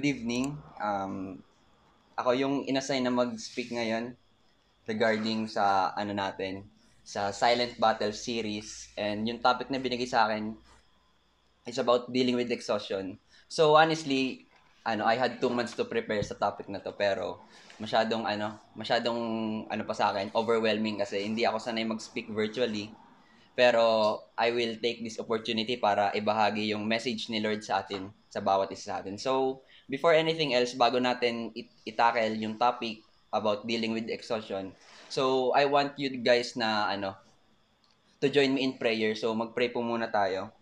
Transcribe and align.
Good 0.00 0.16
evening. 0.16 0.56
Um, 0.80 1.44
ako 2.16 2.32
yung 2.32 2.64
inassign 2.64 3.04
na 3.04 3.12
mag-speak 3.12 3.68
ngayon 3.68 4.16
regarding 4.88 5.44
sa 5.44 5.92
ano 5.92 6.16
natin, 6.16 6.64
sa 7.04 7.28
Silent 7.36 7.76
Battle 7.76 8.16
series. 8.16 8.88
And 8.96 9.28
yung 9.28 9.44
topic 9.44 9.68
na 9.68 9.76
binigay 9.76 10.08
sa 10.08 10.24
akin 10.24 10.56
is 11.68 11.76
about 11.76 12.08
dealing 12.16 12.32
with 12.32 12.48
exhaustion. 12.48 13.20
So, 13.52 13.76
honestly, 13.76 14.48
ano, 14.88 15.04
I 15.04 15.20
had 15.20 15.36
two 15.36 15.52
months 15.52 15.76
to 15.76 15.84
prepare 15.84 16.24
sa 16.24 16.32
topic 16.32 16.72
na 16.72 16.80
to 16.80 16.96
pero 16.96 17.44
masyadong 17.76 18.24
ano, 18.24 18.56
masyadong 18.72 19.20
ano 19.68 19.84
pa 19.84 19.92
sa 19.92 20.16
akin, 20.16 20.32
overwhelming 20.32 21.04
kasi 21.04 21.28
hindi 21.28 21.44
ako 21.44 21.60
sanay 21.60 21.84
mag-speak 21.84 22.32
virtually. 22.32 22.88
Pero 23.52 24.16
I 24.32 24.48
will 24.48 24.80
take 24.80 25.04
this 25.04 25.20
opportunity 25.20 25.76
para 25.76 26.08
ibahagi 26.16 26.72
yung 26.72 26.88
message 26.88 27.28
ni 27.28 27.44
Lord 27.44 27.60
sa 27.60 27.84
atin, 27.84 28.08
sa 28.32 28.40
bawat 28.40 28.72
isa 28.72 28.96
sa 28.96 29.04
atin. 29.04 29.20
So, 29.20 29.60
before 29.90 30.14
anything 30.14 30.54
else, 30.54 30.78
bago 30.78 31.02
natin 31.02 31.50
it- 31.58 31.74
itackle 31.82 32.38
yung 32.38 32.54
topic 32.54 33.02
about 33.34 33.66
dealing 33.66 33.90
with 33.90 34.06
exhaustion, 34.06 34.70
so 35.10 35.50
I 35.52 35.66
want 35.66 35.98
you 35.98 36.14
guys 36.22 36.54
na 36.54 36.86
ano, 36.94 37.18
to 38.20 38.28
join 38.28 38.52
me 38.52 38.62
in 38.62 38.76
prayer. 38.76 39.16
So, 39.16 39.32
mag-pray 39.32 39.72
po 39.72 39.80
muna 39.80 40.12
tayo. 40.12 40.52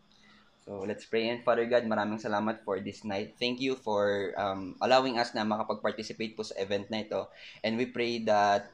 So, 0.63 0.87
let's 0.87 1.05
pray. 1.05 1.27
And 1.27 1.43
Father 1.43 1.67
God, 1.67 1.91
maraming 1.91 2.23
salamat 2.23 2.63
for 2.63 2.79
this 2.79 3.03
night. 3.03 3.35
Thank 3.37 3.59
you 3.59 3.75
for 3.75 4.31
um, 4.39 4.79
allowing 4.79 5.19
us 5.19 5.35
na 5.35 5.43
makapag-participate 5.43 6.39
po 6.39 6.47
sa 6.47 6.55
event 6.63 6.87
na 6.87 7.03
ito. 7.03 7.27
And 7.67 7.75
we 7.75 7.91
pray 7.91 8.23
that 8.31 8.71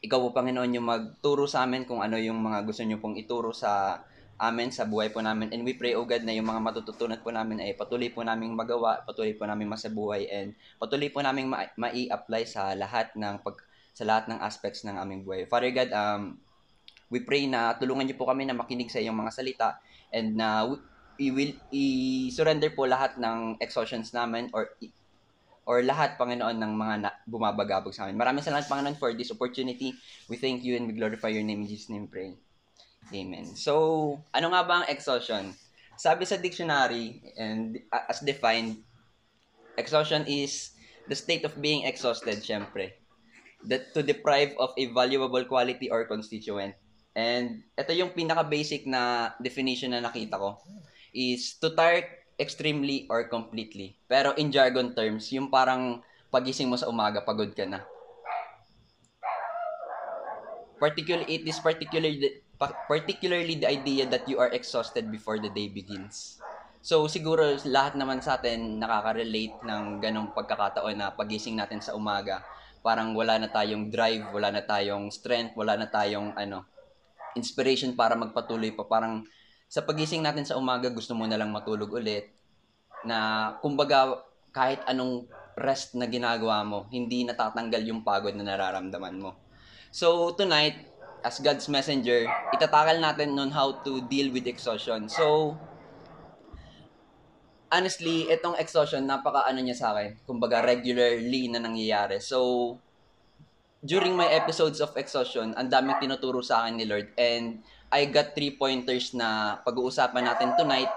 ikaw 0.00 0.16
po, 0.16 0.32
Panginoon, 0.32 0.80
yung 0.80 0.88
magturo 0.88 1.44
sa 1.44 1.68
amin 1.68 1.84
kung 1.84 2.00
ano 2.00 2.16
yung 2.16 2.40
mga 2.40 2.64
gusto 2.64 2.80
nyo 2.88 2.96
pong 2.96 3.20
ituro 3.20 3.52
sa 3.52 4.00
amin, 4.40 4.72
sa 4.72 4.88
buhay 4.88 5.12
po 5.12 5.20
namin. 5.20 5.52
And 5.52 5.62
we 5.62 5.76
pray, 5.76 5.92
O 5.92 6.08
God, 6.08 6.24
na 6.24 6.32
yung 6.32 6.48
mga 6.48 6.64
matututunan 6.64 7.20
po 7.20 7.28
namin 7.28 7.60
ay 7.60 7.76
patuloy 7.76 8.08
po 8.08 8.24
naming 8.24 8.56
magawa, 8.56 9.04
patuloy 9.04 9.36
po 9.36 9.44
naming 9.44 9.68
masabuhay, 9.68 10.24
and 10.32 10.56
patuloy 10.80 11.12
po 11.12 11.20
naming 11.20 11.52
ma- 11.52 11.68
mai-apply 11.76 12.48
sa 12.48 12.72
lahat 12.72 13.12
ng 13.14 13.44
pag 13.44 13.60
sa 13.92 14.08
lahat 14.08 14.32
ng 14.32 14.40
aspects 14.40 14.80
ng 14.88 14.96
aming 14.96 15.28
buhay. 15.28 15.44
Father 15.44 15.68
God, 15.68 15.90
um, 15.92 16.22
we 17.12 17.20
pray 17.20 17.44
na 17.44 17.76
tulungan 17.76 18.08
niyo 18.08 18.16
po 18.16 18.24
kami 18.24 18.48
na 18.48 18.56
makinig 18.56 18.88
sa 18.88 19.02
iyong 19.02 19.18
mga 19.18 19.34
salita 19.34 19.68
and 20.08 20.40
na 20.40 20.64
we- 20.64 21.28
will 21.28 21.52
i-surrender 21.68 22.72
po 22.72 22.88
lahat 22.88 23.20
ng 23.20 23.60
exhaustions 23.60 24.16
namin 24.16 24.48
or 24.56 24.72
or 25.68 25.84
lahat, 25.84 26.16
Panginoon, 26.16 26.56
ng 26.56 26.72
mga 26.74 26.94
na, 27.04 27.10
bumabagabog 27.28 27.92
sa 27.92 28.08
amin. 28.08 28.16
Maraming 28.16 28.42
salamat, 28.42 28.66
Panginoon, 28.66 28.96
for 28.96 29.12
this 29.12 29.30
opportunity. 29.30 29.92
We 30.26 30.40
thank 30.40 30.64
you 30.64 30.74
and 30.74 30.88
we 30.88 30.96
glorify 30.96 31.28
your 31.28 31.44
name. 31.44 31.62
In 31.62 31.68
Jesus' 31.68 31.92
name, 31.92 32.08
pray. 32.08 32.49
Amen. 33.08 33.56
So, 33.56 34.20
ano 34.36 34.52
nga 34.52 34.62
ba 34.62 34.74
ang 34.80 34.86
exhaustion? 34.92 35.56
Sabi 35.96 36.28
sa 36.28 36.36
dictionary, 36.36 37.24
and 37.40 37.80
as 37.90 38.20
defined, 38.20 38.84
exhaustion 39.80 40.28
is 40.28 40.76
the 41.08 41.16
state 41.16 41.48
of 41.48 41.56
being 41.56 41.88
exhausted, 41.88 42.44
syempre. 42.44 43.00
That 43.64 43.92
to 43.96 44.04
deprive 44.04 44.56
of 44.60 44.76
a 44.76 44.88
valuable 44.92 45.44
quality 45.44 45.88
or 45.88 46.08
constituent. 46.08 46.76
And 47.12 47.66
ito 47.76 47.92
yung 47.92 48.14
pinaka-basic 48.14 48.86
na 48.86 49.34
definition 49.42 49.92
na 49.92 50.00
nakita 50.00 50.38
ko 50.38 50.62
is 51.12 51.58
to 51.58 51.74
tire 51.74 52.06
extremely 52.40 53.04
or 53.12 53.28
completely. 53.28 53.98
Pero 54.08 54.32
in 54.40 54.48
jargon 54.48 54.96
terms, 54.96 55.28
yung 55.34 55.52
parang 55.52 56.00
pagising 56.32 56.70
mo 56.70 56.78
sa 56.78 56.88
umaga, 56.88 57.20
pagod 57.20 57.52
ka 57.52 57.66
na. 57.66 57.84
Particularly, 60.80 61.28
it 61.28 61.44
is 61.44 61.60
particularly, 61.60 62.40
particularly 62.60 63.56
the 63.56 63.68
idea 63.68 64.04
that 64.04 64.28
you 64.28 64.36
are 64.36 64.52
exhausted 64.52 65.08
before 65.08 65.40
the 65.40 65.48
day 65.48 65.72
begins. 65.72 66.36
So, 66.84 67.08
siguro 67.08 67.56
lahat 67.64 67.96
naman 67.96 68.20
sa 68.20 68.36
atin 68.36 68.80
nakaka-relate 68.80 69.64
ng 69.64 70.00
ganong 70.00 70.32
pagkakataon 70.36 70.96
na 70.96 71.12
pagising 71.12 71.56
natin 71.56 71.80
sa 71.80 71.96
umaga, 71.96 72.44
parang 72.80 73.12
wala 73.12 73.36
na 73.36 73.48
tayong 73.48 73.92
drive, 73.92 74.28
wala 74.32 74.52
na 74.52 74.64
tayong 74.64 75.12
strength, 75.12 75.56
wala 75.56 75.76
na 75.76 75.88
tayong 75.88 76.32
ano, 76.36 76.64
inspiration 77.36 77.92
para 77.96 78.16
magpatuloy 78.16 78.72
pa. 78.72 78.84
Parang 78.88 79.24
sa 79.68 79.84
pagising 79.84 80.24
natin 80.24 80.48
sa 80.48 80.56
umaga, 80.56 80.88
gusto 80.88 81.12
mo 81.12 81.28
na 81.28 81.36
lang 81.36 81.52
matulog 81.52 81.92
ulit. 81.92 82.32
Na 83.04 83.52
kumbaga 83.60 84.24
kahit 84.50 84.80
anong 84.88 85.28
rest 85.60 85.92
na 85.94 86.08
ginagawa 86.08 86.64
mo, 86.64 86.88
hindi 86.88 87.28
natatanggal 87.28 87.84
yung 87.84 88.00
pagod 88.00 88.32
na 88.32 88.44
nararamdaman 88.44 89.20
mo. 89.20 89.36
So 89.92 90.32
tonight, 90.32 90.89
as 91.20 91.40
God's 91.40 91.68
messenger, 91.68 92.24
itatakal 92.56 92.96
natin 92.96 93.36
on 93.36 93.52
how 93.52 93.80
to 93.84 94.00
deal 94.08 94.32
with 94.32 94.48
exhaustion. 94.48 95.08
So, 95.08 95.56
honestly, 97.68 98.28
itong 98.32 98.56
exhaustion, 98.56 99.04
napaka 99.04 99.44
ano 99.44 99.60
niya 99.60 99.76
sa 99.76 99.92
akin. 99.92 100.16
Kumbaga, 100.24 100.64
regularly 100.64 101.48
na 101.52 101.60
nangyayari. 101.60 102.18
So, 102.20 102.76
during 103.80 104.16
my 104.16 104.28
episodes 104.28 104.80
of 104.80 104.92
exhaustion, 104.96 105.56
ang 105.56 105.68
daming 105.72 106.00
tinuturo 106.00 106.44
sa 106.44 106.64
akin 106.64 106.80
ni 106.80 106.84
Lord. 106.84 107.12
And 107.16 107.64
I 107.92 108.08
got 108.08 108.36
three 108.36 108.56
pointers 108.56 109.12
na 109.16 109.60
pag-uusapan 109.64 110.24
natin 110.24 110.56
tonight. 110.56 110.92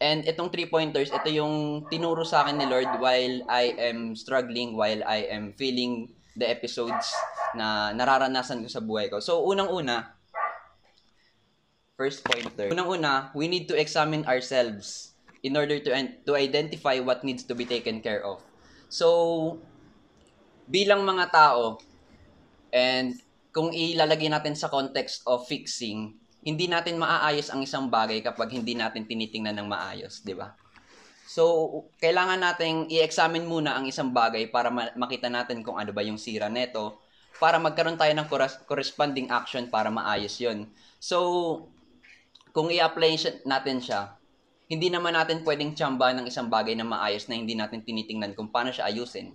And 0.00 0.24
itong 0.24 0.48
three 0.48 0.68
pointers, 0.68 1.12
ito 1.12 1.28
yung 1.28 1.84
tinuro 1.92 2.24
sa 2.24 2.44
akin 2.44 2.56
ni 2.56 2.64
Lord 2.64 2.88
while 3.04 3.44
I 3.52 3.76
am 3.76 4.16
struggling, 4.16 4.72
while 4.72 5.04
I 5.04 5.28
am 5.28 5.52
feeling 5.60 6.16
the 6.40 6.48
episodes 6.48 7.12
na 7.54 7.90
nararanasan 7.94 8.62
ko 8.62 8.68
sa 8.70 8.82
buhay 8.82 9.10
ko. 9.10 9.18
So, 9.18 9.42
unang-una, 9.46 10.16
first 11.98 12.24
pointer. 12.24 12.70
Unang-una, 12.72 13.34
we 13.36 13.50
need 13.50 13.68
to 13.68 13.76
examine 13.76 14.24
ourselves 14.24 15.12
in 15.44 15.56
order 15.56 15.80
to 15.80 15.90
to 16.24 16.32
identify 16.36 17.00
what 17.00 17.24
needs 17.24 17.44
to 17.44 17.56
be 17.56 17.64
taken 17.64 18.00
care 18.00 18.24
of. 18.24 18.40
So, 18.88 19.60
bilang 20.68 21.04
mga 21.04 21.32
tao, 21.32 21.80
and 22.70 23.18
kung 23.50 23.74
ilalagay 23.74 24.30
natin 24.30 24.54
sa 24.54 24.70
context 24.70 25.26
of 25.26 25.44
fixing, 25.50 26.14
hindi 26.40 26.70
natin 26.70 26.96
maaayos 26.96 27.52
ang 27.52 27.60
isang 27.60 27.90
bagay 27.90 28.24
kapag 28.24 28.54
hindi 28.54 28.72
natin 28.72 29.04
tinitingnan 29.04 29.58
ng 29.60 29.68
maayos, 29.68 30.24
di 30.24 30.32
ba? 30.32 30.54
So, 31.30 31.70
kailangan 32.02 32.42
nating 32.42 32.90
i-examine 32.90 33.46
muna 33.46 33.78
ang 33.78 33.86
isang 33.86 34.10
bagay 34.10 34.50
para 34.50 34.66
ma- 34.72 34.94
makita 34.98 35.30
natin 35.30 35.62
kung 35.62 35.78
ano 35.78 35.94
ba 35.94 36.02
yung 36.02 36.18
sira 36.18 36.50
neto 36.50 37.09
para 37.40 37.56
magkaroon 37.56 37.96
tayo 37.96 38.12
ng 38.12 38.28
corres- 38.28 38.60
corresponding 38.68 39.32
action 39.32 39.72
para 39.72 39.88
maayos 39.88 40.36
yon. 40.36 40.68
So, 41.00 41.18
kung 42.52 42.68
i-apply 42.68 43.42
natin 43.48 43.80
siya, 43.80 44.20
hindi 44.70 44.92
naman 44.92 45.16
natin 45.18 45.42
pwedeng 45.42 45.74
tsamba 45.74 46.14
ng 46.14 46.30
isang 46.30 46.46
bagay 46.46 46.78
na 46.78 46.86
maayos 46.86 47.26
na 47.26 47.34
hindi 47.34 47.58
natin 47.58 47.82
tinitingnan 47.82 48.38
kung 48.38 48.52
paano 48.54 48.70
siya 48.70 48.86
ayusin. 48.86 49.34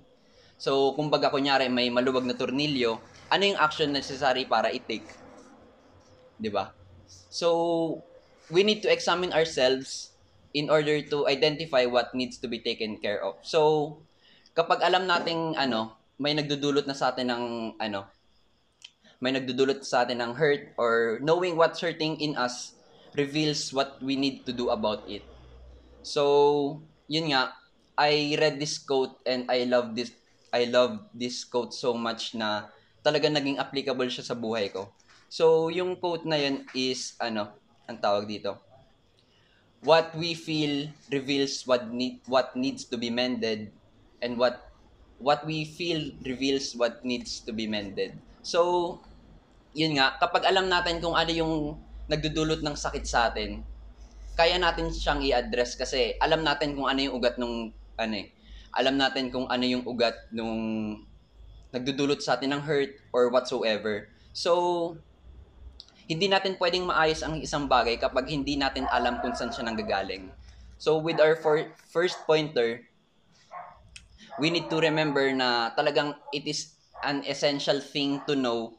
So, 0.56 0.96
kumbaga 0.96 1.28
kunyari 1.34 1.68
may 1.68 1.92
maluwag 1.92 2.24
na 2.24 2.38
tornilyo, 2.38 3.04
ano 3.28 3.44
yung 3.44 3.60
action 3.60 3.92
necessary 3.92 4.48
para 4.48 4.72
i-take? 4.72 5.12
'Di 6.40 6.50
ba? 6.52 6.72
So, 7.32 8.00
we 8.48 8.64
need 8.64 8.80
to 8.86 8.92
examine 8.92 9.36
ourselves 9.36 10.16
in 10.56 10.72
order 10.72 11.04
to 11.12 11.28
identify 11.28 11.84
what 11.84 12.16
needs 12.16 12.40
to 12.40 12.48
be 12.48 12.64
taken 12.64 12.96
care 13.04 13.20
of. 13.20 13.36
So, 13.44 13.92
kapag 14.56 14.80
alam 14.80 15.04
nating 15.04 15.60
ano, 15.60 16.00
may 16.16 16.34
nagdudulot 16.34 16.88
na 16.88 16.96
sa 16.96 17.12
atin 17.12 17.28
ng 17.32 17.44
ano, 17.80 18.08
may 19.20 19.32
nagdudulot 19.36 19.84
sa 19.84 20.04
atin 20.04 20.20
ng 20.20 20.34
hurt 20.36 20.76
or 20.76 21.20
knowing 21.24 21.56
what's 21.56 21.80
hurting 21.80 22.20
in 22.20 22.36
us 22.36 22.76
reveals 23.16 23.72
what 23.72 24.00
we 24.04 24.20
need 24.20 24.44
to 24.44 24.52
do 24.52 24.70
about 24.70 25.08
it. 25.08 25.24
So, 26.04 26.84
yun 27.08 27.32
nga, 27.32 27.56
I 27.96 28.36
read 28.36 28.60
this 28.60 28.78
quote 28.78 29.16
and 29.24 29.48
I 29.48 29.64
love 29.64 29.96
this 29.96 30.12
I 30.52 30.68
love 30.68 31.12
this 31.12 31.44
quote 31.44 31.76
so 31.76 31.96
much 31.96 32.36
na 32.36 32.72
talaga 33.04 33.28
naging 33.28 33.60
applicable 33.60 34.08
siya 34.08 34.24
sa 34.24 34.36
buhay 34.36 34.72
ko. 34.72 34.92
So, 35.32 35.68
yung 35.72 36.00
quote 36.00 36.24
na 36.28 36.40
yun 36.40 36.68
is 36.76 37.16
ano, 37.20 37.56
ang 37.88 38.00
tawag 38.00 38.28
dito. 38.28 38.60
What 39.84 40.16
we 40.16 40.34
feel 40.34 40.90
reveals 41.12 41.64
what 41.68 41.92
need 41.92 42.24
what 42.26 42.56
needs 42.58 42.88
to 42.90 42.98
be 42.98 43.12
mended 43.14 43.70
and 44.24 44.40
what 44.40 44.75
what 45.26 45.42
we 45.42 45.66
feel 45.66 46.14
reveals 46.22 46.78
what 46.78 47.02
needs 47.02 47.42
to 47.42 47.50
be 47.50 47.66
mended. 47.66 48.14
So, 48.46 49.02
yun 49.74 49.98
nga, 49.98 50.22
kapag 50.22 50.46
alam 50.46 50.70
natin 50.70 51.02
kung 51.02 51.18
ano 51.18 51.34
yung 51.34 51.82
nagdudulot 52.06 52.62
ng 52.62 52.78
sakit 52.78 53.02
sa 53.10 53.34
atin, 53.34 53.66
kaya 54.38 54.62
natin 54.62 54.94
siyang 54.94 55.26
i-address 55.26 55.82
kasi 55.82 56.14
alam 56.22 56.46
natin 56.46 56.78
kung 56.78 56.86
ano 56.86 57.02
yung 57.02 57.18
ugat 57.18 57.42
nung 57.42 57.74
ano 57.98 58.14
eh. 58.14 58.30
Alam 58.78 59.02
natin 59.02 59.34
kung 59.34 59.50
ano 59.50 59.66
yung 59.66 59.82
ugat 59.90 60.30
nung 60.30 60.54
nagdudulot 61.74 62.22
sa 62.22 62.38
atin 62.38 62.54
ng 62.54 62.62
hurt 62.62 62.94
or 63.10 63.34
whatsoever. 63.34 64.06
So, 64.30 64.94
hindi 66.06 66.30
natin 66.30 66.62
pwedeng 66.62 66.86
maayos 66.86 67.26
ang 67.26 67.42
isang 67.42 67.66
bagay 67.66 67.98
kapag 67.98 68.30
hindi 68.30 68.62
natin 68.62 68.86
alam 68.94 69.18
kung 69.26 69.34
saan 69.34 69.50
siya 69.50 69.66
nanggagaling. 69.66 70.30
So, 70.78 71.02
with 71.02 71.18
our 71.18 71.34
for, 71.34 71.66
first 71.90 72.22
pointer, 72.30 72.86
we 74.40 74.52
need 74.52 74.68
to 74.68 74.78
remember 74.80 75.24
na 75.32 75.72
talagang 75.76 76.16
it 76.32 76.44
is 76.48 76.76
an 77.04 77.24
essential 77.28 77.80
thing 77.80 78.20
to 78.28 78.36
know 78.36 78.76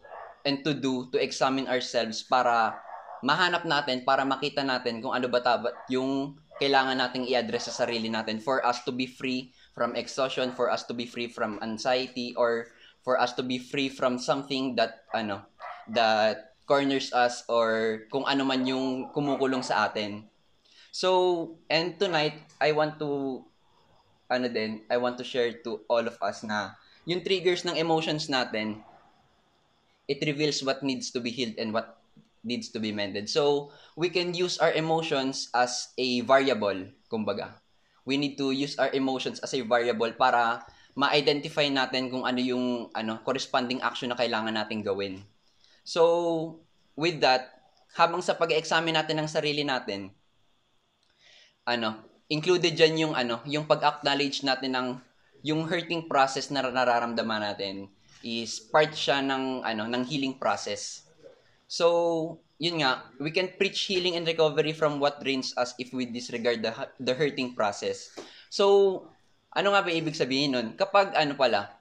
and 0.47 0.63
to 0.63 0.73
do 0.73 1.11
to 1.11 1.19
examine 1.19 1.67
ourselves 1.67 2.23
para 2.23 2.77
mahanap 3.25 3.65
natin, 3.65 4.05
para 4.05 4.23
makita 4.23 4.63
natin 4.63 5.01
kung 5.01 5.13
ano 5.13 5.27
ba 5.27 5.41
tabat 5.41 5.75
yung 5.91 6.37
kailangan 6.57 6.97
nating 6.97 7.29
i-address 7.29 7.69
sa 7.69 7.85
sarili 7.85 8.09
natin 8.09 8.41
for 8.41 8.65
us 8.65 8.81
to 8.85 8.93
be 8.93 9.05
free 9.05 9.53
from 9.77 9.93
exhaustion, 9.93 10.53
for 10.57 10.73
us 10.73 10.89
to 10.89 10.97
be 10.97 11.05
free 11.05 11.29
from 11.29 11.61
anxiety, 11.61 12.33
or 12.37 12.73
for 13.05 13.21
us 13.21 13.37
to 13.37 13.45
be 13.45 13.61
free 13.61 13.93
from 13.93 14.17
something 14.17 14.73
that, 14.73 15.05
ano, 15.13 15.45
that 15.93 16.57
corners 16.65 17.13
us 17.13 17.45
or 17.47 18.03
kung 18.11 18.25
ano 18.25 18.43
man 18.43 18.65
yung 18.65 19.13
kumukulong 19.13 19.63
sa 19.63 19.87
atin. 19.87 20.27
So, 20.91 21.61
and 21.69 22.01
tonight, 22.01 22.41
I 22.57 22.73
want 22.73 22.97
to, 23.05 23.45
ano 24.27 24.47
din, 24.51 24.83
I 24.91 24.99
want 24.99 25.19
to 25.19 25.27
share 25.27 25.55
to 25.63 25.83
all 25.87 26.05
of 26.07 26.19
us 26.23 26.43
na 26.43 26.75
yung 27.07 27.23
triggers 27.23 27.63
ng 27.63 27.79
emotions 27.79 28.27
natin, 28.27 28.83
it 30.11 30.19
reveals 30.27 30.63
what 30.63 30.83
needs 30.83 31.11
to 31.15 31.23
be 31.23 31.31
healed 31.31 31.59
and 31.59 31.71
what 31.71 32.03
needs 32.47 32.71
to 32.71 32.79
be 32.79 32.95
mended. 32.95 33.27
So, 33.31 33.75
we 33.99 34.11
can 34.11 34.35
use 34.35 34.59
our 34.59 34.71
emotions 34.75 35.51
as 35.55 35.91
a 35.99 36.23
variable, 36.23 36.91
kumbaga. 37.11 37.59
We 38.07 38.15
need 38.15 38.39
to 38.39 38.55
use 38.55 38.79
our 38.79 38.91
emotions 38.95 39.43
as 39.43 39.51
a 39.55 39.67
variable 39.67 40.15
para 40.15 40.63
ma-identify 40.95 41.67
natin 41.67 42.09
kung 42.09 42.23
ano 42.23 42.39
yung 42.39 42.89
ano 42.95 43.19
corresponding 43.27 43.83
action 43.83 44.15
na 44.15 44.19
kailangan 44.19 44.55
nating 44.55 44.87
gawin. 44.87 45.27
So, 45.83 46.63
with 46.95 47.19
that, 47.23 47.51
habang 47.99 48.23
sa 48.23 48.39
pag-examine 48.39 48.95
natin 48.95 49.19
ng 49.23 49.29
sarili 49.31 49.67
natin, 49.67 50.15
ano, 51.67 52.16
included 52.27 52.75
dyan 52.75 53.09
yung 53.09 53.15
ano, 53.15 53.43
yung 53.47 53.67
pag-acknowledge 53.67 54.43
natin 54.43 54.75
ng 54.75 54.89
yung 55.47 55.67
hurting 55.67 56.11
process 56.11 56.51
na 56.51 56.65
nararamdaman 56.65 57.43
natin 57.43 57.87
is 58.27 58.59
part 58.59 58.91
siya 58.91 59.23
ng 59.23 59.63
ano 59.63 59.87
ng 59.87 60.03
healing 60.03 60.35
process. 60.35 61.07
So, 61.67 62.39
yun 62.57 62.81
nga, 62.81 63.05
we 63.21 63.31
can 63.35 63.53
preach 63.55 63.85
healing 63.85 64.17
and 64.17 64.25
recovery 64.25 64.73
from 64.73 64.97
what 65.03 65.21
drains 65.21 65.53
us 65.61 65.77
if 65.77 65.93
we 65.93 66.09
disregard 66.09 66.65
the, 66.65 66.73
the 67.03 67.13
hurting 67.13 67.53
process. 67.53 68.17
So, 68.49 69.05
ano 69.53 69.75
nga 69.75 69.85
ba 69.85 69.91
ibig 69.93 70.17
sabihin 70.17 70.57
nun? 70.57 70.69
Kapag, 70.79 71.13
ano 71.13 71.37
pala, 71.37 71.77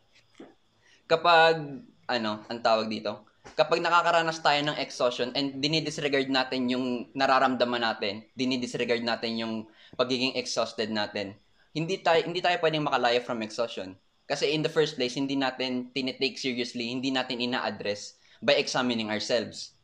kapag, 1.07 1.86
ano, 2.09 2.31
ang 2.51 2.59
tawag 2.59 2.91
dito, 2.91 3.24
kapag 3.53 3.80
nakakaranas 3.80 4.41
tayo 4.41 4.59
ng 4.65 4.77
exhaustion 4.81 5.30
and 5.38 5.62
dinidisregard 5.62 6.27
natin 6.27 6.68
yung 6.68 7.07
nararamdaman 7.13 7.86
natin, 7.86 8.25
dinidisregard 8.33 9.06
natin 9.06 9.38
yung 9.38 9.56
pagiging 9.94 10.34
exhausted 10.34 10.90
natin, 10.90 11.38
hindi 11.78 12.02
tayo, 12.02 12.26
hindi 12.26 12.42
tayo 12.42 12.58
pwedeng 12.58 12.90
makalaya 12.90 13.22
from 13.22 13.46
exhaustion. 13.46 13.94
Kasi 14.26 14.50
in 14.50 14.66
the 14.66 14.72
first 14.72 14.98
place, 14.98 15.14
hindi 15.14 15.38
natin 15.38 15.94
tinitake 15.94 16.42
seriously, 16.42 16.90
hindi 16.90 17.14
natin 17.14 17.38
ina-address 17.38 18.18
by 18.42 18.58
examining 18.58 19.14
ourselves. 19.14 19.78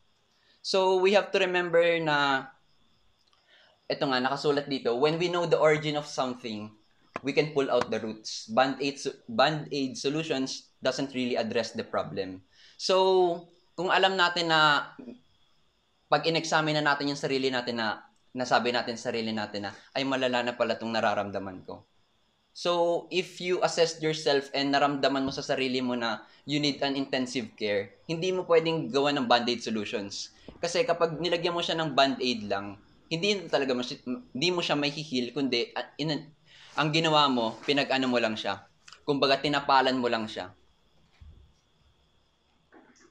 So, 0.66 0.98
we 0.98 1.14
have 1.14 1.30
to 1.34 1.38
remember 1.42 1.82
na, 2.02 2.50
ito 3.86 4.02
nga, 4.02 4.18
nakasulat 4.18 4.66
dito, 4.66 4.98
when 4.98 5.22
we 5.22 5.30
know 5.30 5.46
the 5.46 5.62
origin 5.62 5.94
of 5.94 6.10
something, 6.10 6.74
we 7.22 7.34
can 7.34 7.54
pull 7.54 7.70
out 7.70 7.94
the 7.94 8.02
roots. 8.02 8.50
Band-aid, 8.50 8.98
band-aid 9.30 9.94
solutions 9.94 10.74
doesn't 10.82 11.14
really 11.14 11.38
address 11.38 11.74
the 11.78 11.86
problem. 11.86 12.42
So, 12.82 13.46
kung 13.78 13.94
alam 13.94 14.18
natin 14.18 14.50
na 14.50 14.90
pag 16.10 16.26
in-examine 16.26 16.82
na 16.82 16.94
natin 16.94 17.14
yung 17.14 17.20
sarili 17.20 17.54
natin 17.54 17.78
na 17.78 18.02
nasabi 18.32 18.72
natin 18.72 18.96
sa 18.96 19.12
sarili 19.12 19.36
natin 19.36 19.68
na 19.68 19.72
ay 19.96 20.08
malala 20.08 20.44
na 20.44 20.54
pala 20.56 20.76
itong 20.80 20.92
nararamdaman 20.92 21.64
ko. 21.68 21.84
So, 22.52 23.08
if 23.08 23.40
you 23.40 23.64
assess 23.64 24.04
yourself 24.04 24.52
and 24.52 24.76
naramdaman 24.76 25.24
mo 25.24 25.32
sa 25.32 25.44
sarili 25.44 25.80
mo 25.80 25.96
na 25.96 26.28
you 26.44 26.60
need 26.60 26.84
an 26.84 27.00
intensive 27.00 27.56
care, 27.56 27.96
hindi 28.12 28.36
mo 28.36 28.44
pwedeng 28.44 28.92
gawa 28.92 29.16
ng 29.16 29.24
band-aid 29.24 29.64
solutions. 29.64 30.36
Kasi 30.60 30.84
kapag 30.84 31.16
nilagyan 31.16 31.56
mo 31.56 31.64
siya 31.64 31.80
ng 31.80 31.96
band-aid 31.96 32.52
lang, 32.52 32.76
hindi 33.08 33.48
talaga 33.48 33.72
mas, 33.72 33.96
hindi 34.08 34.50
mo 34.52 34.60
siya 34.60 34.76
may 34.76 34.92
heal 34.92 35.32
kundi 35.32 35.72
uh, 35.76 35.96
in, 36.00 36.28
ang 36.76 36.90
ginawa 36.92 37.28
mo, 37.32 37.56
pinag-ano 37.64 38.08
mo 38.12 38.20
lang 38.20 38.36
siya. 38.36 38.68
Kumbaga, 39.08 39.40
tinapalan 39.40 40.00
mo 40.00 40.12
lang 40.12 40.28
siya. 40.28 40.52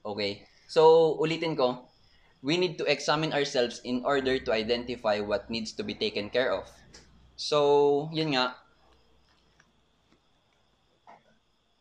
Okay. 0.01 0.45
So, 0.69 1.13
ulitin 1.21 1.57
ko, 1.57 1.90
we 2.41 2.57
need 2.57 2.81
to 2.81 2.85
examine 2.89 3.33
ourselves 3.33 3.81
in 3.85 4.05
order 4.05 4.41
to 4.41 4.51
identify 4.53 5.21
what 5.21 5.49
needs 5.49 5.73
to 5.77 5.83
be 5.85 5.93
taken 5.95 6.33
care 6.33 6.53
of. 6.53 6.65
So, 7.37 8.09
yun 8.13 8.37
nga, 8.37 8.57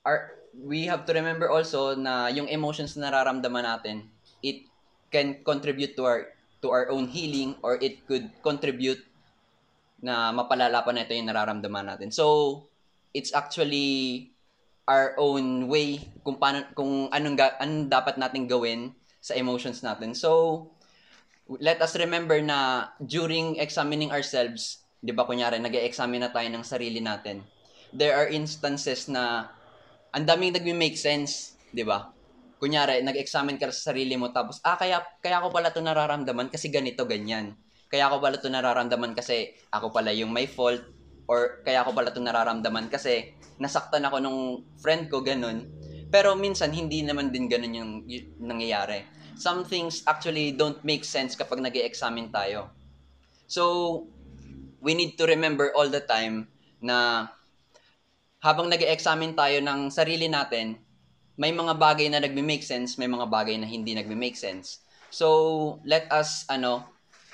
our, 0.04 0.36
we 0.56 0.88
have 0.88 1.08
to 1.08 1.14
remember 1.16 1.48
also 1.48 1.96
na 1.96 2.28
yung 2.28 2.48
emotions 2.48 2.96
na 2.96 3.12
nararamdaman 3.12 3.64
natin, 3.64 4.08
it 4.44 4.68
can 5.12 5.44
contribute 5.44 5.96
to 5.96 6.04
our 6.06 6.22
to 6.60 6.72
our 6.76 6.92
own 6.92 7.08
healing 7.08 7.56
or 7.64 7.80
it 7.80 8.04
could 8.04 8.28
contribute 8.44 9.00
na 10.04 10.32
mapalala 10.36 10.84
pa 10.84 10.92
nito 10.92 11.16
yung 11.16 11.32
nararamdaman 11.32 11.88
natin. 11.88 12.12
So, 12.12 12.68
it's 13.16 13.32
actually 13.32 14.32
our 14.88 15.16
own 15.16 15.70
way 15.72 16.04
kung 16.24 16.36
paano 16.36 16.68
kung 16.76 17.08
anong 17.14 17.36
ga, 17.40 17.56
anong 17.62 17.88
dapat 17.88 18.16
nating 18.20 18.50
gawin 18.50 18.92
sa 19.20 19.36
emotions 19.36 19.84
natin. 19.84 20.16
So, 20.16 20.72
let 21.60 21.80
us 21.84 21.96
remember 21.96 22.40
na 22.40 22.90
during 23.04 23.60
examining 23.60 24.12
ourselves, 24.12 24.84
'di 25.00 25.16
ba 25.16 25.24
kunyari 25.28 25.60
nag-examine 25.60 26.28
na 26.28 26.32
tayo 26.32 26.48
ng 26.52 26.66
sarili 26.66 27.00
natin. 27.00 27.44
There 27.96 28.16
are 28.16 28.28
instances 28.32 29.08
na 29.12 29.52
ang 30.12 30.26
daming 30.26 30.56
nagme-make 30.56 30.98
sense, 30.98 31.56
'di 31.72 31.84
ba? 31.84 32.12
kunyari, 32.60 33.00
nag-examine 33.02 33.56
ka 33.56 33.72
sa 33.72 33.96
sarili 33.96 34.20
mo, 34.20 34.36
tapos, 34.36 34.60
ah, 34.68 34.76
kaya, 34.76 35.00
kaya 35.24 35.40
ko 35.40 35.48
pala 35.50 35.72
to 35.72 35.80
nararamdaman 35.80 36.52
kasi 36.52 36.68
ganito, 36.68 37.08
ganyan. 37.08 37.56
Kaya 37.88 38.12
ko 38.12 38.20
pala 38.20 38.38
to 38.38 38.52
nararamdaman 38.52 39.16
kasi 39.16 39.56
ako 39.72 39.96
pala 39.96 40.12
yung 40.12 40.30
may 40.30 40.46
fault, 40.46 40.84
or 41.26 41.64
kaya 41.64 41.88
ko 41.88 41.96
pala 41.96 42.12
to 42.12 42.20
nararamdaman 42.20 42.92
kasi 42.92 43.34
nasaktan 43.58 44.04
ako 44.06 44.20
nung 44.20 44.68
friend 44.78 45.08
ko, 45.08 45.24
ganun. 45.24 45.72
Pero 46.10 46.34
minsan, 46.34 46.74
hindi 46.74 47.06
naman 47.06 47.30
din 47.30 47.46
ganun 47.46 47.74
yung, 47.74 47.92
yung 48.10 48.28
nangyayari. 48.42 49.06
Some 49.38 49.64
things 49.64 50.02
actually 50.10 50.52
don't 50.52 50.82
make 50.82 51.06
sense 51.06 51.38
kapag 51.38 51.62
nag 51.62 51.78
examine 51.78 52.34
tayo. 52.34 52.74
So, 53.46 54.06
we 54.82 54.98
need 54.98 55.16
to 55.22 55.30
remember 55.30 55.70
all 55.78 55.88
the 55.88 56.02
time 56.02 56.50
na 56.82 57.30
habang 58.42 58.68
nag 58.68 58.82
examine 58.82 59.38
tayo 59.38 59.62
ng 59.62 59.94
sarili 59.94 60.26
natin, 60.26 60.82
may 61.40 61.56
mga 61.56 61.78
bagay 61.78 62.12
na 62.12 62.20
nagme-make 62.20 62.66
sense, 62.66 63.00
may 63.00 63.08
mga 63.08 63.30
bagay 63.30 63.56
na 63.56 63.68
hindi 63.70 63.96
nagme-make 63.96 64.36
sense. 64.36 64.84
So, 65.14 65.80
let 65.86 66.10
us 66.12 66.44
ano, 66.50 66.84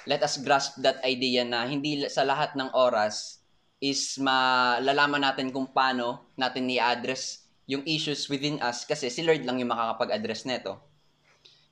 let 0.05 0.21
us 0.21 0.37
grasp 0.41 0.77
that 0.85 1.01
idea 1.01 1.41
na 1.41 1.65
hindi 1.65 2.05
sa 2.11 2.21
lahat 2.21 2.53
ng 2.53 2.69
oras 2.75 3.41
is 3.81 4.17
malalaman 4.21 5.25
natin 5.25 5.49
kung 5.49 5.69
paano 5.69 6.31
natin 6.37 6.69
i-address 6.69 7.44
yung 7.65 7.81
issues 7.85 8.29
within 8.29 8.61
us 8.61 8.85
kasi 8.85 9.09
si 9.09 9.25
Lord 9.25 9.41
lang 9.45 9.57
yung 9.57 9.73
makakapag-address 9.73 10.45
nito. 10.45 10.77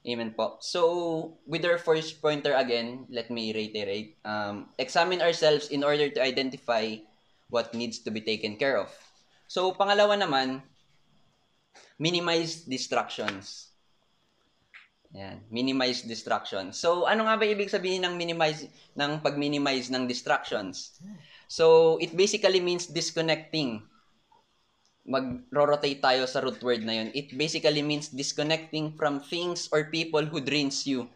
Amen 0.03 0.35
po. 0.35 0.59
So, 0.59 1.39
with 1.47 1.63
our 1.63 1.79
first 1.79 2.19
pointer 2.19 2.51
again, 2.59 3.07
let 3.07 3.31
me 3.31 3.55
reiterate. 3.55 4.19
Um, 4.27 4.67
examine 4.75 5.23
ourselves 5.23 5.71
in 5.71 5.79
order 5.79 6.11
to 6.11 6.19
identify 6.19 6.99
what 7.47 7.71
needs 7.71 8.03
to 8.03 8.11
be 8.11 8.19
taken 8.19 8.59
care 8.59 8.75
of. 8.75 8.91
So, 9.47 9.71
pangalawa 9.71 10.19
naman, 10.19 10.59
minimize 11.95 12.67
distractions. 12.67 13.71
Yan, 15.13 15.45
minimize 15.53 16.01
distractions. 16.03 16.75
So, 16.75 17.05
ano 17.05 17.29
nga 17.29 17.37
ba 17.37 17.45
ibig 17.45 17.69
sabihin 17.69 18.01
ng 18.03 18.17
minimize 18.17 18.65
ng 18.97 19.21
pag-minimize 19.21 19.93
ng 19.93 20.09
distractions? 20.09 20.99
So, 21.47 21.95
it 22.01 22.11
basically 22.17 22.59
means 22.59 22.89
disconnecting. 22.89 23.85
Mag-rotate 25.03 25.99
tayo 25.99 26.23
sa 26.23 26.39
root 26.39 26.63
word 26.63 26.87
na 26.87 27.03
yun. 27.03 27.09
It 27.11 27.35
basically 27.35 27.83
means 27.83 28.07
disconnecting 28.07 28.95
from 28.95 29.19
things 29.19 29.67
or 29.71 29.91
people 29.91 30.23
who 30.23 30.39
drains 30.39 30.87
you. 30.87 31.11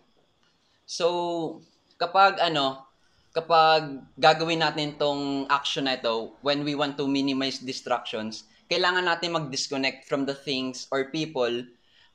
So, 0.84 1.60
kapag 1.96 2.40
ano, 2.44 2.88
kapag 3.32 4.04
gagawin 4.18 4.66
natin 4.66 4.98
tong 4.98 5.46
action 5.48 5.86
na 5.86 5.96
ito, 5.96 6.36
when 6.44 6.66
we 6.66 6.74
want 6.74 6.98
to 6.98 7.06
minimize 7.06 7.62
distractions, 7.62 8.50
kailangan 8.68 9.08
natin 9.08 9.36
mag-disconnect 9.36 10.10
from 10.10 10.28
the 10.28 10.36
things 10.36 10.90
or 10.92 11.14
people 11.14 11.64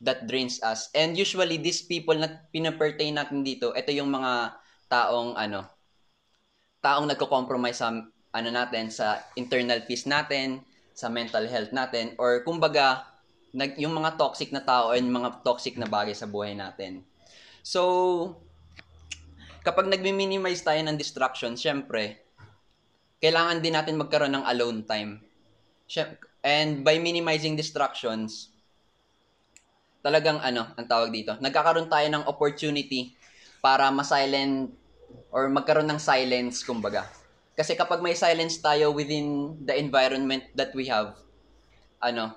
that 0.02 0.26
drains 0.26 0.58
us. 0.66 0.90
And 0.92 1.14
usually, 1.14 1.62
these 1.62 1.80
people 1.80 2.18
na 2.18 2.42
pinapertain 2.50 3.16
natin 3.16 3.46
dito, 3.46 3.70
ito 3.72 3.94
yung 3.94 4.10
mga 4.10 4.58
taong, 4.90 5.38
ano, 5.38 5.64
taong 6.82 7.06
nagko-compromise 7.06 7.78
sa, 7.78 7.94
ano 8.34 8.48
natin, 8.50 8.90
sa 8.90 9.22
internal 9.38 9.86
peace 9.86 10.10
natin, 10.10 10.60
sa 10.92 11.08
mental 11.08 11.48
health 11.48 11.72
natin, 11.72 12.12
or 12.20 12.44
kumbaga, 12.44 13.08
nag, 13.52 13.76
yung 13.76 13.92
mga 13.92 14.16
toxic 14.16 14.48
na 14.52 14.64
tao 14.64 14.96
and 14.96 15.08
mga 15.08 15.44
toxic 15.44 15.76
na 15.76 15.88
bagay 15.88 16.16
sa 16.16 16.28
buhay 16.28 16.56
natin. 16.56 17.04
So, 17.60 18.40
kapag 19.62 19.88
nagmi-minimize 19.92 20.64
tayo 20.64 20.80
ng 20.82 20.96
distraction, 20.96 21.54
syempre, 21.54 22.24
kailangan 23.22 23.62
din 23.62 23.76
natin 23.76 24.00
magkaroon 24.00 24.34
ng 24.34 24.44
alone 24.48 24.80
time. 24.82 25.22
And 26.42 26.82
by 26.82 26.98
minimizing 26.98 27.54
distractions, 27.54 28.50
talagang 30.02 30.42
ano, 30.42 30.74
ang 30.74 30.86
tawag 30.90 31.14
dito, 31.14 31.38
nagkakaroon 31.38 31.86
tayo 31.86 32.08
ng 32.10 32.26
opportunity 32.26 33.14
para 33.62 33.86
ma-silent 33.94 34.74
or 35.30 35.46
magkaroon 35.46 35.86
ng 35.86 36.02
silence, 36.02 36.66
kumbaga. 36.66 37.06
Kasi 37.52 37.76
kapag 37.76 38.00
may 38.00 38.16
silence 38.16 38.60
tayo 38.64 38.96
within 38.96 39.58
the 39.60 39.76
environment 39.76 40.48
that 40.56 40.72
we 40.72 40.88
have, 40.88 41.16
ano, 42.00 42.32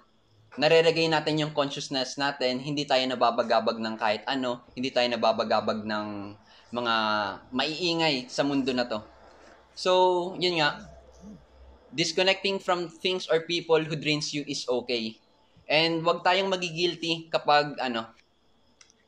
nare-regain 0.60 1.12
natin 1.12 1.40
yung 1.40 1.56
consciousness 1.56 2.20
natin, 2.20 2.60
hindi 2.60 2.84
tayo 2.84 3.04
nababagabag 3.08 3.80
ng 3.80 3.96
kahit 3.96 4.24
ano, 4.28 4.64
hindi 4.76 4.92
tayo 4.92 5.08
nababagabag 5.08 5.84
ng 5.88 6.36
mga 6.76 6.94
maiingay 7.52 8.28
sa 8.28 8.44
mundo 8.44 8.72
na 8.76 8.88
to. 8.88 9.00
So, 9.76 9.92
yun 10.40 10.60
nga, 10.60 10.84
disconnecting 11.96 12.60
from 12.60 12.92
things 12.92 13.28
or 13.32 13.48
people 13.48 13.80
who 13.80 13.96
drains 13.96 14.36
you 14.36 14.44
is 14.48 14.68
okay. 14.68 15.16
And 15.66 16.04
wag 16.04 16.28
tayong 16.28 16.52
magigilty 16.52 17.32
kapag 17.32 17.80
ano, 17.80 18.12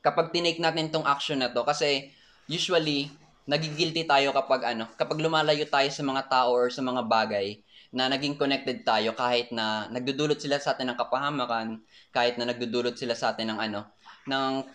kapag 0.00 0.32
tinake 0.32 0.60
natin 0.60 0.88
tong 0.88 1.04
action 1.04 1.40
na 1.40 1.52
to 1.52 1.62
kasi 1.68 2.12
usually 2.48 3.12
nagigilty 3.48 4.04
tayo 4.04 4.36
kapag 4.36 4.76
ano, 4.76 4.84
kapag 5.00 5.24
lumalayo 5.24 5.64
tayo 5.64 5.88
sa 5.88 6.04
mga 6.04 6.28
tao 6.28 6.52
or 6.52 6.68
sa 6.68 6.84
mga 6.84 7.08
bagay 7.08 7.64
na 7.88 8.12
naging 8.12 8.36
connected 8.36 8.84
tayo 8.84 9.16
kahit 9.16 9.48
na 9.48 9.88
nagdudulot 9.88 10.36
sila 10.36 10.60
sa 10.60 10.76
atin 10.76 10.92
ng 10.92 11.00
kapahamakan, 11.00 11.80
kahit 12.12 12.36
na 12.36 12.44
nagdudulot 12.52 12.92
sila 12.92 13.16
sa 13.16 13.32
atin 13.32 13.56
ng 13.56 13.60
ano, 13.64 13.88
ng 14.28 14.68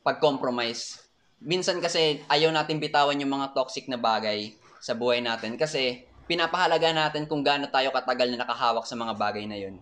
pag-compromise. 0.00 1.04
Minsan 1.44 1.84
kasi 1.84 2.24
ayaw 2.32 2.48
natin 2.48 2.80
bitawan 2.80 3.20
yung 3.20 3.36
mga 3.36 3.52
toxic 3.52 3.84
na 3.92 4.00
bagay 4.00 4.56
sa 4.80 4.96
buhay 4.96 5.20
natin 5.20 5.60
kasi 5.60 6.08
pinapahalaga 6.24 6.96
natin 6.96 7.28
kung 7.28 7.44
gaano 7.44 7.68
tayo 7.68 7.92
katagal 7.92 8.32
na 8.32 8.48
nakahawak 8.48 8.88
sa 8.88 8.96
mga 8.96 9.14
bagay 9.20 9.44
na 9.44 9.60
yun. 9.60 9.76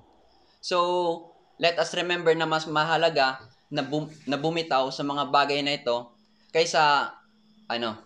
So, 0.58 1.30
let 1.62 1.78
us 1.78 1.94
remember 1.94 2.34
na 2.34 2.48
mas 2.48 2.66
mahalaga 2.66 3.38
na, 3.70 3.86
bum- 3.86 4.10
na 4.26 4.34
bumitaw 4.34 4.90
sa 4.90 5.06
mga 5.06 5.30
bagay 5.30 5.62
na 5.62 5.78
ito 5.78 6.10
kaysa 6.50 7.14
ano 7.70 8.02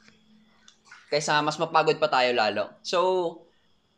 kaysa 1.15 1.41
mas 1.47 1.57
mapagod 1.63 1.97
pa 2.03 2.11
tayo 2.11 2.35
lalo. 2.35 2.75
So, 2.83 2.99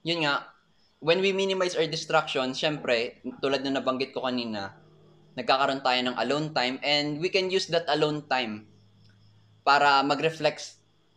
yun 0.04 0.28
nga, 0.28 0.52
when 1.00 1.24
we 1.24 1.32
minimize 1.32 1.72
our 1.72 1.88
distractions, 1.88 2.60
syempre, 2.60 3.24
tulad 3.40 3.64
na 3.64 3.80
nabanggit 3.80 4.12
ko 4.12 4.24
kanina, 4.24 4.76
nagkakaroon 5.32 5.80
tayo 5.80 6.00
ng 6.04 6.16
alone 6.20 6.52
time 6.52 6.76
and 6.84 7.16
we 7.20 7.32
can 7.32 7.48
use 7.48 7.68
that 7.72 7.88
alone 7.88 8.24
time 8.28 8.68
para 9.64 10.04
mag-reflect 10.04 10.76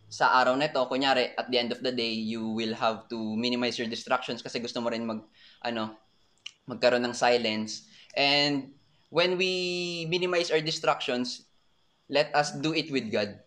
sa 0.09 0.39
araw 0.39 0.57
na 0.57 0.71
ito. 0.71 0.81
Kunyari, 0.87 1.35
at 1.37 1.47
the 1.51 1.59
end 1.59 1.75
of 1.75 1.83
the 1.83 1.93
day, 1.93 2.11
you 2.11 2.47
will 2.55 2.73
have 2.73 3.05
to 3.11 3.17
minimize 3.35 3.77
your 3.77 3.87
distractions 3.87 4.41
kasi 4.41 4.63
gusto 4.63 4.79
mo 4.79 4.89
rin 4.89 5.03
mag, 5.03 5.21
ano, 5.61 5.99
magkaroon 6.65 7.05
ng 7.05 7.15
silence. 7.15 7.91
And 8.17 8.73
when 9.11 9.37
we 9.37 10.05
minimize 10.09 10.49
our 10.49 10.63
distractions, 10.63 11.45
let 12.09 12.33
us 12.33 12.55
do 12.57 12.73
it 12.73 12.89
with 12.89 13.11
God. 13.13 13.37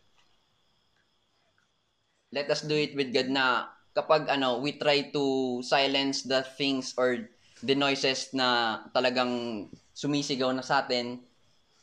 Let 2.33 2.49
us 2.49 2.65
do 2.65 2.73
it 2.73 2.97
with 2.97 3.12
God 3.12 3.29
na 3.29 3.69
kapag 3.93 4.33
ano, 4.33 4.65
we 4.65 4.81
try 4.81 5.12
to 5.12 5.61
silence 5.61 6.25
the 6.25 6.41
things 6.57 6.97
or 6.97 7.29
the 7.61 7.77
noises 7.77 8.33
na 8.33 8.81
talagang 8.97 9.69
sumisigaw 9.93 10.49
na 10.57 10.65
sa 10.65 10.81
atin, 10.81 11.21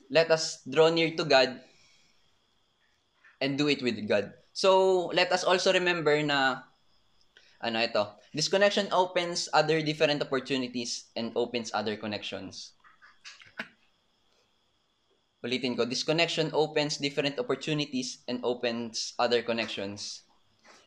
let 0.09 0.33
us 0.33 0.65
draw 0.65 0.89
near 0.89 1.13
to 1.13 1.23
God 1.23 1.53
and 3.39 3.61
do 3.61 3.69
it 3.69 3.85
with 3.85 4.01
God. 4.09 4.33
So, 4.51 5.07
let 5.13 5.29
us 5.31 5.45
also 5.45 5.69
remember 5.69 6.17
na 6.25 6.65
ano 7.61 7.85
ito, 7.85 8.09
disconnection 8.33 8.89
opens 8.89 9.47
other 9.53 9.85
different 9.85 10.19
opportunities 10.25 11.13
and 11.13 11.29
opens 11.37 11.69
other 11.77 11.93
connections. 11.93 12.73
Ulitin 15.45 15.77
ko, 15.77 15.85
disconnection 15.85 16.51
opens 16.51 16.97
different 16.99 17.39
opportunities 17.39 18.25
and 18.27 18.43
opens 18.43 19.13
other 19.15 19.39
connections 19.39 20.27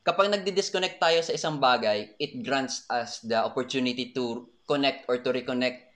kapag 0.03 0.35
nagdi-disconnect 0.35 0.99
tayo 0.99 1.23
sa 1.23 1.35
isang 1.35 1.63
bagay, 1.63 2.19
it 2.19 2.43
grants 2.43 2.87
us 2.91 3.23
the 3.23 3.39
opportunity 3.39 4.11
to 4.11 4.51
connect 4.67 5.07
or 5.07 5.23
to 5.23 5.31
reconnect 5.31 5.91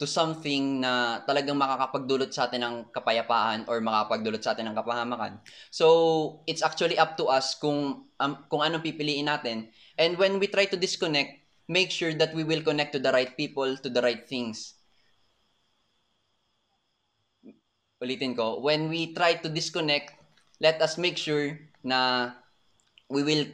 to 0.00 0.08
something 0.08 0.82
na 0.82 1.22
talagang 1.28 1.54
makakapagdulot 1.54 2.32
sa 2.32 2.50
atin 2.50 2.64
ng 2.64 2.76
kapayapaan 2.90 3.68
or 3.70 3.78
makakapagdulot 3.78 4.42
sa 4.42 4.56
atin 4.56 4.72
ng 4.72 4.76
kapahamakan. 4.76 5.38
So, 5.70 6.42
it's 6.48 6.64
actually 6.64 6.98
up 6.98 7.14
to 7.20 7.30
us 7.30 7.54
kung 7.54 8.10
um, 8.18 8.32
kung 8.50 8.64
anong 8.64 8.82
pipiliin 8.82 9.30
natin. 9.30 9.70
And 10.00 10.18
when 10.18 10.42
we 10.42 10.50
try 10.50 10.66
to 10.66 10.80
disconnect, 10.80 11.44
make 11.70 11.94
sure 11.94 12.10
that 12.18 12.34
we 12.34 12.42
will 12.42 12.64
connect 12.66 12.96
to 12.96 13.00
the 13.04 13.14
right 13.14 13.30
people, 13.36 13.78
to 13.78 13.88
the 13.92 14.02
right 14.02 14.26
things. 14.26 14.74
Ulitin 18.02 18.34
ko, 18.34 18.58
when 18.58 18.90
we 18.90 19.14
try 19.14 19.38
to 19.38 19.46
disconnect, 19.46 20.18
let 20.58 20.82
us 20.82 20.98
make 20.98 21.14
sure 21.14 21.54
na 21.86 22.32
we 23.12 23.20
will 23.20 23.44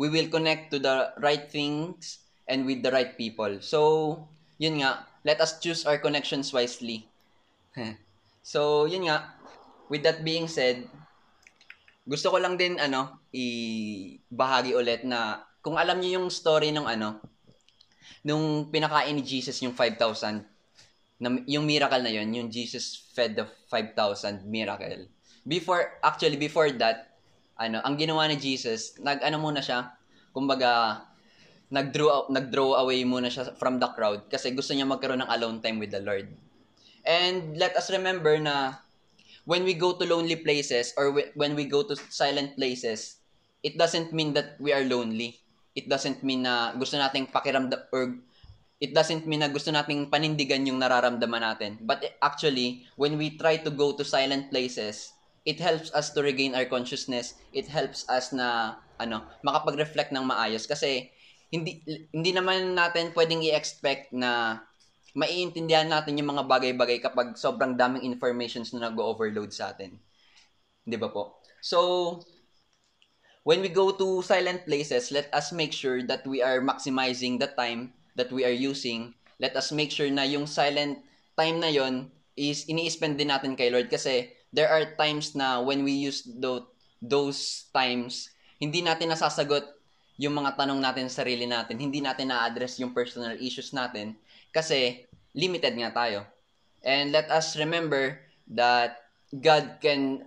we 0.00 0.08
will 0.08 0.32
connect 0.32 0.72
to 0.72 0.80
the 0.80 1.12
right 1.20 1.52
things 1.52 2.24
and 2.48 2.64
with 2.64 2.80
the 2.80 2.88
right 2.88 3.12
people. 3.20 3.60
So, 3.60 4.24
yun 4.56 4.80
nga, 4.80 5.04
let 5.20 5.44
us 5.44 5.60
choose 5.60 5.84
our 5.84 6.00
connections 6.00 6.48
wisely. 6.56 7.04
so, 8.42 8.88
yun 8.88 9.12
nga, 9.12 9.36
with 9.92 10.00
that 10.08 10.24
being 10.24 10.48
said, 10.48 10.88
gusto 12.08 12.32
ko 12.32 12.40
lang 12.40 12.56
din 12.56 12.80
ano, 12.80 13.20
i-bahagi 13.36 14.72
ulit 14.72 15.04
na 15.04 15.44
kung 15.60 15.76
alam 15.76 15.98
niyo 15.98 16.22
yung 16.22 16.28
story 16.30 16.70
ng 16.72 16.86
ano, 16.86 17.20
nung 18.22 18.70
pinakain 18.70 19.12
ni 19.18 19.22
Jesus 19.26 19.58
yung 19.60 19.74
5,000, 19.74 20.46
na, 21.18 21.28
yung 21.48 21.66
miracle 21.66 22.02
na 22.04 22.12
yun, 22.12 22.28
yung 22.30 22.48
Jesus 22.48 23.10
fed 23.12 23.34
the 23.34 23.46
5,000 23.72 24.46
miracle. 24.46 25.10
Before, 25.42 25.98
actually, 26.02 26.38
before 26.38 26.70
that, 26.78 27.15
ano, 27.56 27.80
ang 27.80 27.96
ginawa 27.96 28.28
ni 28.28 28.36
Jesus, 28.36 28.96
nag-ano 29.00 29.40
muna 29.40 29.64
siya, 29.64 29.96
kumbaga, 30.32 31.02
nag-draw, 31.72 32.30
nag-draw 32.30 32.78
away 32.84 33.02
muna 33.02 33.26
siya 33.26 33.56
from 33.58 33.82
the 33.82 33.88
crowd 33.98 34.30
kasi 34.30 34.54
gusto 34.54 34.70
niya 34.70 34.86
magkaroon 34.86 35.24
ng 35.24 35.32
alone 35.34 35.58
time 35.58 35.82
with 35.82 35.90
the 35.90 36.02
Lord. 36.02 36.30
And 37.06 37.58
let 37.58 37.74
us 37.74 37.90
remember 37.90 38.38
na 38.38 38.82
when 39.46 39.62
we 39.62 39.74
go 39.74 39.94
to 39.94 40.04
lonely 40.06 40.36
places 40.36 40.94
or 40.98 41.14
when 41.34 41.54
we 41.54 41.66
go 41.66 41.82
to 41.86 41.94
silent 42.10 42.54
places, 42.58 43.22
it 43.62 43.78
doesn't 43.78 44.14
mean 44.14 44.34
that 44.34 44.58
we 44.62 44.70
are 44.70 44.82
lonely. 44.86 45.38
It 45.74 45.90
doesn't 45.90 46.22
mean 46.22 46.46
na 46.46 46.74
gusto 46.74 46.98
nating 46.98 47.30
pakiramdam 47.34 47.90
or 47.90 48.18
it 48.78 48.92
doesn't 48.92 49.24
mean 49.24 49.40
na 49.40 49.50
gusto 49.50 49.72
nating 49.72 50.10
panindigan 50.10 50.66
yung 50.66 50.78
nararamdaman 50.82 51.42
natin. 51.42 51.72
But 51.82 52.04
actually, 52.20 52.86
when 52.94 53.16
we 53.16 53.38
try 53.38 53.58
to 53.62 53.70
go 53.70 53.94
to 53.96 54.04
silent 54.04 54.50
places, 54.50 55.15
it 55.46 55.62
helps 55.62 55.94
us 55.94 56.10
to 56.10 56.20
regain 56.20 56.58
our 56.58 56.66
consciousness. 56.66 57.38
It 57.54 57.70
helps 57.70 58.02
us 58.10 58.34
na 58.34 58.76
ano, 58.98 59.22
makapag-reflect 59.46 60.10
ng 60.10 60.26
maayos 60.26 60.66
kasi 60.66 61.14
hindi 61.54 61.78
hindi 62.10 62.34
naman 62.34 62.74
natin 62.74 63.14
pwedeng 63.14 63.46
i-expect 63.46 64.10
na 64.10 64.60
maiintindihan 65.16 65.86
natin 65.86 66.18
yung 66.18 66.34
mga 66.36 66.44
bagay-bagay 66.44 66.98
kapag 67.00 67.38
sobrang 67.38 67.78
daming 67.78 68.04
informations 68.04 68.74
na 68.74 68.90
nag-overload 68.90 69.54
sa 69.54 69.70
atin. 69.72 69.96
'Di 70.84 70.98
ba 70.98 71.08
po? 71.08 71.38
So, 71.62 72.20
when 73.46 73.62
we 73.62 73.70
go 73.70 73.94
to 73.94 74.20
silent 74.26 74.66
places, 74.66 75.14
let 75.14 75.30
us 75.30 75.54
make 75.54 75.72
sure 75.72 76.02
that 76.04 76.26
we 76.26 76.42
are 76.42 76.58
maximizing 76.58 77.38
the 77.38 77.48
time 77.54 77.94
that 78.18 78.28
we 78.34 78.42
are 78.42 78.54
using. 78.54 79.14
Let 79.38 79.54
us 79.54 79.70
make 79.70 79.94
sure 79.94 80.10
na 80.10 80.26
yung 80.26 80.50
silent 80.50 81.00
time 81.38 81.62
na 81.62 81.70
yon 81.70 82.10
is 82.36 82.68
ini-spend 82.68 83.16
din 83.16 83.32
natin 83.32 83.56
kay 83.56 83.72
Lord 83.72 83.88
kasi 83.88 84.35
there 84.52 84.70
are 84.70 84.94
times 84.98 85.34
na 85.34 85.62
when 85.62 85.82
we 85.82 85.92
use 85.92 86.26
those, 86.26 86.66
those 87.02 87.70
times, 87.74 88.30
hindi 88.58 88.80
natin 88.80 89.12
nasasagot 89.12 89.76
yung 90.16 90.32
mga 90.32 90.56
tanong 90.56 90.80
natin 90.80 91.06
sa 91.12 91.22
sarili 91.22 91.44
natin. 91.44 91.76
Hindi 91.76 92.00
natin 92.00 92.32
na-address 92.32 92.80
yung 92.80 92.96
personal 92.96 93.36
issues 93.36 93.72
natin 93.76 94.16
kasi 94.52 95.04
limited 95.36 95.76
nga 95.76 95.92
tayo. 95.92 96.24
And 96.80 97.12
let 97.12 97.28
us 97.28 97.58
remember 97.60 98.16
that 98.56 99.04
God 99.34 99.82
can 99.82 100.24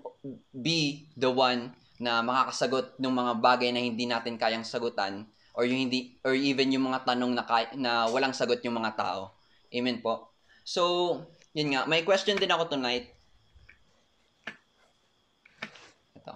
be 0.53 1.09
the 1.15 1.31
one 1.31 1.73
na 1.99 2.23
makakasagot 2.23 2.99
ng 2.99 3.11
mga 3.11 3.33
bagay 3.43 3.69
na 3.71 3.81
hindi 3.83 4.05
natin 4.07 4.39
kayang 4.39 4.63
sagutan 4.63 5.27
or 5.55 5.67
yung 5.67 5.87
hindi 5.89 6.15
or 6.23 6.35
even 6.35 6.71
yung 6.71 6.87
mga 6.87 7.03
tanong 7.03 7.31
na 7.35 7.43
kay, 7.43 7.75
na 7.75 8.07
walang 8.07 8.31
sagot 8.31 8.63
yung 8.63 8.79
mga 8.79 8.95
tao. 8.95 9.35
Amen 9.73 9.99
po. 9.99 10.31
So, 10.63 11.23
yun 11.51 11.75
nga, 11.75 11.83
may 11.89 12.05
question 12.05 12.39
din 12.39 12.51
ako 12.51 12.71
tonight. 12.71 13.11
Ito. 16.15 16.33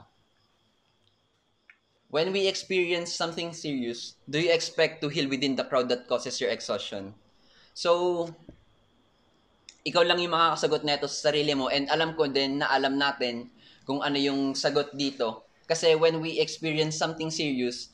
When 2.14 2.30
we 2.30 2.46
experience 2.46 3.10
something 3.10 3.58
serious, 3.58 4.14
do 4.30 4.38
you 4.38 4.54
expect 4.54 5.02
to 5.02 5.10
heal 5.10 5.26
within 5.26 5.58
the 5.58 5.66
crowd 5.66 5.90
that 5.90 6.06
causes 6.06 6.38
your 6.38 6.54
exhaustion? 6.54 7.18
So, 7.74 8.30
ikaw 9.82 10.06
lang 10.06 10.22
yung 10.22 10.38
makakasagot 10.38 10.86
nito 10.86 11.10
sa 11.10 11.34
sarili 11.34 11.58
mo 11.58 11.74
and 11.74 11.90
alam 11.90 12.14
ko 12.14 12.30
din 12.30 12.62
na 12.62 12.70
alam 12.70 13.02
natin 13.02 13.50
kung 13.90 14.06
ano 14.06 14.22
yung 14.22 14.54
sagot 14.54 14.94
dito. 14.94 15.50
Kasi 15.66 15.98
when 15.98 16.22
we 16.22 16.38
experience 16.38 17.02
something 17.02 17.34
serious, 17.34 17.90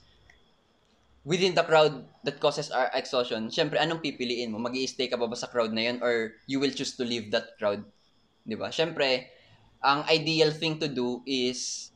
within 1.24 1.56
the 1.56 1.64
crowd 1.64 2.04
that 2.28 2.44
causes 2.44 2.76
our 2.76 2.92
exhaustion, 2.92 3.48
syempre, 3.48 3.80
anong 3.80 4.04
pipiliin 4.04 4.52
mo? 4.52 4.60
mag 4.60 4.76
stay 4.84 5.08
ka 5.08 5.16
ba, 5.16 5.32
ba 5.32 5.40
sa 5.40 5.48
crowd 5.48 5.72
na 5.72 5.96
yun 5.96 6.04
or 6.04 6.36
you 6.44 6.60
will 6.60 6.76
choose 6.76 6.92
to 7.00 7.08
leave 7.08 7.32
that 7.32 7.56
crowd? 7.56 7.88
Di 8.44 8.60
ba? 8.60 8.68
Syempre, 8.68 9.32
ang 9.80 10.04
ideal 10.12 10.52
thing 10.52 10.76
to 10.76 10.92
do 10.92 11.24
is 11.24 11.88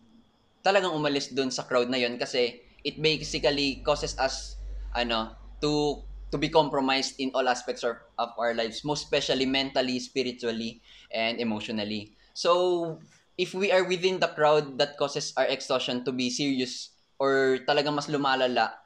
talagang 0.64 0.96
umalis 0.96 1.30
doon 1.36 1.52
sa 1.52 1.68
crowd 1.68 1.92
na 1.92 2.00
yun 2.00 2.16
kasi 2.16 2.64
it 2.82 2.98
basically 3.00 3.84
causes 3.84 4.16
us 4.18 4.56
ano 4.96 5.36
to 5.60 6.04
to 6.34 6.42
be 6.42 6.50
compromised 6.50 7.22
in 7.22 7.30
all 7.38 7.46
aspects 7.46 7.86
of, 7.86 7.94
of 8.18 8.34
our 8.42 8.58
lives, 8.58 8.82
most 8.82 9.06
especially 9.06 9.46
mentally, 9.46 10.02
spiritually, 10.02 10.82
and 11.14 11.38
emotionally. 11.38 12.18
So, 12.34 12.98
if 13.38 13.54
we 13.54 13.70
are 13.70 13.86
within 13.86 14.18
the 14.18 14.34
crowd 14.34 14.82
that 14.82 14.98
causes 14.98 15.30
our 15.38 15.46
exhaustion 15.46 16.02
to 16.06 16.12
be 16.12 16.34
serious 16.34 16.90
or 17.22 17.62
talagang 17.70 17.94
mas 17.94 18.10
lumalala, 18.10 18.82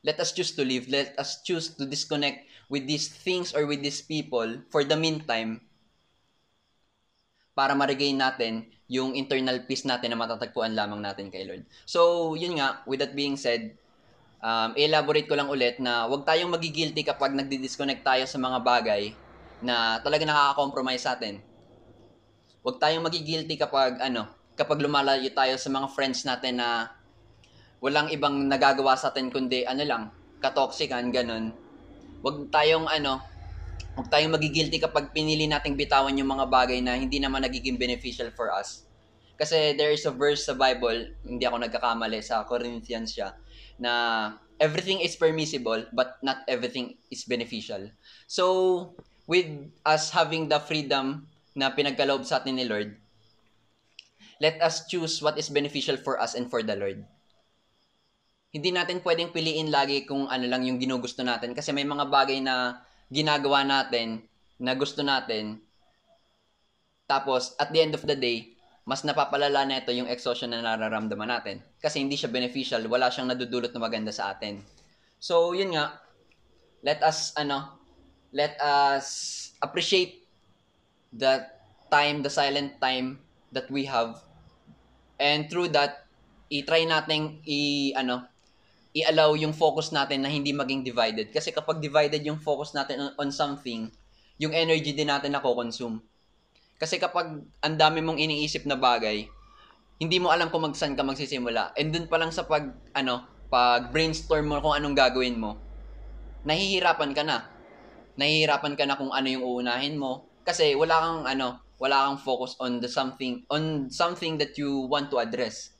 let 0.00 0.16
us 0.16 0.32
choose 0.32 0.56
to 0.56 0.64
live. 0.64 0.88
Let 0.88 1.12
us 1.20 1.44
choose 1.44 1.76
to 1.76 1.84
disconnect 1.84 2.48
with 2.72 2.88
these 2.88 3.12
things 3.12 3.52
or 3.52 3.68
with 3.68 3.84
these 3.84 4.00
people 4.00 4.64
for 4.72 4.80
the 4.80 4.96
meantime 4.96 5.60
para 7.52 7.76
ma-regain 7.76 8.16
natin 8.16 8.64
yung 8.88 9.16
internal 9.16 9.64
peace 9.64 9.84
natin 9.84 10.12
na 10.12 10.20
matatagpuan 10.20 10.72
lamang 10.72 11.00
natin 11.00 11.28
kay 11.28 11.44
Lord. 11.44 11.64
So, 11.84 12.32
yun 12.36 12.56
nga, 12.60 12.84
with 12.88 13.00
that 13.00 13.16
being 13.16 13.36
said, 13.36 13.76
um, 14.42 14.72
elaborate 14.76 15.28
ko 15.28 15.36
lang 15.36 15.48
ulit 15.48 15.80
na 15.80 16.08
huwag 16.08 16.24
tayong 16.28 16.52
magigilty 16.52 17.04
kapag 17.04 17.32
nagdi-disconnect 17.32 18.04
tayo 18.04 18.24
sa 18.28 18.36
mga 18.40 18.58
bagay 18.60 19.12
na 19.62 20.02
talaga 20.02 20.26
nakaka-compromise 20.26 21.04
sa 21.06 21.14
atin. 21.14 21.40
Huwag 22.60 22.76
tayong 22.82 23.06
magigilty 23.06 23.56
kapag 23.56 24.02
ano, 24.02 24.28
kapag 24.58 24.82
lumalayo 24.82 25.28
tayo 25.32 25.54
sa 25.56 25.68
mga 25.72 25.88
friends 25.94 26.26
natin 26.26 26.60
na 26.60 26.90
walang 27.82 28.12
ibang 28.12 28.46
nagagawa 28.46 28.94
sa 28.94 29.10
atin 29.10 29.32
kundi 29.32 29.66
ano 29.66 29.82
lang, 29.82 30.02
katoksikan, 30.38 31.10
ganun. 31.10 31.54
Huwag 32.22 32.50
tayong 32.54 32.86
ano, 32.86 33.18
huwag 33.92 34.08
tayong 34.08 34.32
magigilty 34.32 34.80
kapag 34.80 35.12
pinili 35.12 35.44
nating 35.44 35.76
bitawan 35.76 36.16
yung 36.16 36.32
mga 36.32 36.48
bagay 36.48 36.80
na 36.80 36.96
hindi 36.96 37.20
naman 37.20 37.44
nagiging 37.44 37.76
beneficial 37.76 38.32
for 38.32 38.48
us. 38.48 38.88
Kasi 39.36 39.76
there 39.76 39.92
is 39.92 40.06
a 40.08 40.14
verse 40.14 40.48
sa 40.48 40.56
Bible, 40.56 41.12
hindi 41.26 41.44
ako 41.44 41.60
nagkakamali, 41.60 42.20
sa 42.24 42.46
Corinthians 42.48 43.12
siya, 43.12 43.36
na 43.76 43.92
everything 44.62 45.02
is 45.02 45.18
permissible 45.18 45.82
but 45.92 46.16
not 46.22 46.46
everything 46.46 46.96
is 47.10 47.26
beneficial. 47.26 47.90
So, 48.30 48.94
with 49.26 49.48
us 49.84 50.14
having 50.14 50.48
the 50.48 50.62
freedom 50.62 51.28
na 51.52 51.74
pinagkaloob 51.74 52.24
sa 52.24 52.40
atin 52.40 52.56
ni 52.56 52.64
Lord, 52.64 52.96
let 54.40 54.56
us 54.62 54.88
choose 54.88 55.20
what 55.20 55.36
is 55.36 55.52
beneficial 55.52 55.98
for 56.00 56.16
us 56.16 56.32
and 56.32 56.48
for 56.48 56.64
the 56.64 56.78
Lord. 56.78 57.04
Hindi 58.52 58.68
natin 58.72 59.00
pwedeng 59.00 59.32
piliin 59.32 59.72
lagi 59.72 60.04
kung 60.04 60.28
ano 60.28 60.44
lang 60.44 60.64
yung 60.68 60.76
ginugusto 60.76 61.24
natin 61.24 61.56
kasi 61.56 61.72
may 61.72 61.88
mga 61.88 62.04
bagay 62.08 62.40
na 62.44 62.84
ginagawa 63.12 63.60
natin 63.68 64.24
na 64.56 64.72
gusto 64.72 65.04
natin 65.04 65.60
tapos 67.04 67.52
at 67.60 67.68
the 67.68 67.84
end 67.84 67.92
of 67.92 68.08
the 68.08 68.16
day 68.16 68.52
mas 68.82 69.06
napapalala 69.06 69.62
na 69.62 69.78
ito 69.78 69.94
yung 69.94 70.10
exhaustion 70.10 70.50
na 70.50 70.58
nararamdaman 70.58 71.30
natin. 71.30 71.62
Kasi 71.78 72.02
hindi 72.02 72.18
siya 72.18 72.34
beneficial, 72.34 72.82
wala 72.90 73.14
siyang 73.14 73.30
nadudulot 73.30 73.70
na 73.70 73.82
maganda 73.82 74.10
sa 74.10 74.34
atin. 74.34 74.58
So, 75.22 75.54
yun 75.54 75.78
nga, 75.78 76.02
let 76.82 76.98
us, 77.06 77.30
ano, 77.38 77.78
let 78.34 78.58
us 78.58 79.06
appreciate 79.62 80.26
the 81.14 81.46
time, 81.94 82.26
the 82.26 82.32
silent 82.32 82.82
time 82.82 83.22
that 83.54 83.70
we 83.70 83.86
have. 83.86 84.18
And 85.22 85.46
through 85.46 85.70
that, 85.78 86.10
i-try 86.50 86.82
natin 86.82 87.38
i, 87.46 87.94
ano, 87.94 88.26
i-allow 88.92 89.32
yung 89.36 89.56
focus 89.56 89.90
natin 89.92 90.24
na 90.24 90.28
hindi 90.28 90.52
maging 90.52 90.84
divided. 90.84 91.32
Kasi 91.32 91.52
kapag 91.52 91.80
divided 91.80 92.20
yung 92.24 92.40
focus 92.40 92.76
natin 92.76 93.00
on, 93.00 93.12
on 93.16 93.28
something, 93.32 93.88
yung 94.36 94.52
energy 94.52 94.92
din 94.92 95.08
natin 95.08 95.32
na 95.32 95.40
consume 95.40 96.04
kasi 96.82 96.98
kapag 96.98 97.46
ang 97.62 97.76
dami 97.78 98.02
mong 98.02 98.18
iniisip 98.18 98.66
na 98.66 98.74
bagay, 98.74 99.30
hindi 100.02 100.18
mo 100.18 100.34
alam 100.34 100.50
kung 100.50 100.66
magsan 100.66 100.98
ka 100.98 101.06
magsisimula. 101.06 101.78
And 101.78 101.94
dun 101.94 102.10
pa 102.10 102.18
lang 102.18 102.34
sa 102.34 102.42
pag, 102.42 102.74
ano, 102.90 103.22
pag 103.46 103.94
brainstorm 103.94 104.50
mo 104.50 104.58
kung 104.58 104.74
anong 104.74 104.98
gagawin 104.98 105.38
mo, 105.38 105.62
nahihirapan 106.42 107.14
ka 107.14 107.22
na. 107.22 107.46
Nahihirapan 108.18 108.74
ka 108.74 108.82
na 108.82 108.98
kung 108.98 109.14
ano 109.14 109.30
yung 109.30 109.46
uunahin 109.46 109.94
mo. 109.94 110.26
Kasi 110.42 110.74
wala 110.74 110.98
kang, 110.98 111.22
ano, 111.38 111.62
wala 111.78 112.10
kang 112.10 112.18
focus 112.18 112.58
on 112.58 112.82
the 112.82 112.90
something, 112.90 113.46
on 113.46 113.86
something 113.86 114.34
that 114.42 114.58
you 114.58 114.90
want 114.90 115.06
to 115.14 115.22
address. 115.22 115.70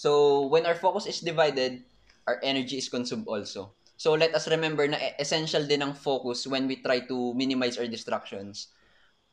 So, 0.00 0.48
when 0.48 0.64
our 0.64 0.78
focus 0.78 1.04
is 1.04 1.20
divided, 1.20 1.84
our 2.28 2.36
energy 2.44 2.76
is 2.76 2.92
consumed 2.92 3.24
also. 3.24 3.72
So, 3.96 4.12
let 4.12 4.36
us 4.36 4.46
remember 4.46 4.84
na 4.84 5.00
essential 5.16 5.64
din 5.64 5.80
ang 5.80 5.96
focus 5.96 6.44
when 6.44 6.68
we 6.68 6.84
try 6.84 7.00
to 7.08 7.32
minimize 7.32 7.80
our 7.80 7.88
distractions. 7.88 8.68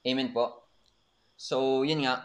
Amen 0.07 0.31
po. 0.31 0.63
So, 1.35 1.83
yun 1.83 2.07
nga. 2.07 2.23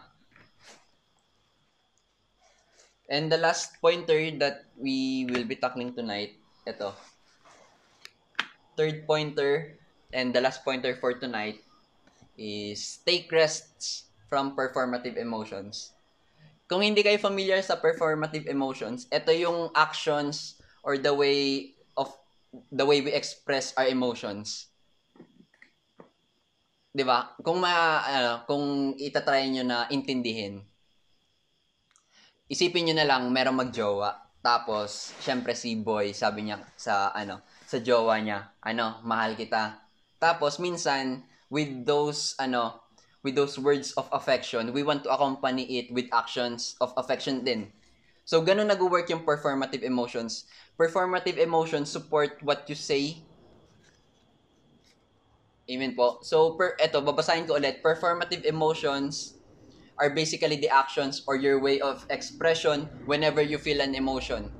And 3.11 3.27
the 3.27 3.43
last 3.43 3.83
pointer 3.83 4.31
that 4.39 4.71
we 4.79 5.27
will 5.27 5.43
be 5.43 5.59
tackling 5.59 5.99
tonight, 5.99 6.39
ito. 6.63 6.95
Third 8.79 9.03
pointer 9.03 9.75
and 10.15 10.31
the 10.31 10.41
last 10.41 10.63
pointer 10.63 10.95
for 10.95 11.19
tonight 11.19 11.59
is 12.39 13.03
take 13.03 13.29
rests 13.35 14.07
from 14.31 14.55
performative 14.55 15.19
emotions. 15.19 15.91
Kung 16.71 16.87
hindi 16.87 17.03
kayo 17.03 17.19
familiar 17.19 17.59
sa 17.67 17.75
performative 17.75 18.47
emotions, 18.47 19.11
ito 19.11 19.35
yung 19.35 19.75
actions 19.75 20.60
or 20.83 20.99
the 20.99 21.13
way 21.13 21.75
of 21.97 22.13
the 22.73 22.87
way 22.87 23.01
we 23.01 23.13
express 23.13 23.73
our 23.77 23.87
emotions 23.87 24.71
'di 26.91 27.05
ba? 27.07 27.35
Kung 27.43 27.63
ma 27.63 28.03
ano, 28.03 28.33
kung 28.47 28.95
itatry 28.99 29.47
niyo 29.51 29.63
na 29.63 29.87
intindihin. 29.91 30.63
Isipin 32.51 32.91
niyo 32.91 32.95
na 32.99 33.07
lang 33.07 33.31
merong 33.31 33.63
magjowa. 33.63 34.11
Tapos, 34.41 35.15
syempre 35.23 35.55
si 35.55 35.77
boy, 35.79 36.11
sabi 36.17 36.49
niya 36.49 36.59
sa 36.75 37.15
ano, 37.15 37.45
sa 37.69 37.79
jowa 37.79 38.19
niya, 38.19 38.57
ano, 38.65 38.99
mahal 39.07 39.39
kita. 39.39 39.79
Tapos 40.19 40.59
minsan 40.59 41.23
with 41.53 41.87
those 41.87 42.35
ano, 42.43 42.83
with 43.23 43.39
those 43.39 43.61
words 43.61 43.95
of 43.95 44.11
affection, 44.11 44.75
we 44.75 44.83
want 44.83 45.07
to 45.07 45.13
accompany 45.13 45.63
it 45.79 45.93
with 45.95 46.11
actions 46.11 46.75
of 46.83 46.91
affection 46.99 47.47
din. 47.47 47.71
So, 48.31 48.39
ganun 48.47 48.71
nag-work 48.71 49.11
yung 49.11 49.27
performative 49.27 49.83
emotions. 49.83 50.47
Performative 50.79 51.35
emotions 51.35 51.91
support 51.91 52.39
what 52.47 52.63
you 52.71 52.79
say 52.79 53.27
Amen 55.71 55.95
po. 55.95 56.19
So, 56.27 56.59
per, 56.59 56.75
eto, 56.83 56.99
babasahin 56.99 57.47
ko 57.47 57.55
ulit. 57.55 57.79
Performative 57.79 58.43
emotions 58.43 59.39
are 60.03 60.11
basically 60.11 60.59
the 60.59 60.67
actions 60.67 61.23
or 61.31 61.39
your 61.39 61.63
way 61.63 61.79
of 61.79 62.03
expression 62.11 62.91
whenever 63.07 63.39
you 63.39 63.55
feel 63.55 63.79
an 63.79 63.95
emotion. 63.95 64.51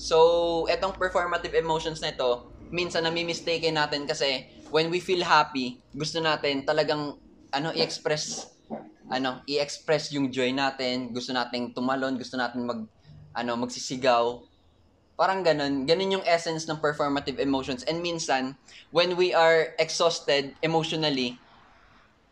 So, 0.00 0.64
etong 0.72 0.96
performative 0.96 1.52
emotions 1.52 2.00
na 2.00 2.16
ito, 2.16 2.48
minsan 2.72 3.04
nami-mistake 3.04 3.68
natin 3.68 4.08
kasi 4.08 4.48
when 4.72 4.88
we 4.88 5.04
feel 5.04 5.20
happy, 5.20 5.84
gusto 5.92 6.16
natin 6.16 6.64
talagang 6.64 7.20
ano 7.52 7.68
i-express 7.76 8.51
ano, 9.12 9.44
i-express 9.44 10.08
yung 10.16 10.32
joy 10.32 10.56
natin, 10.56 11.12
gusto 11.12 11.36
nating 11.36 11.76
tumalon, 11.76 12.16
gusto 12.16 12.40
natin 12.40 12.64
mag 12.64 12.80
ano, 13.36 13.52
magsisigaw. 13.60 14.40
Parang 15.16 15.44
ganun. 15.44 15.84
Ganun 15.84 16.20
yung 16.20 16.24
essence 16.24 16.64
ng 16.64 16.80
performative 16.80 17.36
emotions. 17.36 17.84
And 17.84 18.00
minsan, 18.00 18.56
when 18.88 19.20
we 19.20 19.36
are 19.36 19.76
exhausted 19.76 20.56
emotionally, 20.64 21.36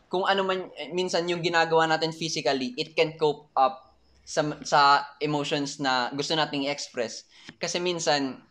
kung 0.09 0.25
ano 0.25 0.41
man, 0.41 0.73
minsan 0.91 1.29
yung 1.29 1.45
ginagawa 1.45 1.85
natin 1.85 2.11
physically, 2.11 2.73
it 2.75 2.97
can 2.97 3.13
cope 3.15 3.47
up 3.53 3.93
sa, 4.25 4.41
sa 4.65 4.81
emotions 5.21 5.77
na 5.77 6.09
gusto 6.11 6.33
nating 6.33 6.65
i-express. 6.67 7.29
Kasi 7.61 7.77
minsan, 7.77 8.41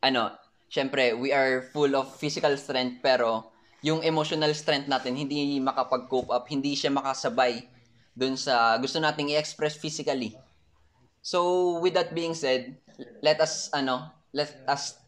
ano, 0.00 0.34
syempre, 0.70 1.18
we 1.18 1.34
are 1.34 1.68
full 1.74 1.92
of 1.98 2.14
physical 2.16 2.54
strength, 2.56 3.02
pero 3.02 3.50
yung 3.80 4.04
emotional 4.04 4.52
strength 4.52 4.88
natin, 4.88 5.16
hindi 5.16 5.56
makapag-cope 5.60 6.32
up, 6.32 6.44
hindi 6.48 6.76
siya 6.76 6.92
makasabay 6.92 7.64
dun 8.12 8.36
sa 8.36 8.76
gusto 8.76 9.00
nating 9.00 9.32
i-express 9.32 9.80
physically. 9.80 10.36
So, 11.20 11.76
with 11.80 11.96
that 11.96 12.12
being 12.12 12.36
said, 12.36 12.76
let 13.20 13.40
us, 13.40 13.68
ano, 13.72 14.08
let 14.32 14.52
us 14.68 15.00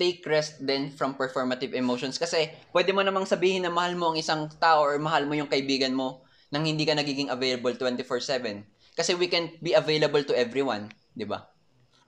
take 0.00 0.24
rest 0.24 0.64
then 0.64 0.88
from 0.88 1.12
performative 1.12 1.76
emotions. 1.76 2.16
Kasi 2.16 2.48
pwede 2.72 2.96
mo 2.96 3.04
namang 3.04 3.28
sabihin 3.28 3.68
na 3.68 3.72
mahal 3.72 3.92
mo 4.00 4.10
ang 4.10 4.16
isang 4.16 4.48
tao 4.56 4.80
or 4.80 4.96
mahal 4.96 5.28
mo 5.28 5.36
yung 5.36 5.52
kaibigan 5.52 5.92
mo 5.92 6.24
nang 6.48 6.64
hindi 6.64 6.88
ka 6.88 6.96
nagiging 6.96 7.28
available 7.28 7.76
24/7. 7.76 8.64
Kasi 8.96 9.12
we 9.14 9.28
can 9.28 9.52
be 9.60 9.76
available 9.76 10.24
to 10.24 10.32
everyone, 10.32 10.88
'di 11.12 11.28
ba? 11.28 11.52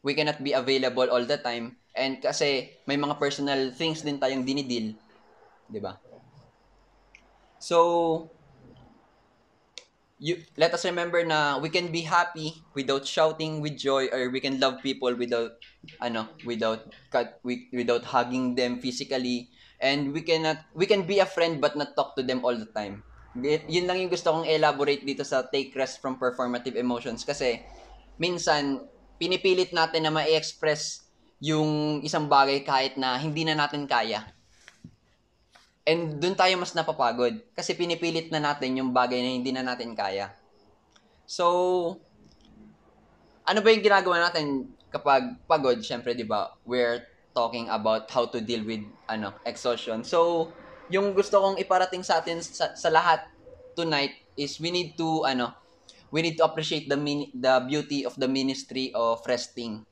We 0.01 0.17
cannot 0.17 0.41
be 0.41 0.57
available 0.57 1.07
all 1.13 1.23
the 1.29 1.39
time 1.39 1.77
and 1.93 2.19
kasi 2.19 2.73
may 2.89 2.97
mga 2.97 3.21
personal 3.21 3.71
things 3.77 4.03
din 4.03 4.19
tayong 4.19 4.43
dinidil, 4.43 4.97
'di 5.73 5.81
ba? 5.81 5.97
So 7.57 7.79
you 10.23 10.39
let 10.55 10.71
us 10.71 10.87
remember 10.87 11.19
na 11.27 11.59
we 11.59 11.67
can 11.67 11.91
be 11.91 12.07
happy 12.07 12.63
without 12.79 13.03
shouting 13.03 13.59
with 13.59 13.75
joy 13.75 14.07
or 14.15 14.31
we 14.31 14.39
can 14.39 14.63
love 14.63 14.79
people 14.79 15.11
without 15.19 15.59
ano 15.99 16.31
without 16.47 16.87
cut 17.11 17.43
without 17.75 18.07
hugging 18.07 18.55
them 18.55 18.79
physically. 18.79 19.51
And 19.83 20.15
we 20.15 20.23
cannot 20.23 20.63
we 20.79 20.87
can 20.87 21.09
be 21.11 21.19
a 21.19 21.27
friend 21.27 21.59
but 21.59 21.75
not 21.75 21.99
talk 21.99 22.15
to 22.15 22.23
them 22.23 22.47
all 22.47 22.55
the 22.55 22.71
time. 22.71 23.03
Yun 23.67 23.91
lang 23.91 23.99
yung 23.99 24.13
gusto 24.15 24.31
kong 24.31 24.47
elaborate 24.47 25.03
dito 25.03 25.27
sa 25.27 25.43
take 25.43 25.75
rest 25.75 25.99
from 25.99 26.21
performative 26.21 26.79
emotions. 26.79 27.27
Kasi 27.27 27.59
minsan 28.21 28.87
pinipilit 29.19 29.75
natin 29.75 30.07
na 30.07 30.15
ma-express 30.15 31.03
yung 31.43 31.99
isang 32.07 32.31
bagay 32.31 32.63
kahit 32.63 32.95
na 32.95 33.19
hindi 33.19 33.43
na 33.43 33.59
natin 33.59 33.91
kaya 33.91 34.23
And 35.83 36.23
doon 36.23 36.39
tayo 36.39 36.55
mas 36.63 36.79
napapagod 36.79 37.43
kasi 37.59 37.75
pinipilit 37.75 38.31
na 38.31 38.39
natin 38.39 38.79
yung 38.79 38.95
bagay 38.95 39.19
na 39.19 39.35
hindi 39.35 39.51
na 39.51 39.67
natin 39.67 39.99
kaya. 39.99 40.31
So, 41.27 41.99
ano 43.43 43.59
ba 43.59 43.69
yung 43.75 43.83
ginagawa 43.83 44.31
natin 44.31 44.71
kapag 44.95 45.43
pagod? 45.51 45.83
Syempre, 45.83 46.15
'di 46.15 46.23
ba? 46.23 46.55
We're 46.63 47.03
talking 47.35 47.67
about 47.67 48.07
how 48.15 48.31
to 48.31 48.39
deal 48.39 48.63
with 48.63 48.87
ano, 49.11 49.35
exhaustion. 49.43 50.07
So, 50.07 50.51
yung 50.87 51.19
gusto 51.19 51.43
kong 51.43 51.59
iparating 51.59 52.07
sa 52.07 52.23
atin 52.23 52.39
sa, 52.39 52.79
sa 52.79 52.89
lahat 52.93 53.27
tonight 53.75 54.15
is 54.39 54.63
we 54.63 54.71
need 54.71 54.95
to 54.95 55.27
ano, 55.27 55.51
we 56.15 56.23
need 56.23 56.39
to 56.39 56.47
appreciate 56.47 56.87
the 56.87 56.99
min- 57.01 57.35
the 57.35 57.59
beauty 57.67 58.07
of 58.07 58.15
the 58.15 58.31
ministry 58.31 58.95
of 58.95 59.19
resting. 59.27 59.83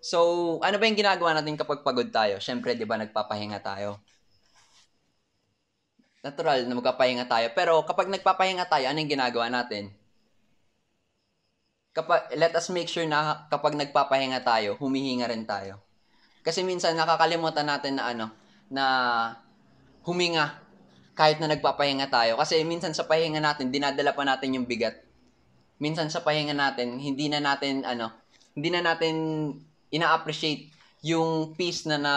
So, 0.00 0.56
ano 0.64 0.80
ba 0.80 0.88
yung 0.88 0.96
ginagawa 0.96 1.36
natin 1.36 1.60
kapag 1.60 1.84
pagod 1.84 2.08
tayo? 2.08 2.40
Syempre, 2.40 2.72
'di 2.72 2.88
ba, 2.88 2.96
nagpapahinga 2.96 3.60
tayo 3.60 4.00
natural 6.24 6.64
na 6.64 6.80
magpapahinga 6.80 7.28
tayo. 7.28 7.52
Pero 7.52 7.84
kapag 7.84 8.08
nagpapahinga 8.08 8.64
tayo, 8.64 8.88
ano 8.88 8.96
yung 8.96 9.12
ginagawa 9.12 9.52
natin? 9.52 9.92
Kapag, 11.94 12.32
let 12.34 12.56
us 12.56 12.72
make 12.72 12.88
sure 12.88 13.04
na 13.04 13.46
kapag 13.52 13.76
nagpapahinga 13.76 14.40
tayo, 14.40 14.80
humihinga 14.80 15.28
rin 15.28 15.44
tayo. 15.44 15.84
Kasi 16.40 16.64
minsan 16.64 16.96
nakakalimutan 16.96 17.68
natin 17.68 18.00
na 18.00 18.04
ano, 18.10 18.26
na 18.72 18.84
huminga 20.02 20.58
kahit 21.14 21.38
na 21.38 21.46
nagpapahinga 21.52 22.10
tayo. 22.10 22.40
Kasi 22.40 22.64
minsan 22.66 22.96
sa 22.96 23.06
pahinga 23.06 23.38
natin, 23.38 23.70
dinadala 23.70 24.16
pa 24.16 24.26
natin 24.26 24.58
yung 24.58 24.66
bigat. 24.66 24.98
Minsan 25.78 26.10
sa 26.10 26.24
pahinga 26.24 26.56
natin, 26.56 26.98
hindi 26.98 27.30
na 27.30 27.38
natin, 27.38 27.86
ano, 27.86 28.10
hindi 28.56 28.72
na 28.74 28.82
natin 28.82 29.14
ina-appreciate 29.94 30.72
yung 31.06 31.54
peace 31.54 31.86
na 31.86 32.00
na 32.00 32.14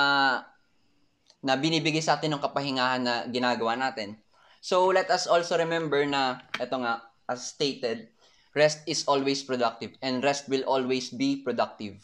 na 1.42 1.54
binibigay 1.58 2.02
sa 2.02 2.18
atin 2.18 2.38
ng 2.38 2.44
kapahingahan 2.44 3.02
na 3.04 3.16
ginagawa 3.30 3.78
natin. 3.78 4.18
So, 4.62 4.90
let 4.90 5.08
us 5.14 5.30
also 5.30 5.56
remember 5.56 6.02
na, 6.04 6.42
ito 6.58 6.76
nga, 6.82 7.06
as 7.30 7.54
stated, 7.54 8.10
rest 8.58 8.82
is 8.90 9.06
always 9.06 9.46
productive 9.46 9.94
and 10.02 10.26
rest 10.26 10.50
will 10.50 10.66
always 10.66 11.14
be 11.14 11.40
productive. 11.46 12.02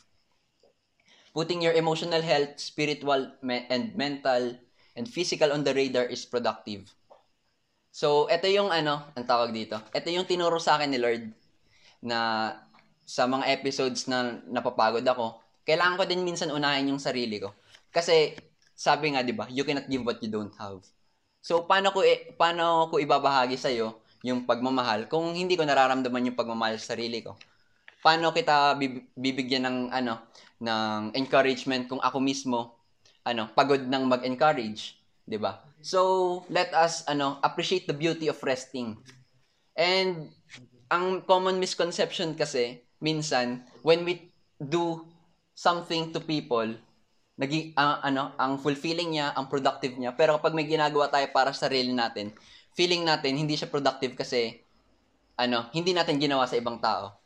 Putting 1.34 1.66
your 1.66 1.74
emotional 1.74 2.22
health, 2.22 2.62
spiritual 2.62 3.34
and 3.42 3.90
mental 3.98 4.54
and 4.94 5.10
physical 5.10 5.50
on 5.50 5.66
the 5.66 5.74
radar 5.74 6.06
is 6.06 6.30
productive. 6.30 6.86
So, 7.90 8.30
ito 8.30 8.46
yung 8.46 8.70
ano, 8.70 9.02
ang 9.18 9.26
tawag 9.26 9.50
dito. 9.50 9.82
Ito 9.90 10.14
yung 10.14 10.30
tinuro 10.30 10.62
sa 10.62 10.78
akin 10.78 10.94
ni 10.94 11.02
Lord 11.02 11.26
na 12.06 12.54
sa 13.02 13.26
mga 13.26 13.50
episodes 13.50 14.06
na 14.06 14.38
napapagod 14.46 15.04
ako, 15.04 15.42
kailangan 15.66 15.98
ko 15.98 16.04
din 16.06 16.22
minsan 16.22 16.54
unahin 16.54 16.94
yung 16.94 17.02
sarili 17.02 17.42
ko. 17.42 17.50
Kasi 17.90 18.38
sabi 18.74 19.14
nga 19.14 19.22
'di 19.22 19.34
ba, 19.34 19.46
you 19.50 19.64
cannot 19.66 19.88
give 19.88 20.04
what 20.04 20.20
you 20.22 20.30
don't 20.30 20.54
have. 20.58 20.82
So 21.44 21.66
paano 21.68 21.92
ko 21.92 22.02
eh, 22.02 22.34
paano 22.38 22.88
ko 22.90 22.98
ibabahagi 23.00 23.58
sa 23.60 23.70
iyo 23.70 24.02
yung 24.24 24.48
pagmamahal 24.48 25.12
kung 25.12 25.36
hindi 25.36 25.60
ko 25.60 25.68
nararamdaman 25.68 26.32
yung 26.32 26.40
pagmamahal 26.40 26.80
sa 26.80 26.96
sarili 26.96 27.20
ko? 27.20 27.36
Paano 28.04 28.32
kita 28.36 28.76
bibigyan 29.16 29.68
ng 29.68 29.78
ano 29.92 30.28
ng 30.64 31.16
encouragement 31.16 31.88
kung 31.92 32.00
ako 32.00 32.18
mismo 32.24 32.80
ano 33.24 33.52
pagod 33.52 33.84
nang 33.88 34.08
mag-encourage, 34.08 35.00
'di 35.28 35.40
ba? 35.40 35.64
So 35.84 36.44
let 36.48 36.72
us 36.72 37.04
ano 37.12 37.40
appreciate 37.44 37.88
the 37.88 37.96
beauty 37.96 38.32
of 38.32 38.40
resting. 38.40 39.00
And 39.76 40.32
ang 40.88 41.26
common 41.28 41.60
misconception 41.60 42.40
kasi 42.40 42.86
minsan 43.04 43.68
when 43.84 44.08
we 44.08 44.32
do 44.62 45.04
something 45.58 46.16
to 46.16 46.24
people 46.24 46.72
naging 47.34 47.74
uh, 47.74 47.98
ano, 48.06 48.38
ang 48.38 48.62
fulfilling 48.62 49.18
niya, 49.18 49.34
ang 49.34 49.50
productive 49.50 49.98
niya. 49.98 50.14
Pero 50.14 50.38
kapag 50.38 50.54
may 50.54 50.70
ginagawa 50.70 51.10
tayo 51.10 51.26
para 51.34 51.50
sa 51.54 51.66
sarili 51.70 51.90
natin, 51.90 52.34
feeling 52.78 53.02
natin 53.02 53.38
hindi 53.38 53.58
siya 53.58 53.70
productive 53.70 54.14
kasi 54.14 54.62
ano, 55.38 55.70
hindi 55.74 55.98
natin 55.98 56.22
ginawa 56.22 56.46
sa 56.46 56.58
ibang 56.58 56.78
tao. 56.78 57.18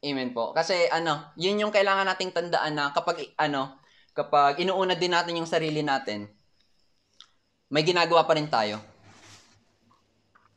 Amen 0.00 0.32
po. 0.32 0.56
Kasi 0.56 0.88
ano, 0.88 1.32
yun 1.36 1.60
yung 1.60 1.72
kailangan 1.72 2.08
nating 2.08 2.32
tandaan 2.32 2.72
na 2.76 2.92
kapag 2.92 3.32
ano, 3.36 3.80
kapag 4.16 4.60
inuuna 4.60 4.96
din 4.96 5.12
natin 5.12 5.36
yung 5.36 5.48
sarili 5.48 5.84
natin, 5.84 6.28
may 7.68 7.84
ginagawa 7.84 8.24
pa 8.24 8.36
rin 8.38 8.48
tayo. 8.48 8.80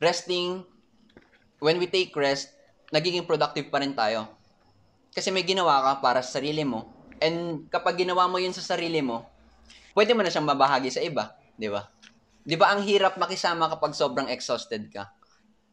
Resting, 0.00 0.64
when 1.60 1.76
we 1.76 1.84
take 1.84 2.14
rest, 2.16 2.56
nagiging 2.88 3.28
productive 3.28 3.68
pa 3.68 3.84
rin 3.84 3.92
tayo. 3.92 4.24
Kasi 5.12 5.28
may 5.28 5.44
ginawa 5.44 5.82
ka 5.84 5.92
para 6.00 6.24
sa 6.24 6.40
sarili 6.40 6.64
mo, 6.64 6.99
And 7.20 7.68
kapag 7.68 8.00
ginawa 8.00 8.24
mo 8.26 8.40
yun 8.40 8.56
sa 8.56 8.64
sarili 8.64 9.04
mo, 9.04 9.28
pwede 9.92 10.16
mo 10.16 10.24
na 10.24 10.32
siyang 10.32 10.48
mabahagi 10.48 10.88
sa 10.88 11.04
iba, 11.04 11.36
di 11.54 11.68
ba? 11.68 11.84
Di 12.40 12.56
ba 12.56 12.72
ang 12.72 12.80
hirap 12.80 13.20
makisama 13.20 13.68
kapag 13.68 13.92
sobrang 13.92 14.32
exhausted 14.32 14.88
ka? 14.88 15.12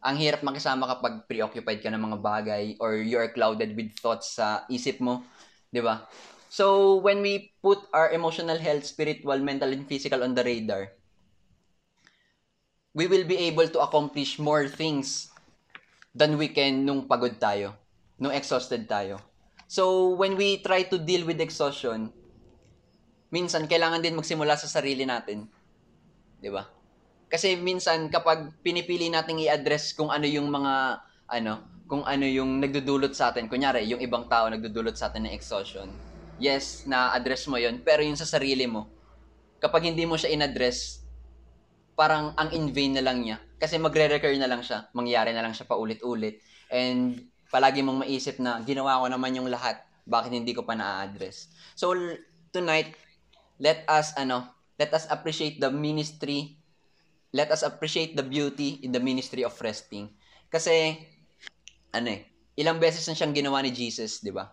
Ang 0.04 0.20
hirap 0.20 0.44
makisama 0.44 0.86
kapag 0.86 1.24
preoccupied 1.26 1.80
ka 1.80 1.90
ng 1.90 2.04
mga 2.04 2.18
bagay 2.20 2.64
or 2.78 3.00
you 3.00 3.16
are 3.16 3.32
clouded 3.32 3.72
with 3.74 3.90
thoughts 3.98 4.36
sa 4.36 4.68
isip 4.68 5.00
mo, 5.00 5.24
di 5.72 5.80
ba? 5.80 6.04
So, 6.48 6.96
when 7.00 7.20
we 7.20 7.52
put 7.60 7.80
our 7.92 8.08
emotional 8.12 8.56
health, 8.56 8.88
spiritual, 8.88 9.40
mental, 9.40 9.68
and 9.72 9.84
physical 9.84 10.24
on 10.24 10.32
the 10.32 10.44
radar, 10.44 10.96
we 12.96 13.04
will 13.04 13.28
be 13.28 13.36
able 13.48 13.68
to 13.68 13.80
accomplish 13.84 14.40
more 14.40 14.64
things 14.64 15.28
than 16.16 16.40
we 16.40 16.48
can 16.48 16.88
nung 16.88 17.04
pagod 17.04 17.36
tayo, 17.36 17.76
nung 18.16 18.32
exhausted 18.32 18.88
tayo. 18.88 19.27
So, 19.68 20.16
when 20.16 20.40
we 20.40 20.64
try 20.64 20.88
to 20.88 20.96
deal 20.96 21.28
with 21.28 21.44
exhaustion, 21.44 22.08
minsan 23.28 23.68
kailangan 23.68 24.00
din 24.00 24.16
magsimula 24.16 24.56
sa 24.56 24.64
sarili 24.64 25.04
natin. 25.04 25.44
'Di 26.40 26.48
ba? 26.48 26.64
Kasi 27.28 27.60
minsan 27.60 28.08
kapag 28.08 28.56
pinipili 28.64 29.12
nating 29.12 29.44
i-address 29.44 29.92
kung 29.92 30.08
ano 30.08 30.24
yung 30.24 30.48
mga 30.48 31.04
ano, 31.28 31.84
kung 31.84 32.00
ano 32.08 32.24
yung 32.24 32.64
nagdudulot 32.64 33.12
sa 33.12 33.28
atin, 33.28 33.44
kunyari, 33.52 33.84
yung 33.84 34.00
ibang 34.00 34.24
tao 34.32 34.48
nagdudulot 34.48 34.96
sa 34.96 35.12
atin 35.12 35.28
ng 35.28 35.36
exhaustion. 35.36 35.92
Yes, 36.40 36.88
na-address 36.88 37.44
mo 37.52 37.60
'yon, 37.60 37.84
pero 37.84 38.00
yung 38.00 38.16
sa 38.16 38.24
sarili 38.24 38.64
mo, 38.64 38.88
kapag 39.60 39.92
hindi 39.92 40.08
mo 40.08 40.16
siya 40.16 40.32
in-address, 40.32 41.04
parang 41.92 42.32
ang 42.40 42.48
in 42.56 42.72
vain 42.72 42.96
na 42.96 43.04
lang 43.04 43.20
niya. 43.20 43.36
Kasi 43.60 43.76
magre-recur 43.76 44.32
na 44.40 44.48
lang 44.48 44.64
siya, 44.64 44.88
mangyari 44.96 45.36
na 45.36 45.44
lang 45.44 45.52
siya 45.52 45.68
paulit-ulit. 45.68 46.40
And 46.72 47.28
palagi 47.48 47.80
mong 47.80 48.04
maisip 48.04 48.36
na 48.40 48.60
ginawa 48.64 49.00
ko 49.00 49.06
naman 49.08 49.36
yung 49.36 49.48
lahat, 49.48 49.80
bakit 50.04 50.32
hindi 50.32 50.52
ko 50.52 50.64
pa 50.64 50.76
na-address. 50.76 51.52
So 51.76 51.92
tonight, 52.52 52.96
let 53.60 53.84
us 53.88 54.12
ano, 54.16 54.48
let 54.80 54.92
us 54.92 55.08
appreciate 55.08 55.60
the 55.60 55.72
ministry, 55.72 56.60
let 57.32 57.52
us 57.52 57.64
appreciate 57.64 58.16
the 58.16 58.24
beauty 58.24 58.80
in 58.84 58.92
the 58.92 59.02
ministry 59.02 59.44
of 59.44 59.56
resting. 59.60 60.12
Kasi 60.48 60.96
ano 61.92 62.08
eh, 62.08 62.24
ilang 62.56 62.80
beses 62.80 63.04
na 63.08 63.16
siyang 63.16 63.36
ginawa 63.36 63.60
ni 63.60 63.72
Jesus, 63.72 64.20
'di 64.20 64.32
ba? 64.32 64.52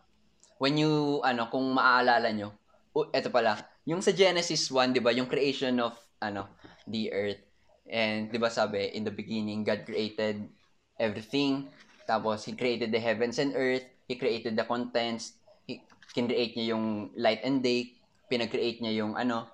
When 0.60 0.80
you 0.80 1.20
ano, 1.24 1.52
kung 1.52 1.68
maaalala 1.76 2.32
nyo, 2.32 2.56
uh, 2.96 3.08
eto 3.12 3.28
pala, 3.28 3.60
yung 3.84 4.00
sa 4.00 4.16
Genesis 4.16 4.72
1, 4.72 4.96
'di 4.96 5.02
ba, 5.04 5.12
yung 5.12 5.28
creation 5.28 5.80
of 5.84 5.96
ano, 6.24 6.48
the 6.88 7.12
earth. 7.12 7.44
And 7.86 8.32
'di 8.32 8.40
ba 8.40 8.48
sabi, 8.48 8.92
in 8.96 9.04
the 9.04 9.14
beginning 9.14 9.68
God 9.68 9.84
created 9.84 10.48
everything 10.96 11.68
tapos, 12.06 12.46
He 12.46 12.54
created 12.54 12.94
the 12.94 13.02
heavens 13.02 13.42
and 13.42 13.54
earth. 13.58 13.86
He 14.06 14.16
created 14.16 14.54
the 14.54 14.66
contents. 14.66 15.38
He 15.66 15.82
kinreate 16.14 16.56
niya 16.56 16.78
yung 16.78 17.12
light 17.18 17.42
and 17.42 17.66
day. 17.66 17.98
Pinag-create 18.30 18.82
niya 18.82 19.06
yung 19.06 19.14
ano, 19.18 19.50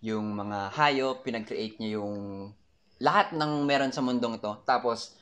yung 0.00 0.32
mga 0.36 0.72
hayop. 0.74 1.22
Pinag-create 1.22 1.76
niya 1.78 2.00
yung 2.00 2.50
lahat 3.00 3.32
ng 3.36 3.64
meron 3.64 3.92
sa 3.92 4.00
mundong 4.04 4.40
ito. 4.40 4.52
Tapos, 4.64 5.16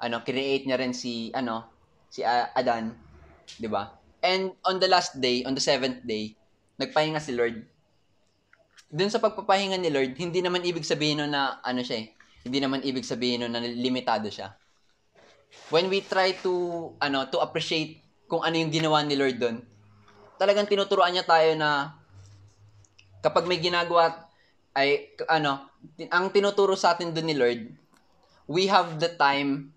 ano, 0.00 0.24
create 0.24 0.64
niya 0.64 0.80
rin 0.80 0.96
si, 0.96 1.32
ano, 1.32 1.68
si 2.08 2.24
Adan. 2.24 2.96
di 3.56 3.68
ba? 3.68 3.92
And 4.24 4.56
on 4.64 4.80
the 4.80 4.88
last 4.88 5.20
day, 5.20 5.44
on 5.44 5.52
the 5.56 5.62
seventh 5.62 6.04
day, 6.04 6.36
nagpahinga 6.80 7.20
si 7.20 7.32
Lord. 7.36 7.68
dun 8.92 9.08
sa 9.08 9.24
pagpapahinga 9.24 9.80
ni 9.80 9.88
Lord, 9.88 10.12
hindi 10.20 10.44
naman 10.44 10.60
ibig 10.68 10.84
sabihin 10.84 11.24
nun 11.24 11.32
na 11.32 11.64
ano 11.64 11.80
siya 11.80 12.04
eh. 12.04 12.06
Hindi 12.44 12.60
naman 12.60 12.84
ibig 12.84 13.08
sabihin 13.08 13.40
nun 13.40 13.56
na 13.56 13.64
limitado 13.64 14.28
siya. 14.28 14.52
When 15.72 15.88
we 15.88 16.04
try 16.04 16.36
to 16.44 16.52
ano 17.00 17.28
to 17.28 17.40
appreciate 17.40 18.00
kung 18.28 18.44
ano 18.44 18.56
yung 18.56 18.72
ginawa 18.72 19.04
ni 19.04 19.16
Lord 19.16 19.36
doon, 19.36 19.60
talagang 20.40 20.68
tinuturuan 20.68 21.12
niya 21.12 21.24
tayo 21.28 21.52
na 21.56 21.96
kapag 23.22 23.46
may 23.46 23.60
ginagawa 23.60 24.28
ay 24.72 25.12
ano, 25.28 25.68
ang 26.08 26.32
tinuturo 26.32 26.72
sa 26.76 26.96
atin 26.96 27.12
doon 27.12 27.28
ni 27.28 27.36
Lord, 27.36 27.60
we 28.48 28.66
have 28.68 28.96
the 28.96 29.12
time 29.14 29.72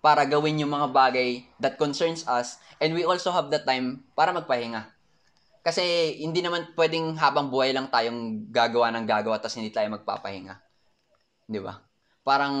para 0.00 0.24
gawin 0.24 0.58
yung 0.58 0.72
mga 0.72 0.90
bagay 0.90 1.44
that 1.60 1.76
concerns 1.76 2.24
us 2.24 2.58
and 2.80 2.96
we 2.96 3.04
also 3.04 3.30
have 3.30 3.52
the 3.52 3.60
time 3.62 4.02
para 4.16 4.32
magpahinga. 4.32 4.90
Kasi 5.60 6.16
hindi 6.18 6.40
naman 6.40 6.72
pwedeng 6.72 7.20
habang 7.20 7.52
buhay 7.52 7.76
lang 7.76 7.92
tayong 7.92 8.48
gagawa 8.48 8.88
ng 8.96 9.04
gagawa 9.04 9.36
tapos 9.36 9.60
hindi 9.60 9.68
tayo 9.68 9.92
magpapahinga. 9.92 10.56
'Di 11.44 11.60
ba? 11.60 11.89
Parang 12.30 12.54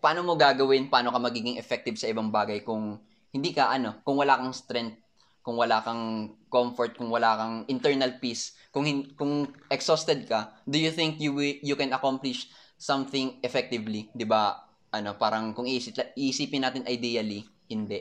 paano 0.00 0.24
mo 0.24 0.34
gagawin, 0.40 0.88
paano 0.88 1.12
ka 1.12 1.20
magiging 1.20 1.60
effective 1.60 2.00
sa 2.00 2.08
ibang 2.08 2.32
bagay 2.32 2.64
kung 2.64 2.96
hindi 3.28 3.52
ka 3.52 3.68
ano, 3.68 4.00
kung 4.08 4.16
wala 4.16 4.40
kang 4.40 4.56
strength, 4.56 4.96
kung 5.44 5.60
wala 5.60 5.84
kang 5.84 6.32
comfort, 6.48 6.96
kung 6.96 7.12
wala 7.12 7.36
kang 7.36 7.54
internal 7.68 8.16
peace, 8.16 8.56
kung 8.72 8.88
hin- 8.88 9.12
kung 9.20 9.52
exhausted 9.68 10.24
ka, 10.24 10.56
do 10.64 10.80
you 10.80 10.88
think 10.88 11.20
you 11.20 11.36
you 11.60 11.76
can 11.76 11.92
accomplish 11.92 12.48
something 12.80 13.36
effectively, 13.44 14.08
'di 14.16 14.24
ba? 14.24 14.56
Ano, 14.96 15.20
parang 15.20 15.52
kung 15.52 15.68
iisip, 15.68 16.16
iisipin 16.16 16.64
natin 16.64 16.88
ideally, 16.88 17.44
hindi. 17.68 18.00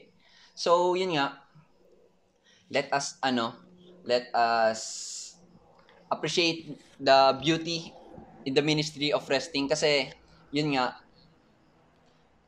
So, 0.56 0.96
yun 0.96 1.20
nga, 1.20 1.36
let 2.72 2.88
us 2.96 3.20
ano, 3.20 3.52
let 4.08 4.32
us 4.32 4.80
appreciate 6.12 6.80
the 7.00 7.36
beauty 7.44 7.92
in 8.48 8.56
the 8.56 8.64
ministry 8.64 9.12
of 9.12 9.28
resting 9.28 9.68
kasi 9.68 10.08
yun 10.52 10.76
nga 10.76 10.96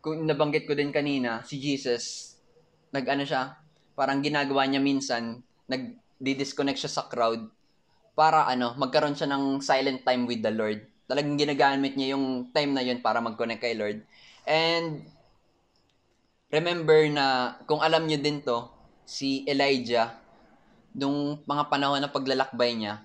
kung 0.03 0.27
nabanggit 0.27 0.67
ko 0.67 0.75
din 0.75 0.91
kanina 0.91 1.39
si 1.47 1.55
Jesus 1.63 2.35
nag-ano 2.91 3.23
siya 3.23 3.55
parang 3.95 4.19
ginagawa 4.19 4.67
niya 4.67 4.83
minsan 4.83 5.39
nag-disconnect 5.71 6.83
siya 6.83 6.91
sa 6.91 7.07
crowd 7.07 7.47
para 8.13 8.45
ano 8.51 8.75
magkaroon 8.75 9.15
siya 9.15 9.31
ng 9.31 9.63
silent 9.63 10.03
time 10.05 10.27
with 10.27 10.43
the 10.43 10.51
Lord. 10.53 10.85
Talagang 11.07 11.39
ginagamit 11.39 11.95
niya 11.95 12.13
yung 12.19 12.51
time 12.53 12.75
na 12.75 12.83
yun 12.85 13.01
para 13.01 13.23
mag-connect 13.23 13.63
kay 13.63 13.73
Lord. 13.79 14.05
And 14.43 15.07
remember 16.51 16.99
na 17.09 17.57
kung 17.65 17.81
alam 17.81 18.05
niyo 18.05 18.21
din 18.21 18.43
to 18.45 18.69
si 19.07 19.47
Elijah 19.47 20.13
nung 20.93 21.41
mga 21.47 21.73
panahon 21.73 22.03
na 22.03 22.11
paglalakbay 22.11 22.77
niya, 22.77 23.01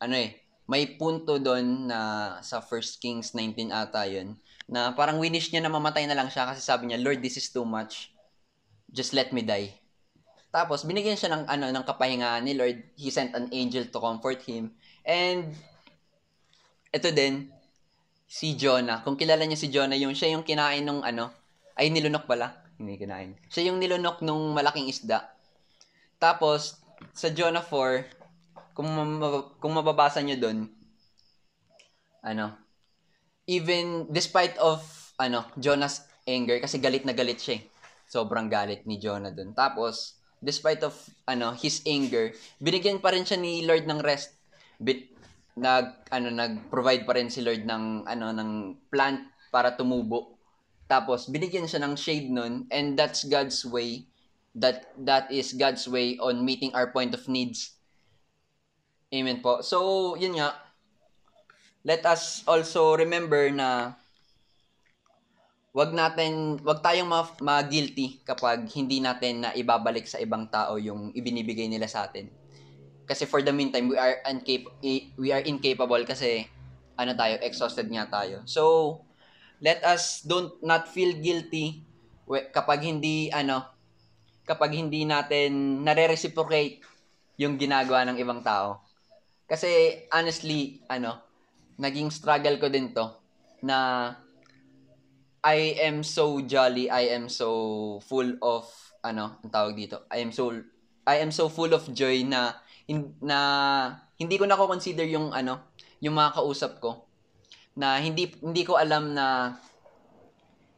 ano 0.00 0.14
eh, 0.16 0.40
may 0.66 0.96
punto 0.96 1.36
doon 1.36 1.86
na 1.92 2.00
sa 2.40 2.64
1 2.64 3.02
Kings 3.02 3.36
19 3.36 3.70
ata 3.70 4.08
yun, 4.08 4.34
na 4.66 4.90
parang 4.98 5.22
winish 5.22 5.54
niya 5.54 5.62
na 5.62 5.70
mamatay 5.70 6.10
na 6.10 6.18
lang 6.18 6.26
siya 6.26 6.50
kasi 6.50 6.58
sabi 6.58 6.90
niya, 6.90 6.98
Lord, 6.98 7.22
this 7.22 7.38
is 7.38 7.48
too 7.54 7.62
much. 7.62 8.10
Just 8.90 9.14
let 9.14 9.30
me 9.30 9.46
die. 9.46 9.70
Tapos, 10.50 10.82
binigyan 10.82 11.14
siya 11.18 11.30
ng, 11.36 11.44
ano, 11.46 11.70
ng 11.70 11.84
kapahingaan 11.86 12.42
ni 12.42 12.56
Lord. 12.56 12.80
He 12.98 13.12
sent 13.14 13.34
an 13.36 13.46
angel 13.54 13.86
to 13.92 13.98
comfort 14.02 14.42
him. 14.42 14.74
And, 15.06 15.54
ito 16.90 17.08
din, 17.14 17.52
si 18.26 18.58
Jonah. 18.58 19.06
Kung 19.06 19.14
kilala 19.14 19.46
niya 19.46 19.58
si 19.58 19.70
Jonah, 19.70 19.94
yung 19.94 20.16
siya 20.16 20.34
yung 20.34 20.42
kinain 20.42 20.82
nung 20.82 21.06
ano, 21.06 21.30
ay 21.78 21.92
nilunok 21.92 22.26
pala. 22.26 22.66
Hindi 22.80 22.98
kinain. 22.98 23.38
Siya 23.52 23.70
yung 23.70 23.78
nilunok 23.78 24.24
nung 24.26 24.50
malaking 24.56 24.90
isda. 24.90 25.30
Tapos, 26.18 26.80
sa 27.14 27.30
Jonah 27.30 27.62
4, 27.62 28.74
kung, 28.74 28.88
mab- 28.88 29.60
kung 29.62 29.72
mababasa 29.76 30.24
nyo 30.24 30.34
dun, 30.40 30.72
ano, 32.24 32.65
even, 33.46 34.10
despite 34.10 34.58
of, 34.58 34.82
ano, 35.18 35.46
Jonah's 35.56 36.02
anger, 36.26 36.58
kasi 36.60 36.82
galit 36.82 37.06
na 37.06 37.14
galit 37.14 37.38
siya 37.38 37.62
eh. 37.62 37.62
Sobrang 38.06 38.50
galit 38.50 38.86
ni 38.86 38.98
Jonah 38.98 39.30
dun. 39.30 39.54
Tapos, 39.54 40.18
despite 40.42 40.82
of, 40.82 40.94
ano, 41.26 41.54
his 41.54 41.82
anger, 41.86 42.34
binigyan 42.58 43.02
pa 43.02 43.14
rin 43.14 43.26
siya 43.26 43.38
ni 43.38 43.62
Lord 43.62 43.86
ng 43.86 44.02
rest. 44.02 44.34
Bit, 44.82 45.14
nag, 45.56 46.10
ano, 46.12 46.28
nag-provide 46.30 47.06
pa 47.06 47.16
rin 47.16 47.30
si 47.30 47.40
Lord 47.40 47.64
ng, 47.64 48.04
ano, 48.06 48.26
ng 48.34 48.50
plant 48.90 49.24
para 49.48 49.74
tumubo. 49.74 50.36
Tapos, 50.86 51.26
binigyan 51.30 51.66
siya 51.66 51.82
ng 51.82 51.94
shade 51.98 52.30
nun, 52.30 52.66
and 52.70 52.94
that's 52.94 53.26
God's 53.26 53.62
way 53.66 54.06
that 54.56 54.88
that 54.96 55.28
is 55.28 55.52
God's 55.52 55.84
way 55.84 56.16
on 56.16 56.40
meeting 56.40 56.72
our 56.72 56.88
point 56.88 57.12
of 57.12 57.28
needs. 57.28 57.76
Amen 59.12 59.44
po. 59.44 59.60
So, 59.60 60.16
yun 60.16 60.40
nga. 60.40 60.65
Let 61.86 62.02
us 62.02 62.42
also 62.50 62.98
remember 62.98 63.46
na 63.54 63.94
wag 65.70 65.94
natin, 65.94 66.58
wag 66.66 66.82
tayong 66.82 67.06
ma- 67.06 67.38
ma-guilty 67.38 68.26
kapag 68.26 68.66
hindi 68.74 68.98
natin 68.98 69.46
na 69.46 69.54
ibabalik 69.54 70.02
sa 70.02 70.18
ibang 70.18 70.50
tao 70.50 70.82
yung 70.82 71.14
ibinibigay 71.14 71.70
nila 71.70 71.86
sa 71.86 72.10
atin. 72.10 72.26
Kasi 73.06 73.22
for 73.22 73.38
the 73.38 73.54
meantime, 73.54 73.86
we 73.86 73.94
are 73.94 74.18
uncap- 74.26 74.72
we 75.14 75.30
are 75.30 75.46
incapable 75.46 76.02
kasi 76.02 76.50
ano 76.98 77.14
tayo, 77.14 77.38
exhausted 77.44 77.86
nga 77.86 78.10
tayo. 78.10 78.42
So, 78.50 78.98
let 79.62 79.78
us 79.86 80.26
don't 80.26 80.58
not 80.66 80.90
feel 80.90 81.14
guilty 81.14 81.86
kapag 82.50 82.82
hindi 82.82 83.30
ano 83.30 83.62
kapag 84.42 84.74
hindi 84.74 85.06
natin 85.06 85.82
nare-reciprocate 85.86 86.82
yung 87.38 87.60
ginagawa 87.60 88.02
ng 88.10 88.18
ibang 88.18 88.42
tao. 88.42 88.82
Kasi 89.46 90.02
honestly, 90.10 90.82
ano, 90.90 91.25
naging 91.76 92.08
struggle 92.12 92.56
ko 92.56 92.68
din 92.72 92.92
to 92.92 93.04
na 93.64 94.12
I 95.46 95.78
am 95.86 96.02
so 96.02 96.42
jolly, 96.42 96.90
I 96.90 97.14
am 97.14 97.30
so 97.30 98.02
full 98.02 98.34
of 98.42 98.66
ano, 99.06 99.38
ang 99.46 99.52
tawag 99.54 99.78
dito. 99.78 100.02
I 100.10 100.26
am 100.26 100.34
so 100.34 100.50
I 101.06 101.22
am 101.22 101.30
so 101.30 101.46
full 101.46 101.70
of 101.70 101.86
joy 101.94 102.26
na 102.26 102.58
hin- 102.90 103.14
na 103.22 103.38
hindi 104.18 104.34
ko 104.34 104.44
na 104.48 104.58
ko 104.58 104.66
consider 104.66 105.06
yung 105.06 105.30
ano, 105.30 105.70
yung 106.02 106.18
mga 106.18 106.34
kausap 106.42 106.82
ko 106.82 107.06
na 107.78 108.00
hindi 108.02 108.32
hindi 108.42 108.66
ko 108.66 108.74
alam 108.80 109.14
na 109.14 109.54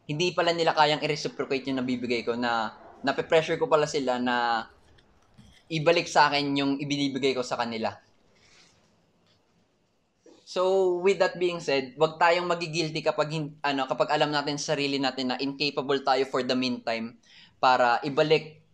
hindi 0.09 0.33
pala 0.33 0.53
nila 0.53 0.77
kayang 0.77 1.05
i-reciprocate 1.05 1.69
yung 1.69 1.81
nabibigay 1.81 2.25
ko 2.25 2.37
na 2.37 2.73
nape-pressure 3.05 3.61
ko 3.61 3.71
pala 3.71 3.87
sila 3.87 4.17
na 4.19 4.67
ibalik 5.69 6.09
sa 6.09 6.33
akin 6.33 6.57
yung 6.57 6.73
ibinibigay 6.81 7.37
ko 7.37 7.45
sa 7.45 7.61
kanila. 7.61 7.93
So, 10.49 10.97
with 11.05 11.21
that 11.21 11.37
being 11.37 11.61
said, 11.61 11.93
wag 12.01 12.17
tayong 12.17 12.49
magigilty 12.49 13.05
kapag 13.05 13.29
ano, 13.61 13.85
kapag 13.85 14.09
alam 14.09 14.33
natin 14.33 14.57
sa 14.57 14.73
sarili 14.73 14.97
natin 14.97 15.29
na 15.29 15.37
incapable 15.37 16.01
tayo 16.01 16.25
for 16.25 16.41
the 16.41 16.57
meantime 16.57 17.21
para 17.61 18.01
ibalik 18.01 18.65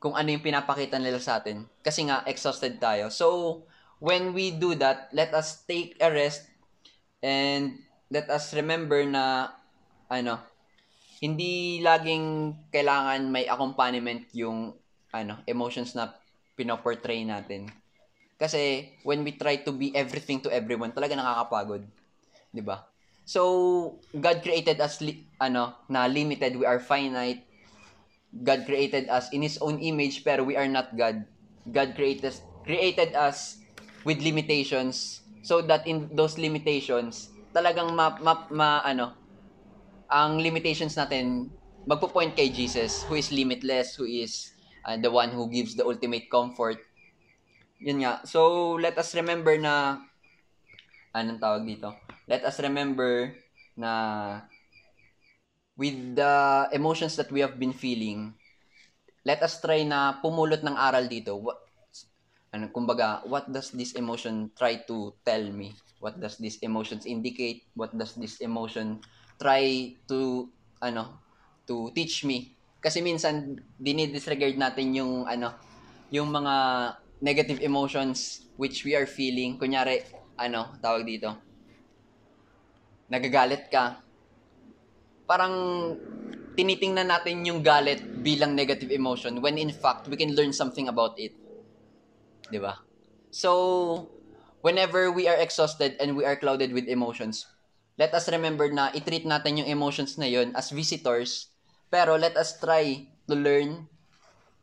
kung 0.00 0.16
ano 0.16 0.32
yung 0.32 0.40
pinapakita 0.40 0.96
nila 0.96 1.20
sa 1.20 1.36
atin. 1.36 1.68
Kasi 1.84 2.08
nga 2.08 2.24
exhausted 2.24 2.80
tayo. 2.80 3.12
So, 3.12 3.60
when 4.00 4.32
we 4.32 4.56
do 4.56 4.72
that, 4.80 5.12
let 5.12 5.36
us 5.36 5.68
take 5.68 6.00
a 6.00 6.08
rest 6.08 6.48
and 7.20 7.76
let 8.08 8.32
us 8.32 8.56
remember 8.56 9.04
na 9.04 9.52
ano, 10.08 10.40
hindi 11.20 11.84
laging 11.84 12.56
kailangan 12.72 13.28
may 13.28 13.44
accompaniment 13.44 14.24
yung 14.32 14.72
ano, 15.12 15.44
emotions 15.44 15.92
na 15.92 16.08
pinoportray 16.56 17.20
natin. 17.28 17.68
Kasi 18.38 18.94
when 19.02 19.26
we 19.26 19.34
try 19.34 19.58
to 19.66 19.72
be 19.74 19.90
everything 19.98 20.38
to 20.46 20.50
everyone, 20.50 20.94
talaga 20.94 21.18
nakakapagod. 21.18 21.82
'Di 22.54 22.62
ba? 22.62 22.86
So, 23.28 24.00
God 24.16 24.40
created 24.40 24.80
us 24.80 25.04
li- 25.04 25.28
ano, 25.36 25.76
na 25.92 26.08
limited, 26.08 26.56
we 26.56 26.64
are 26.64 26.80
finite. 26.80 27.44
God 28.32 28.64
created 28.64 29.08
us 29.12 29.28
in 29.32 29.44
his 29.44 29.60
own 29.60 29.80
image 29.80 30.24
pero 30.24 30.44
we 30.44 30.56
are 30.56 30.68
not 30.68 30.94
God. 30.96 31.28
God 31.68 31.92
created 31.98 32.24
us, 32.32 32.40
created 32.64 33.12
us 33.12 33.60
with 34.04 34.24
limitations 34.24 35.20
so 35.44 35.60
that 35.64 35.84
in 35.88 36.08
those 36.12 36.36
limitations 36.40 37.32
talagang 37.52 37.92
ma, 37.96 38.16
ma, 38.20 38.34
ma 38.52 38.70
ano 38.84 39.16
ang 40.08 40.40
limitations 40.40 40.96
natin 40.96 41.52
magpo-point 41.84 42.32
kay 42.36 42.48
Jesus 42.52 43.04
who 43.08 43.16
is 43.16 43.32
limitless, 43.32 43.96
who 43.96 44.04
is 44.08 44.52
uh, 44.84 44.96
the 44.96 45.12
one 45.12 45.32
who 45.32 45.48
gives 45.52 45.76
the 45.76 45.84
ultimate 45.84 46.28
comfort. 46.32 46.80
Yun 47.78 48.02
nga. 48.02 48.22
So, 48.26 48.74
let 48.74 48.98
us 48.98 49.14
remember 49.14 49.54
na 49.58 50.02
anong 51.14 51.38
tawag 51.38 51.62
dito? 51.62 51.94
Let 52.26 52.42
us 52.42 52.58
remember 52.58 53.32
na 53.78 53.92
with 55.78 56.18
the 56.18 56.66
emotions 56.74 57.14
that 57.14 57.30
we 57.30 57.38
have 57.38 57.54
been 57.54 57.72
feeling, 57.72 58.34
let 59.22 59.38
us 59.46 59.62
try 59.62 59.86
na 59.86 60.18
pumulot 60.18 60.66
ng 60.66 60.74
aral 60.74 61.06
dito. 61.06 61.38
What, 61.38 61.62
ano, 62.50 62.66
kumbaga, 62.74 63.22
what 63.30 63.46
does 63.46 63.70
this 63.70 63.94
emotion 63.94 64.50
try 64.58 64.82
to 64.90 65.14
tell 65.22 65.46
me? 65.54 65.78
What 66.02 66.18
does 66.18 66.34
this 66.42 66.58
emotions 66.66 67.06
indicate? 67.06 67.70
What 67.78 67.94
does 67.94 68.18
this 68.18 68.42
emotion 68.42 69.06
try 69.38 69.94
to, 70.10 70.50
ano, 70.82 71.22
to 71.70 71.94
teach 71.94 72.26
me? 72.26 72.58
Kasi 72.82 72.98
minsan, 73.02 73.62
dinidisregard 73.78 74.58
natin 74.58 74.98
yung, 74.98 75.30
ano, 75.30 75.54
yung 76.10 76.30
mga 76.34 76.54
negative 77.18 77.60
emotions 77.60 78.48
which 78.58 78.82
we 78.86 78.94
are 78.94 79.06
feeling. 79.06 79.58
Kunyari, 79.58 80.02
ano, 80.38 80.74
tawag 80.82 81.06
dito. 81.06 81.34
Nagagalit 83.10 83.70
ka. 83.70 84.02
Parang 85.28 85.54
tinitingnan 86.58 87.06
natin 87.06 87.46
yung 87.46 87.62
galit 87.62 88.02
bilang 88.18 88.58
negative 88.58 88.90
emotion 88.90 89.38
when 89.38 89.54
in 89.54 89.70
fact 89.70 90.10
we 90.10 90.18
can 90.18 90.34
learn 90.34 90.50
something 90.50 90.90
about 90.90 91.14
it. 91.14 91.30
ba? 92.50 92.82
So, 93.30 94.10
whenever 94.64 95.12
we 95.14 95.30
are 95.30 95.38
exhausted 95.38 95.94
and 96.02 96.18
we 96.18 96.26
are 96.26 96.34
clouded 96.34 96.74
with 96.74 96.90
emotions, 96.90 97.46
let 97.94 98.10
us 98.10 98.26
remember 98.26 98.66
na 98.74 98.90
i-treat 98.90 99.22
natin 99.22 99.62
yung 99.62 99.70
emotions 99.70 100.18
na 100.18 100.26
yon 100.26 100.50
as 100.58 100.74
visitors, 100.74 101.54
pero 101.90 102.18
let 102.18 102.34
us 102.34 102.58
try 102.58 103.06
to 103.30 103.34
learn 103.38 103.86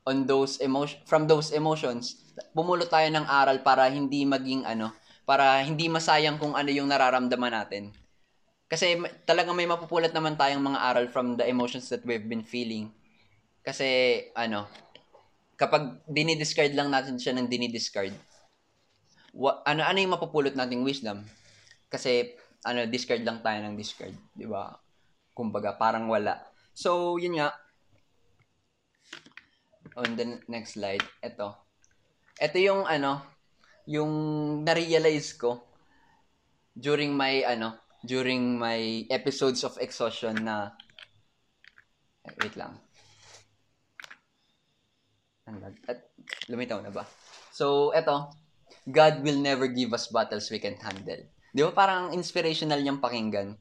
on 0.06 0.30
those 0.30 0.62
emotion 0.62 1.02
from 1.10 1.26
those 1.26 1.50
emotions. 1.52 2.22
Bumulot 2.54 2.88
tayo 2.88 3.10
ng 3.10 3.26
aral 3.26 3.66
para 3.66 3.90
hindi 3.90 4.24
maging 4.24 4.64
ano, 4.64 4.94
para 5.26 5.60
hindi 5.66 5.90
masayang 5.90 6.38
kung 6.38 6.54
ano 6.54 6.70
yung 6.70 6.88
nararamdaman 6.88 7.54
natin. 7.54 7.90
Kasi 8.70 8.98
talagang 9.26 9.58
may 9.58 9.70
mapupulot 9.70 10.14
naman 10.14 10.38
tayong 10.38 10.62
mga 10.62 10.80
aral 10.82 11.06
from 11.10 11.38
the 11.38 11.46
emotions 11.46 11.90
that 11.90 12.06
we've 12.06 12.26
been 12.26 12.46
feeling. 12.46 12.90
Kasi 13.66 14.22
ano, 14.38 14.70
kapag 15.58 16.02
dinidiscard 16.06 16.74
lang 16.78 16.94
natin 16.94 17.18
siya 17.18 17.34
ng 17.34 17.50
dinidiscard, 17.50 18.14
wa, 19.36 19.62
ano 19.66 19.82
ano 19.84 19.98
yung 19.98 20.14
mapupulot 20.14 20.54
nating 20.54 20.86
wisdom? 20.86 21.26
Kasi 21.90 22.38
ano 22.66 22.86
discard 22.90 23.22
lang 23.22 23.42
tayo 23.46 23.62
ng 23.62 23.78
discard, 23.78 24.14
'di 24.34 24.48
ba? 24.50 24.74
Kumbaga 25.36 25.76
parang 25.78 26.08
wala. 26.08 26.42
So, 26.76 27.16
yun 27.20 27.38
nga. 27.40 27.54
On 29.96 30.10
the 30.16 30.44
next 30.52 30.76
slide, 30.76 31.04
ito. 31.24 31.56
Ito 32.36 32.58
yung 32.60 32.84
ano, 32.84 33.24
yung 33.88 34.12
na-realize 34.68 35.40
ko 35.40 35.64
during 36.76 37.16
my 37.16 37.48
ano, 37.48 37.80
during 38.04 38.60
my 38.60 39.08
episodes 39.08 39.64
of 39.64 39.80
exhaustion 39.80 40.44
na 40.44 40.76
wait 42.44 42.60
lang. 42.60 42.76
At 45.88 46.12
lumitaw 46.52 46.84
na 46.84 46.92
ba? 46.92 47.08
So, 47.56 47.96
eto, 47.96 48.34
God 48.84 49.24
will 49.24 49.40
never 49.40 49.72
give 49.72 49.96
us 49.96 50.12
battles 50.12 50.52
we 50.52 50.60
can't 50.60 50.82
handle. 50.82 51.24
Di 51.56 51.62
ba 51.64 51.72
parang 51.72 52.12
inspirational 52.12 52.84
niyang 52.84 53.00
pakinggan? 53.00 53.56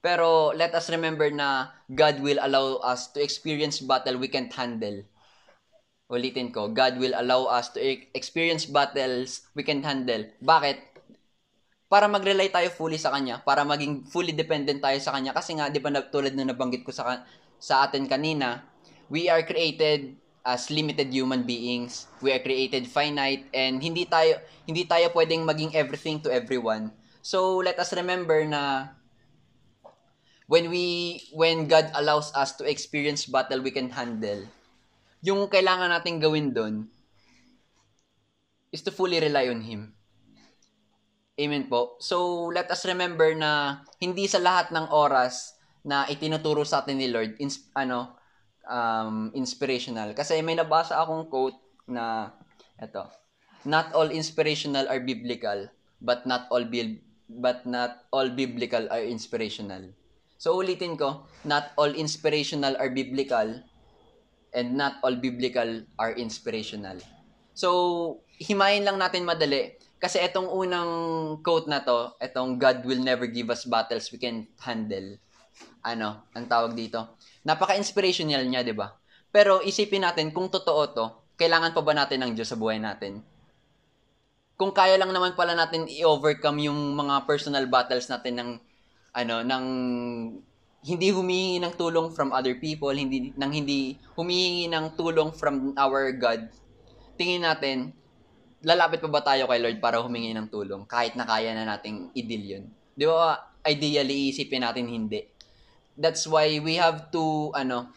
Pero 0.00 0.54
let 0.56 0.72
us 0.72 0.88
remember 0.88 1.28
na 1.28 1.74
God 1.90 2.22
will 2.24 2.40
allow 2.40 2.80
us 2.80 3.12
to 3.12 3.20
experience 3.20 3.82
battle 3.82 4.16
we 4.16 4.30
can't 4.30 4.52
handle. 4.52 5.04
Ulitin 6.10 6.50
ko, 6.50 6.74
God 6.74 6.98
will 6.98 7.14
allow 7.14 7.46
us 7.46 7.70
to 7.72 7.78
experience 8.12 8.66
battles 8.66 9.46
we 9.54 9.62
can't 9.62 9.86
handle. 9.86 10.26
Bakit? 10.42 10.90
Para 11.86 12.10
mag-rely 12.10 12.50
tayo 12.50 12.70
fully 12.74 12.98
sa 12.98 13.14
Kanya, 13.14 13.42
para 13.46 13.62
maging 13.62 14.06
fully 14.10 14.34
dependent 14.34 14.82
tayo 14.82 14.98
sa 14.98 15.14
Kanya. 15.14 15.30
Kasi 15.30 15.54
nga, 15.54 15.70
di 15.70 15.78
ba 15.78 15.94
tulad 16.10 16.34
na 16.34 16.50
nabanggit 16.50 16.82
ko 16.82 16.90
sa, 16.90 17.22
sa 17.62 17.86
atin 17.86 18.10
kanina, 18.10 18.66
we 19.06 19.30
are 19.30 19.42
created 19.46 20.18
as 20.46 20.70
limited 20.70 21.12
human 21.12 21.44
beings. 21.44 22.08
We 22.18 22.32
are 22.32 22.42
created 22.42 22.88
finite 22.88 23.46
and 23.52 23.82
hindi 23.82 24.08
tayo 24.08 24.40
hindi 24.64 24.88
tayo 24.88 25.12
pwedeng 25.12 25.44
maging 25.44 25.76
everything 25.76 26.22
to 26.24 26.32
everyone. 26.32 26.94
So 27.20 27.60
let 27.60 27.76
us 27.76 27.92
remember 27.92 28.40
na 28.48 28.94
when 30.48 30.72
we 30.72 31.20
when 31.36 31.68
God 31.68 31.92
allows 31.92 32.32
us 32.32 32.56
to 32.58 32.64
experience 32.64 33.28
battle 33.28 33.60
we 33.60 33.70
can 33.70 33.92
handle, 33.92 34.48
yung 35.20 35.48
kailangan 35.52 35.92
nating 35.92 36.20
gawin 36.20 36.52
doon 36.52 36.88
is 38.72 38.80
to 38.80 38.92
fully 38.92 39.20
rely 39.20 39.50
on 39.52 39.60
Him. 39.60 39.92
Amen 41.40 41.68
po. 41.72 41.96
So, 42.00 42.48
let 42.52 42.68
us 42.68 42.84
remember 42.84 43.32
na 43.32 43.82
hindi 43.96 44.28
sa 44.28 44.40
lahat 44.40 44.72
ng 44.72 44.92
oras 44.92 45.56
na 45.80 46.04
itinuturo 46.04 46.64
sa 46.68 46.84
atin 46.84 47.00
ni 47.00 47.08
Lord, 47.08 47.40
ins- 47.40 47.72
ano, 47.72 48.16
um, 48.68 49.32
inspirational. 49.32 50.12
Kasi 50.12 50.44
may 50.44 50.56
nabasa 50.56 51.00
akong 51.00 51.32
quote 51.32 51.56
na, 51.88 52.36
eto, 52.76 53.08
not 53.64 53.92
all 53.96 54.12
inspirational 54.12 54.84
are 54.88 55.00
biblical, 55.00 55.68
but 56.00 56.24
not 56.28 56.48
all 56.52 56.64
bil- 56.64 57.00
but 57.30 57.64
not 57.64 58.04
all 58.12 58.28
biblical 58.28 58.84
are 58.92 59.04
inspirational. 59.04 59.92
So 60.40 60.56
ulitin 60.56 60.96
ko, 60.96 61.28
not 61.44 61.72
all 61.76 61.92
inspirational 61.92 62.76
are 62.80 62.88
biblical 62.92 63.60
and 64.54 64.74
not 64.74 64.98
all 65.02 65.14
biblical 65.14 65.84
are 65.98 66.14
inspirational. 66.14 66.98
So 67.54 68.22
himayin 68.40 68.86
lang 68.86 68.98
natin 68.98 69.26
madali 69.26 69.76
kasi 70.00 70.16
etong 70.16 70.48
unang 70.48 70.90
quote 71.44 71.68
na 71.68 71.84
to, 71.84 72.16
etong 72.18 72.56
God 72.56 72.82
will 72.88 73.00
never 73.04 73.28
give 73.28 73.52
us 73.52 73.68
battles 73.68 74.08
we 74.08 74.16
can 74.16 74.48
handle. 74.64 75.20
Ano, 75.84 76.24
ang 76.32 76.48
tawag 76.48 76.72
dito 76.72 77.20
Napaka-inspirational 77.44 78.44
niya, 78.44 78.60
'di 78.60 78.76
ba? 78.76 78.92
Pero 79.32 79.64
isipin 79.64 80.04
natin 80.04 80.28
kung 80.34 80.52
totoo 80.52 80.82
'to, 80.92 81.06
kailangan 81.40 81.72
pa 81.72 81.80
ba 81.80 81.96
natin 81.96 82.20
ng 82.20 82.32
Diyos 82.36 82.52
sa 82.52 82.60
buhay 82.60 82.76
natin? 82.76 83.24
Kung 84.60 84.76
kaya 84.76 85.00
lang 85.00 85.08
naman 85.08 85.32
pala 85.32 85.56
natin 85.56 85.88
i-overcome 85.88 86.68
yung 86.68 86.92
mga 86.92 87.24
personal 87.24 87.64
battles 87.64 88.12
natin 88.12 88.34
ng 88.36 88.50
ano, 89.16 89.36
ng 89.40 89.64
hindi 90.80 91.12
humihingi 91.12 91.60
ng 91.60 91.74
tulong 91.76 92.12
from 92.16 92.32
other 92.32 92.56
people, 92.56 92.92
hindi 92.92 93.36
nang 93.36 93.52
hindi 93.52 94.00
humihingi 94.16 94.72
ng 94.72 94.96
tulong 94.96 95.30
from 95.36 95.76
our 95.76 96.12
God. 96.16 96.48
Tingin 97.20 97.44
natin, 97.44 97.92
lalapit 98.64 99.04
pa 99.04 99.08
ba 99.12 99.20
tayo 99.20 99.44
kay 99.48 99.60
Lord 99.60 99.78
para 99.80 100.00
humingi 100.00 100.32
ng 100.32 100.48
tulong 100.48 100.88
kahit 100.88 101.16
na 101.16 101.28
kaya 101.28 101.52
na 101.52 101.68
nating 101.76 102.08
i-deal 102.16 102.44
yun? 102.58 102.64
Di 102.96 103.04
ba, 103.04 103.36
ideally, 103.64 104.32
isipin 104.32 104.64
natin 104.64 104.88
hindi 104.88 105.40
that's 106.00 106.24
why 106.24 106.48
we 106.64 106.80
have 106.80 107.12
to 107.12 107.52
ano 107.52 107.92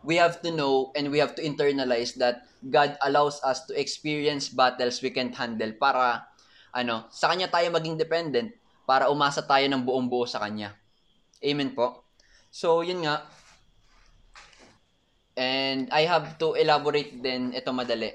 we 0.00 0.16
have 0.16 0.40
to 0.40 0.48
know 0.48 0.88
and 0.96 1.12
we 1.12 1.20
have 1.20 1.36
to 1.36 1.44
internalize 1.44 2.16
that 2.16 2.48
God 2.64 2.96
allows 3.04 3.44
us 3.44 3.68
to 3.68 3.76
experience 3.76 4.48
battles 4.48 5.04
we 5.04 5.12
can't 5.12 5.36
handle 5.36 5.72
para 5.76 6.24
ano 6.72 7.04
sa 7.12 7.28
kanya 7.28 7.52
tayo 7.52 7.68
maging 7.68 8.00
dependent 8.00 8.56
para 8.88 9.12
umasa 9.12 9.44
tayo 9.44 9.64
ng 9.68 9.80
buong 9.80 10.08
buo 10.12 10.28
sa 10.28 10.40
kanya. 10.44 10.76
Amen 11.44 11.76
po. 11.76 12.08
So 12.48 12.80
yun 12.80 13.04
nga 13.04 13.28
And 15.34 15.90
I 15.90 16.06
have 16.06 16.38
to 16.38 16.54
elaborate 16.54 17.18
din 17.18 17.50
ito 17.50 17.74
madali. 17.74 18.14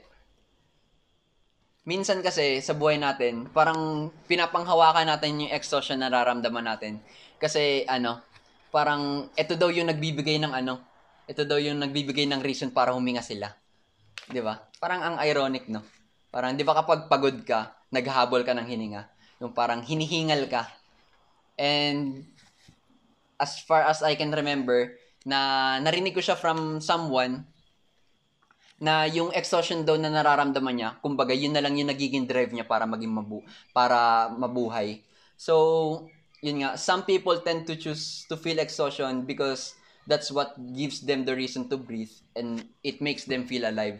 Minsan 1.83 2.23
kasi 2.23 2.63
sa 2.63 2.71
buhay 2.71 2.95
natin, 2.95 3.51
parang 3.51 4.07
pinapanghawakan 4.29 5.09
natin 5.09 5.43
yung 5.43 5.51
exhaustion 5.51 5.99
na 5.99 6.07
nararamdaman 6.07 6.63
natin. 6.63 7.03
Kasi 7.35 7.83
ano, 7.91 8.23
parang 8.71 9.27
ito 9.35 9.59
daw 9.59 9.67
yung 9.67 9.91
nagbibigay 9.91 10.39
ng 10.39 10.53
ano, 10.53 10.79
ito 11.27 11.43
daw 11.43 11.59
yung 11.59 11.81
nagbibigay 11.83 12.23
ng 12.29 12.39
reason 12.39 12.71
para 12.71 12.95
huminga 12.95 13.25
sila. 13.25 13.51
'Di 14.31 14.39
ba? 14.39 14.55
Parang 14.79 15.01
ang 15.03 15.15
ironic, 15.19 15.67
no? 15.67 15.83
Parang 16.31 16.55
'di 16.55 16.63
ba 16.63 16.77
kapag 16.77 17.11
pagod 17.11 17.35
ka, 17.43 17.83
naghahabol 17.91 18.47
ka 18.47 18.55
ng 18.55 18.67
hininga, 18.69 19.09
yung 19.43 19.51
parang 19.51 19.83
hinihingal 19.83 20.47
ka. 20.47 20.71
And 21.59 22.23
as 23.39 23.63
far 23.63 23.87
as 23.87 24.03
I 24.03 24.13
can 24.19 24.29
remember, 24.35 24.99
na 25.23 25.79
narinig 25.79 26.15
ko 26.15 26.21
siya 26.21 26.35
from 26.35 26.83
someone 26.83 27.47
na 28.79 29.03
yung 29.11 29.35
exhaustion 29.35 29.83
daw 29.83 29.99
na 29.99 30.07
nararamdaman 30.07 30.75
niya, 30.75 30.89
kumbaga 31.03 31.35
yun 31.35 31.51
na 31.51 31.59
lang 31.59 31.75
yung 31.75 31.91
nagiging 31.91 32.23
drive 32.23 32.55
niya 32.55 32.63
para 32.63 32.87
maging 32.87 33.11
mabu 33.11 33.43
para 33.75 34.31
mabuhay. 34.31 35.03
So, 35.35 36.07
yun 36.39 36.63
nga, 36.63 36.79
some 36.79 37.03
people 37.03 37.35
tend 37.43 37.67
to 37.67 37.75
choose 37.75 38.23
to 38.31 38.39
feel 38.39 38.59
exhaustion 38.59 39.27
because 39.27 39.75
that's 40.07 40.31
what 40.31 40.55
gives 40.71 41.03
them 41.03 41.27
the 41.27 41.35
reason 41.35 41.67
to 41.67 41.75
breathe 41.75 42.11
and 42.39 42.63
it 42.83 43.03
makes 43.03 43.27
them 43.27 43.43
feel 43.43 43.67
alive. 43.67 43.99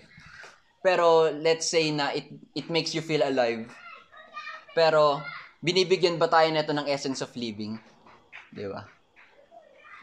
Pero 0.80 1.28
let's 1.36 1.68
say 1.68 1.92
na 1.92 2.16
it 2.16 2.32
it 2.56 2.72
makes 2.72 2.96
you 2.96 3.04
feel 3.04 3.20
alive. 3.20 3.68
Pero 4.72 5.20
binibigyan 5.60 6.16
ba 6.16 6.32
tayo 6.32 6.48
nito 6.48 6.72
ng 6.72 6.88
essence 6.88 7.20
of 7.20 7.36
living? 7.36 7.76
'Di 8.56 8.64
ba? 8.72 8.88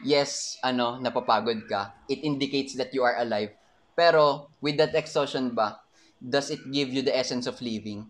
Yes, 0.05 0.61
ano, 0.61 1.01
napapagod 1.01 1.65
ka. 1.65 1.97
It 2.09 2.21
indicates 2.21 2.77
that 2.77 2.93
you 2.93 3.01
are 3.01 3.17
alive. 3.17 3.57
Pero 3.97 4.53
with 4.61 4.77
that 4.77 4.93
exhaustion 4.93 5.57
ba, 5.57 5.81
does 6.21 6.53
it 6.53 6.61
give 6.69 6.93
you 6.93 7.01
the 7.01 7.17
essence 7.17 7.49
of 7.49 7.61
living? 7.65 8.05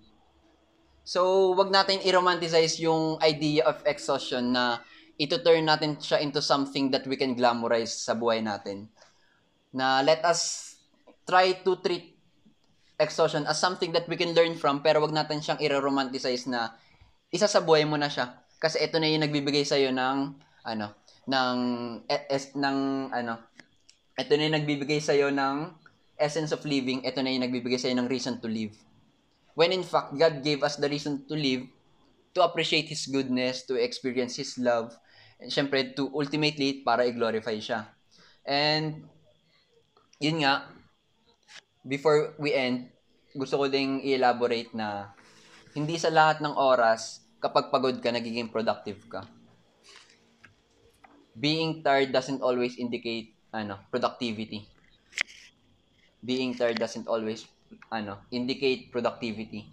So, 1.07 1.55
wag 1.55 1.70
natin 1.70 2.03
i-romanticize 2.03 2.82
yung 2.82 3.22
idea 3.22 3.62
of 3.62 3.78
exhaustion 3.87 4.51
na 4.51 4.82
ito 5.14 5.39
turn 5.39 5.62
natin 5.62 6.03
siya 6.03 6.18
into 6.18 6.43
something 6.43 6.91
that 6.91 7.07
we 7.07 7.14
can 7.14 7.39
glamorize 7.39 7.95
sa 7.95 8.18
buhay 8.18 8.43
natin. 8.43 8.91
Na 9.70 10.03
let 10.03 10.26
us 10.26 10.74
try 11.22 11.55
to 11.62 11.78
treat 11.78 12.18
exhaustion 12.99 13.47
as 13.47 13.62
something 13.62 13.95
that 13.95 14.11
we 14.11 14.18
can 14.18 14.34
learn 14.34 14.59
from 14.59 14.82
pero 14.82 14.99
wag 14.99 15.14
natin 15.14 15.39
siyang 15.39 15.62
i-romanticize 15.62 16.51
na 16.51 16.74
isa 17.30 17.47
sa 17.47 17.62
buhay 17.62 17.87
mo 17.87 17.95
na 17.95 18.11
siya. 18.11 18.43
Kasi 18.59 18.82
ito 18.82 18.99
na 18.99 19.07
yung 19.07 19.22
nagbibigay 19.22 19.62
sa 19.62 19.78
iyo 19.78 19.95
ng 19.95 20.34
ano, 20.66 20.87
ng 21.27 21.59
es, 22.07 22.55
ng 22.55 23.11
ano, 23.11 23.35
ito 24.16 24.33
na 24.35 24.43
yung 24.47 24.57
nagbibigay 24.62 25.03
sa 25.03 25.12
iyo 25.12 25.29
ng 25.29 25.87
essence 26.16 26.53
of 26.53 26.64
living, 26.64 27.05
ito 27.05 27.20
na 27.20 27.31
yung 27.33 27.45
nagbibigay 27.45 27.77
sa'yo 27.77 27.97
ng 27.97 28.09
reason 28.09 28.41
to 28.41 28.49
live. 28.49 28.72
When 29.57 29.72
in 29.72 29.85
fact, 29.85 30.16
God 30.16 30.41
gave 30.41 30.64
us 30.64 30.77
the 30.77 30.89
reason 30.89 31.24
to 31.29 31.37
live, 31.37 31.68
to 32.37 32.45
appreciate 32.45 32.89
His 32.89 33.09
goodness, 33.09 33.64
to 33.68 33.77
experience 33.77 34.37
His 34.37 34.57
love, 34.61 34.97
and 35.41 35.53
syempre, 35.53 35.93
to 35.97 36.09
ultimately, 36.12 36.81
para 36.85 37.05
i-glorify 37.09 37.57
siya. 37.61 37.89
And, 38.45 39.05
yun 40.20 40.45
nga, 40.45 40.68
before 41.85 42.37
we 42.41 42.53
end, 42.57 42.93
gusto 43.37 43.61
ko 43.61 43.68
ding 43.68 44.01
i-elaborate 44.05 44.72
na 44.72 45.12
hindi 45.77 46.01
sa 46.01 46.09
lahat 46.09 46.41
ng 46.41 46.57
oras, 46.57 47.20
kapag 47.41 47.68
pagod 47.68 48.01
ka, 48.01 48.09
nagiging 48.09 48.49
productive 48.49 49.01
ka. 49.12 49.24
Being 51.37 51.84
tired 51.84 52.12
doesn't 52.16 52.41
always 52.41 52.76
indicate 52.80 53.37
ano, 53.53 53.78
productivity. 53.93 54.64
Being 56.24 56.57
tired 56.57 56.80
doesn't 56.80 57.07
always 57.07 57.47
ano, 57.93 58.24
indicate 58.32 58.91
productivity. 58.91 59.68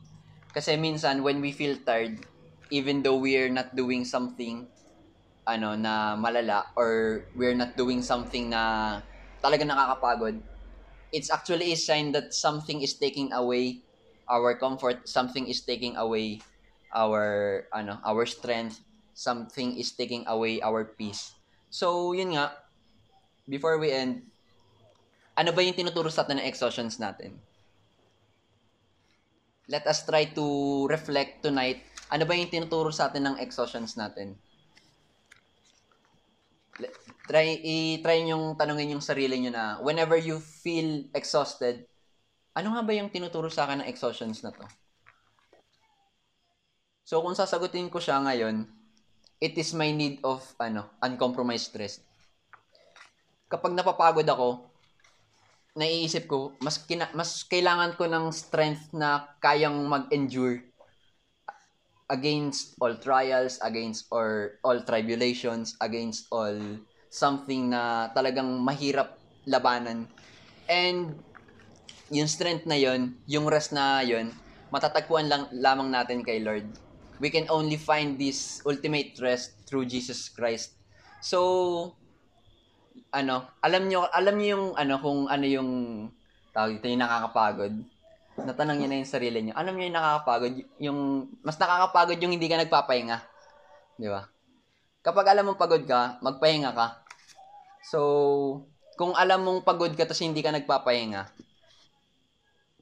Kasi 0.54 0.78
minsan 0.78 1.24
when 1.24 1.42
we 1.42 1.52
feel 1.56 1.80
tired, 1.82 2.20
even 2.70 3.02
though 3.02 3.18
we're 3.18 3.50
not 3.50 3.74
doing 3.76 4.06
something 4.06 4.70
ano 5.48 5.76
na 5.76 6.16
malala 6.16 6.68
or 6.76 7.26
we're 7.36 7.56
not 7.58 7.76
doing 7.76 8.04
something 8.04 8.52
na 8.52 9.02
talaga 9.44 9.64
nakakapagod, 9.66 10.44
it's 11.12 11.32
actually 11.32 11.74
a 11.74 11.80
sign 11.80 12.12
that 12.12 12.34
something 12.34 12.82
is 12.82 12.98
taking 13.00 13.32
away 13.34 13.84
our 14.30 14.56
comfort, 14.58 15.08
something 15.10 15.48
is 15.48 15.64
taking 15.66 15.96
away 15.96 16.40
our 16.96 17.66
ano, 17.74 18.00
our 18.06 18.26
strength, 18.26 18.82
something 19.14 19.78
is 19.78 19.94
taking 19.96 20.24
away 20.28 20.62
our 20.62 20.96
peace. 20.98 21.34
So, 21.74 22.14
yun 22.14 22.38
nga, 22.38 22.54
before 23.50 23.82
we 23.82 23.90
end, 23.90 24.30
ano 25.34 25.50
ba 25.50 25.66
yung 25.66 25.74
tinuturo 25.74 26.06
sa 26.14 26.22
atin 26.22 26.38
ng 26.38 26.46
exhaustions 26.46 27.02
natin? 27.02 27.42
Let 29.66 29.90
us 29.90 30.06
try 30.06 30.30
to 30.38 30.46
reflect 30.86 31.42
tonight. 31.42 31.82
Ano 32.14 32.30
ba 32.30 32.38
yung 32.38 32.54
tinuturo 32.54 32.94
sa 32.94 33.10
atin 33.10 33.26
ng 33.26 33.42
exhaustions 33.42 33.98
natin? 33.98 34.38
Try, 37.26 37.58
i-try 37.58 38.22
yung 38.22 38.54
tanongin 38.54 38.94
yung 38.94 39.02
sarili 39.02 39.42
nyo 39.42 39.50
na 39.50 39.82
whenever 39.82 40.14
you 40.14 40.38
feel 40.38 41.10
exhausted, 41.18 41.90
ano 42.54 42.70
nga 42.78 42.86
ba 42.86 42.94
yung 42.94 43.10
tinuturo 43.10 43.50
sa 43.50 43.66
akin 43.66 43.82
ng 43.82 43.90
exhaustions 43.90 44.46
na 44.46 44.54
to? 44.54 44.70
So, 47.02 47.26
kung 47.26 47.34
sasagutin 47.34 47.90
ko 47.90 47.98
siya 47.98 48.22
ngayon, 48.22 48.83
it 49.44 49.60
is 49.60 49.76
my 49.76 49.92
need 49.92 50.24
of 50.24 50.40
ano, 50.56 50.88
uncompromised 51.04 51.76
rest. 51.76 52.00
Kapag 53.52 53.76
napapagod 53.76 54.24
ako, 54.24 54.72
naiisip 55.76 56.32
ko, 56.32 56.56
mas, 56.64 56.80
kina, 56.80 57.12
mas 57.12 57.44
kailangan 57.44 58.00
ko 58.00 58.08
ng 58.08 58.32
strength 58.32 58.96
na 58.96 59.36
kayang 59.44 59.84
mag-endure 59.84 60.64
against 62.08 62.80
all 62.80 62.96
trials, 62.96 63.60
against 63.60 64.08
or 64.16 64.58
all 64.64 64.80
tribulations, 64.88 65.76
against 65.84 66.32
all 66.32 66.56
something 67.12 67.68
na 67.68 68.14
talagang 68.16 68.48
mahirap 68.64 69.20
labanan. 69.44 70.08
And 70.72 71.20
yung 72.14 72.32
strength 72.32 72.64
na 72.64 72.80
yon, 72.80 73.20
yung 73.28 73.50
rest 73.52 73.76
na 73.76 74.06
yon, 74.08 74.32
matatagpuan 74.72 75.28
lang 75.28 75.52
lamang 75.52 75.92
natin 75.92 76.24
kay 76.24 76.40
Lord. 76.40 76.66
We 77.24 77.32
can 77.32 77.48
only 77.48 77.80
find 77.80 78.20
this 78.20 78.60
ultimate 78.68 79.16
rest 79.24 79.64
through 79.64 79.88
Jesus 79.88 80.28
Christ. 80.28 80.76
So, 81.24 81.96
ano, 83.16 83.48
alam 83.64 83.88
nyo, 83.88 84.12
alam 84.12 84.36
nyo 84.36 84.48
yung, 84.60 84.66
ano, 84.76 85.00
kung 85.00 85.32
ano 85.32 85.46
yung, 85.48 85.70
tawag 86.52 86.84
ito, 86.84 86.92
yung 86.92 87.00
nakakapagod. 87.00 87.74
Natanong 88.44 88.84
nyo 88.84 88.88
na 88.92 89.00
yung 89.00 89.08
sarili 89.08 89.40
nyo. 89.40 89.56
Alam 89.56 89.80
nyo 89.80 89.86
yung 89.88 89.96
nakakapagod, 89.96 90.54
yung, 90.84 91.00
mas 91.40 91.56
nakakapagod 91.56 92.20
yung 92.20 92.36
hindi 92.36 92.52
ka 92.52 92.60
nagpapahinga. 92.60 93.24
Di 93.96 94.12
ba? 94.12 94.28
Kapag 95.00 95.32
alam 95.32 95.48
mong 95.48 95.62
pagod 95.64 95.84
ka, 95.88 96.20
magpahinga 96.20 96.76
ka. 96.76 97.08
So, 97.88 98.68
kung 99.00 99.16
alam 99.16 99.48
mong 99.48 99.64
pagod 99.64 99.96
ka 99.96 100.04
tapos 100.04 100.28
hindi 100.28 100.44
ka 100.44 100.52
nagpapahinga, 100.52 101.32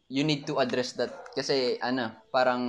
you 0.10 0.26
need 0.26 0.50
to 0.50 0.58
address 0.58 0.98
that. 0.98 1.14
Kasi, 1.38 1.78
ano, 1.78 2.10
parang 2.34 2.64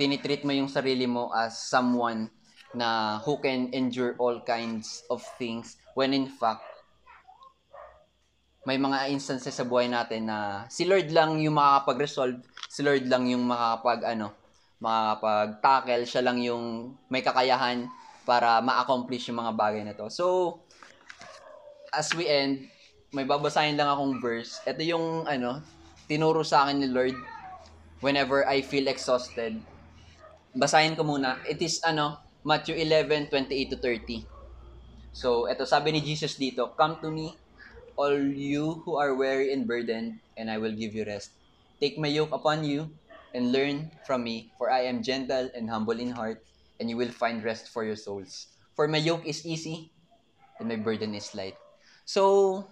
tinitreat 0.00 0.42
mo 0.42 0.52
yung 0.52 0.70
sarili 0.70 1.06
mo 1.06 1.30
as 1.30 1.56
someone 1.56 2.30
na 2.74 3.20
who 3.22 3.38
can 3.38 3.70
endure 3.70 4.18
all 4.18 4.42
kinds 4.42 5.06
of 5.06 5.22
things 5.38 5.78
when 5.94 6.10
in 6.10 6.26
fact 6.26 6.66
may 8.64 8.80
mga 8.80 9.12
instances 9.12 9.52
sa 9.52 9.68
buhay 9.68 9.92
natin 9.92 10.24
na 10.24 10.64
si 10.72 10.88
Lord 10.88 11.12
lang 11.12 11.36
yung 11.36 11.60
makakapag-resolve, 11.60 12.40
si 12.72 12.80
Lord 12.80 13.04
lang 13.04 13.28
yung 13.28 13.44
makakapag 13.44 14.16
ano, 14.16 14.32
makakapag-tackle, 14.80 16.04
siya 16.08 16.24
lang 16.24 16.40
yung 16.40 16.96
may 17.12 17.20
kakayahan 17.20 17.84
para 18.24 18.64
ma-accomplish 18.64 19.28
yung 19.28 19.44
mga 19.44 19.52
bagay 19.52 19.84
na 19.84 19.92
to. 19.92 20.08
So, 20.08 20.24
as 21.92 22.08
we 22.16 22.24
end, 22.24 22.72
may 23.12 23.28
babasahin 23.28 23.76
lang 23.76 23.86
akong 23.86 24.18
verse. 24.18 24.64
Ito 24.64 24.80
yung 24.80 25.28
ano, 25.28 25.60
tinuro 26.08 26.40
sa 26.40 26.64
akin 26.64 26.80
ni 26.80 26.88
Lord 26.88 27.14
whenever 28.00 28.48
I 28.48 28.64
feel 28.64 28.88
exhausted. 28.88 29.60
Basahin 30.54 30.94
ko 30.94 31.02
muna. 31.02 31.42
It 31.50 31.58
is 31.66 31.82
ano, 31.82 32.14
Matthew 32.46 32.78
11, 32.78 33.26
28 33.26 33.74
to 33.74 33.78
30. 33.82 34.22
So, 35.10 35.50
ito 35.50 35.66
sabi 35.66 35.90
ni 35.90 35.98
Jesus 35.98 36.38
dito, 36.38 36.78
Come 36.78 37.02
to 37.02 37.10
me, 37.10 37.34
all 37.98 38.14
you 38.14 38.86
who 38.86 38.94
are 38.94 39.18
weary 39.18 39.50
and 39.50 39.66
burdened, 39.66 40.22
and 40.38 40.46
I 40.46 40.62
will 40.62 40.74
give 40.74 40.94
you 40.94 41.02
rest. 41.02 41.34
Take 41.82 41.98
my 41.98 42.06
yoke 42.06 42.30
upon 42.30 42.62
you, 42.62 42.94
and 43.34 43.50
learn 43.50 43.90
from 44.06 44.22
me, 44.22 44.54
for 44.54 44.70
I 44.70 44.86
am 44.86 45.02
gentle 45.02 45.50
and 45.58 45.66
humble 45.66 45.98
in 45.98 46.14
heart, 46.14 46.42
and 46.78 46.86
you 46.86 46.94
will 46.94 47.10
find 47.10 47.42
rest 47.42 47.74
for 47.74 47.82
your 47.82 47.98
souls. 47.98 48.46
For 48.78 48.86
my 48.86 49.02
yoke 49.02 49.26
is 49.26 49.42
easy, 49.42 49.90
and 50.62 50.70
my 50.70 50.78
burden 50.78 51.18
is 51.18 51.34
light. 51.34 51.58
So, 52.06 52.66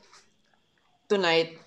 tonight, 1.11 1.59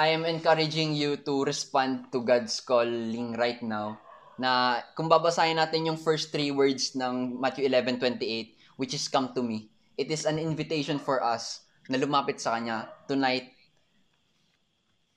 I 0.00 0.16
am 0.16 0.24
encouraging 0.24 0.96
you 0.96 1.20
to 1.28 1.44
respond 1.44 2.08
to 2.12 2.24
God's 2.24 2.56
calling 2.64 3.36
right 3.36 3.60
now 3.60 4.01
na 4.40 4.80
kung 4.96 5.08
babasahin 5.08 5.60
natin 5.60 5.88
yung 5.88 5.98
first 6.00 6.32
three 6.32 6.50
words 6.50 6.96
ng 6.96 7.36
Matthew 7.36 7.68
11:28 7.68 8.54
which 8.80 8.96
is 8.96 9.06
come 9.08 9.30
to 9.36 9.44
me 9.44 9.72
it 9.96 10.08
is 10.10 10.24
an 10.24 10.40
invitation 10.40 10.96
for 10.96 11.20
us 11.20 11.64
na 11.90 11.98
lumapit 11.98 12.38
sa 12.40 12.56
Kanya 12.56 12.88
tonight. 13.06 13.50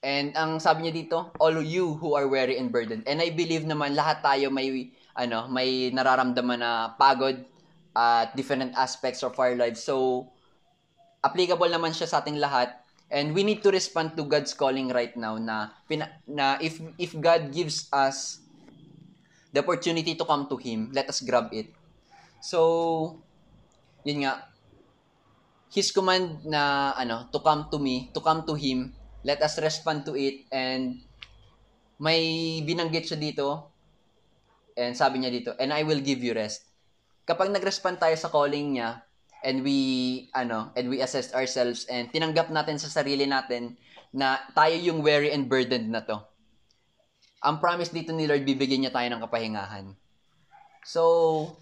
And 0.06 0.38
ang 0.38 0.62
sabi 0.62 0.86
niya 0.86 0.94
dito, 0.94 1.34
all 1.42 1.58
you 1.66 1.98
who 1.98 2.14
are 2.14 2.30
weary 2.30 2.62
and 2.62 2.70
burdened. 2.70 3.10
And 3.10 3.18
I 3.18 3.34
believe 3.34 3.66
naman 3.66 3.98
lahat 3.98 4.22
tayo 4.22 4.54
may 4.54 4.94
ano, 5.18 5.50
may 5.50 5.90
nararamdaman 5.90 6.62
na 6.62 6.94
pagod 6.94 7.42
at 7.96 8.36
different 8.38 8.76
aspects 8.78 9.26
of 9.26 9.34
our 9.42 9.58
lives. 9.58 9.82
So 9.82 10.28
applicable 11.26 11.72
naman 11.72 11.98
siya 11.98 12.06
sa 12.06 12.22
ating 12.22 12.38
lahat. 12.38 12.78
And 13.10 13.34
we 13.34 13.46
need 13.46 13.62
to 13.66 13.74
respond 13.74 14.18
to 14.18 14.26
God's 14.26 14.54
calling 14.54 14.90
right 14.90 15.14
now 15.18 15.38
na 15.38 15.74
pina, 15.86 16.10
na 16.26 16.58
if 16.58 16.82
if 16.98 17.14
God 17.18 17.54
gives 17.54 17.90
us 17.94 18.45
the 19.56 19.64
opportunity 19.64 20.20
to 20.20 20.28
come 20.28 20.52
to 20.52 20.60
him, 20.60 20.92
let 20.92 21.08
us 21.08 21.24
grab 21.24 21.48
it. 21.56 21.72
So 22.44 23.24
yun 24.04 24.28
nga, 24.28 24.52
his 25.72 25.96
command 25.96 26.44
na 26.44 26.94
ano 26.94 27.32
to 27.32 27.40
come 27.40 27.72
to 27.72 27.80
me 27.80 28.12
to 28.12 28.20
come 28.20 28.46
to 28.46 28.54
him 28.54 28.94
let 29.26 29.42
us 29.42 29.58
respond 29.58 30.06
to 30.06 30.14
it 30.14 30.46
and 30.54 31.02
may 31.98 32.62
binanggit 32.62 33.10
siya 33.10 33.18
dito 33.18 33.74
and 34.78 34.94
sabi 34.94 35.20
niya 35.20 35.34
dito 35.34 35.52
and 35.58 35.74
I 35.74 35.82
will 35.82 36.00
give 36.00 36.22
you 36.22 36.38
rest. 36.38 36.70
Kapag 37.26 37.50
nagrespond 37.50 37.98
tayo 37.98 38.14
sa 38.14 38.30
calling 38.30 38.78
niya 38.78 39.02
and 39.42 39.66
we 39.66 40.30
ano 40.38 40.70
and 40.78 40.86
we 40.94 41.02
assess 41.02 41.34
ourselves 41.34 41.90
and 41.90 42.14
tinanggap 42.14 42.54
natin 42.54 42.78
sa 42.78 43.02
sarili 43.02 43.26
natin 43.26 43.74
na 44.14 44.38
tayo 44.54 44.78
yung 44.78 45.02
weary 45.02 45.34
and 45.34 45.50
burdened 45.50 45.90
na 45.90 46.06
to 46.06 46.22
ang 47.46 47.62
promise 47.62 47.94
dito 47.94 48.10
ni 48.10 48.26
Lord 48.26 48.42
bibigyan 48.42 48.82
niya 48.82 48.94
tayo 48.94 49.06
ng 49.14 49.22
kapahingahan 49.22 49.94
so 50.82 51.54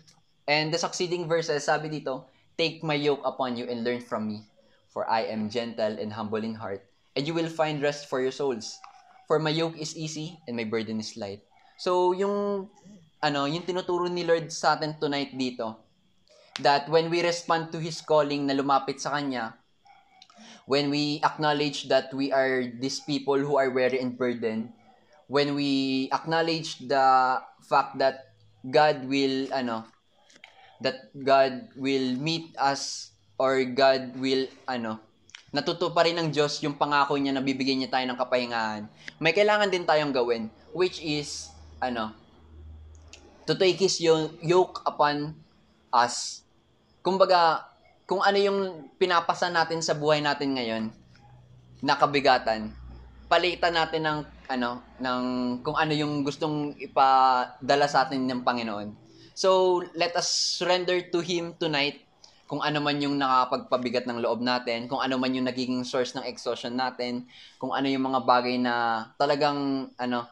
and 0.47 0.71
the 0.71 0.79
succeeding 0.79 1.27
verses 1.27 1.67
sabi 1.67 1.91
dito 1.91 2.31
Take 2.53 2.85
my 2.85 2.93
yoke 2.93 3.25
upon 3.25 3.57
you 3.57 3.65
and 3.65 3.81
learn 3.81 3.97
from 3.97 4.29
me, 4.29 4.45
for 4.93 5.09
I 5.09 5.25
am 5.25 5.49
gentle 5.49 5.97
and 5.97 6.13
humble 6.13 6.45
in 6.45 6.53
heart, 6.53 6.85
and 7.17 7.25
you 7.25 7.33
will 7.33 7.49
find 7.49 7.81
rest 7.81 8.05
for 8.05 8.21
your 8.21 8.29
souls. 8.29 8.77
For 9.25 9.41
my 9.41 9.49
yoke 9.49 9.73
is 9.73 9.97
easy 9.97 10.37
and 10.45 10.53
my 10.53 10.63
burden 10.63 11.01
is 11.01 11.17
light. 11.17 11.41
So, 11.81 12.13
yung 12.13 12.69
ano, 13.25 13.49
yung 13.49 13.65
tinuturo 13.65 14.05
ni 14.05 14.21
Lord 14.21 14.53
sa 14.53 14.77
atin 14.77 15.01
tonight 15.01 15.33
dito, 15.33 15.81
that 16.61 16.85
when 16.93 17.09
we 17.09 17.25
respond 17.25 17.73
to 17.73 17.81
His 17.81 18.05
calling 18.05 18.45
na 18.45 18.53
lumapit 18.53 19.01
sa 19.01 19.17
Kanya, 19.17 19.57
when 20.69 20.93
we 20.93 21.25
acknowledge 21.25 21.89
that 21.89 22.13
we 22.13 22.29
are 22.29 22.69
these 22.69 23.01
people 23.01 23.41
who 23.41 23.57
are 23.57 23.73
weary 23.73 23.97
and 23.97 24.13
burdened, 24.13 24.69
when 25.27 25.55
we 25.55 26.07
acknowledge 26.11 26.79
the 26.83 27.39
fact 27.63 27.97
that 27.99 28.35
God 28.63 29.05
will, 29.07 29.51
ano, 29.51 29.87
that 30.83 31.11
God 31.15 31.71
will 31.75 32.15
meet 32.19 32.55
us 32.59 33.11
or 33.39 33.63
God 33.63 34.15
will 34.19 34.47
ano 34.67 34.99
natuto 35.53 35.93
rin 35.93 36.17
ng 36.17 36.33
Diyos 36.33 36.57
yung 36.65 36.73
pangako 36.73 37.13
niya 37.13 37.29
na 37.29 37.45
bibigyan 37.45 37.77
niya 37.77 37.93
tayo 37.93 38.09
ng 38.09 38.17
kapahingahan, 38.17 38.89
may 39.21 39.37
kailangan 39.37 39.69
din 39.69 39.85
tayong 39.85 40.09
gawin, 40.09 40.49
which 40.73 40.97
is, 40.97 41.53
ano, 41.77 42.09
to 43.45 43.53
take 43.53 43.77
His 43.77 44.01
yo- 44.01 44.33
yoke 44.41 44.81
upon 44.81 45.37
us. 45.93 46.41
Kumbaga, 47.05 47.69
kung 48.09 48.25
ano 48.25 48.37
yung 48.41 48.59
pinapasa 48.97 49.53
natin 49.53 49.85
sa 49.85 49.93
buhay 49.93 50.25
natin 50.25 50.57
ngayon, 50.57 50.83
nakabigatan, 51.85 52.73
palitan 53.33 53.73
natin 53.73 54.05
ng 54.05 54.19
ano, 54.45 54.85
ng 55.01 55.23
kung 55.65 55.73
ano 55.73 55.89
yung 55.89 56.21
gustong 56.21 56.77
ipadala 56.77 57.89
sa 57.89 58.05
atin 58.05 58.29
ng 58.29 58.45
Panginoon. 58.45 58.93
So, 59.33 59.81
let 59.97 60.13
us 60.13 60.29
surrender 60.29 61.01
to 61.09 61.17
Him 61.17 61.57
tonight 61.57 62.05
kung 62.45 62.61
ano 62.61 62.77
man 62.77 63.01
yung 63.01 63.17
nakapagpabigat 63.17 64.05
ng 64.05 64.21
loob 64.21 64.45
natin, 64.45 64.85
kung 64.85 65.01
ano 65.01 65.17
man 65.17 65.33
yung 65.33 65.49
nagiging 65.49 65.81
source 65.81 66.13
ng 66.13 66.21
exhaustion 66.29 66.77
natin, 66.77 67.25
kung 67.57 67.73
ano 67.73 67.89
yung 67.89 68.05
mga 68.05 68.21
bagay 68.21 68.61
na 68.61 69.09
talagang 69.17 69.89
ano 69.97 70.29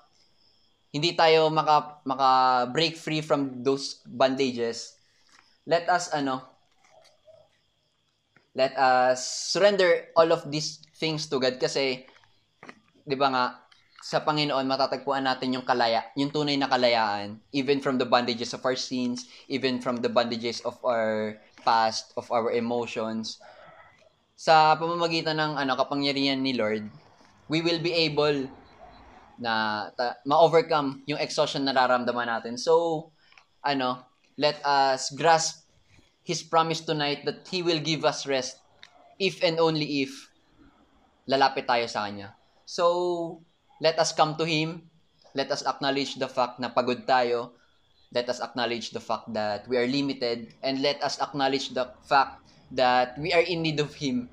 hindi 0.94 1.18
tayo 1.18 1.50
maka 1.50 2.04
maka 2.06 2.30
break 2.70 2.94
free 2.94 3.26
from 3.26 3.66
those 3.66 4.06
bandages. 4.06 5.02
Let 5.66 5.90
us 5.90 6.14
ano 6.14 6.46
let 8.54 8.78
us 8.78 9.50
surrender 9.50 10.14
all 10.14 10.30
of 10.30 10.46
these 10.54 10.86
things 11.02 11.26
to 11.32 11.42
God 11.42 11.58
kasi 11.58 12.11
'di 13.06 13.16
ba 13.18 13.28
nga 13.32 13.44
sa 14.02 14.26
Panginoon 14.26 14.66
matatagpuan 14.66 15.22
natin 15.22 15.54
yung 15.54 15.66
kalaya, 15.66 16.02
yung 16.18 16.34
tunay 16.34 16.58
na 16.58 16.66
kalayaan 16.66 17.38
even 17.54 17.78
from 17.78 18.02
the 18.02 18.06
bondages 18.06 18.50
of 18.58 18.66
our 18.66 18.74
sins, 18.74 19.30
even 19.46 19.78
from 19.78 20.02
the 20.02 20.10
bondages 20.10 20.58
of 20.66 20.74
our 20.82 21.38
past, 21.62 22.10
of 22.18 22.26
our 22.34 22.50
emotions. 22.50 23.38
Sa 24.34 24.74
pamamagitan 24.74 25.38
ng 25.38 25.54
ano 25.54 25.78
kapangyarihan 25.78 26.42
ni 26.42 26.58
Lord, 26.58 26.90
we 27.46 27.62
will 27.62 27.78
be 27.78 27.94
able 27.94 28.50
na 29.38 29.86
ta- 29.94 30.18
ma-overcome 30.26 31.06
yung 31.06 31.22
exhaustion 31.22 31.62
na 31.62 31.74
nararamdaman 31.74 32.26
natin. 32.26 32.58
So, 32.58 33.10
ano, 33.62 34.06
let 34.38 34.58
us 34.66 35.14
grasp 35.14 35.62
His 36.22 36.46
promise 36.46 36.86
tonight 36.86 37.26
that 37.26 37.46
He 37.50 37.66
will 37.66 37.82
give 37.82 38.06
us 38.06 38.30
rest 38.30 38.62
if 39.22 39.42
and 39.46 39.58
only 39.58 40.06
if 40.06 40.14
lalapit 41.30 41.70
tayo 41.70 41.86
sa 41.86 42.10
Kanya. 42.10 42.34
So, 42.72 43.44
let 43.84 44.00
us 44.00 44.16
come 44.16 44.40
to 44.40 44.48
Him. 44.48 44.88
Let 45.36 45.52
us 45.52 45.60
acknowledge 45.68 46.16
the 46.16 46.32
fact 46.32 46.56
na 46.64 46.72
pagod 46.72 47.04
tayo. 47.04 47.60
Let 48.16 48.32
us 48.32 48.40
acknowledge 48.40 48.96
the 48.96 49.04
fact 49.04 49.28
that 49.36 49.68
we 49.68 49.76
are 49.76 49.84
limited. 49.84 50.56
And 50.64 50.80
let 50.80 51.04
us 51.04 51.20
acknowledge 51.20 51.76
the 51.76 51.92
fact 52.08 52.40
that 52.72 53.20
we 53.20 53.36
are 53.36 53.44
in 53.44 53.60
need 53.60 53.84
of 53.84 53.92
Him. 54.00 54.32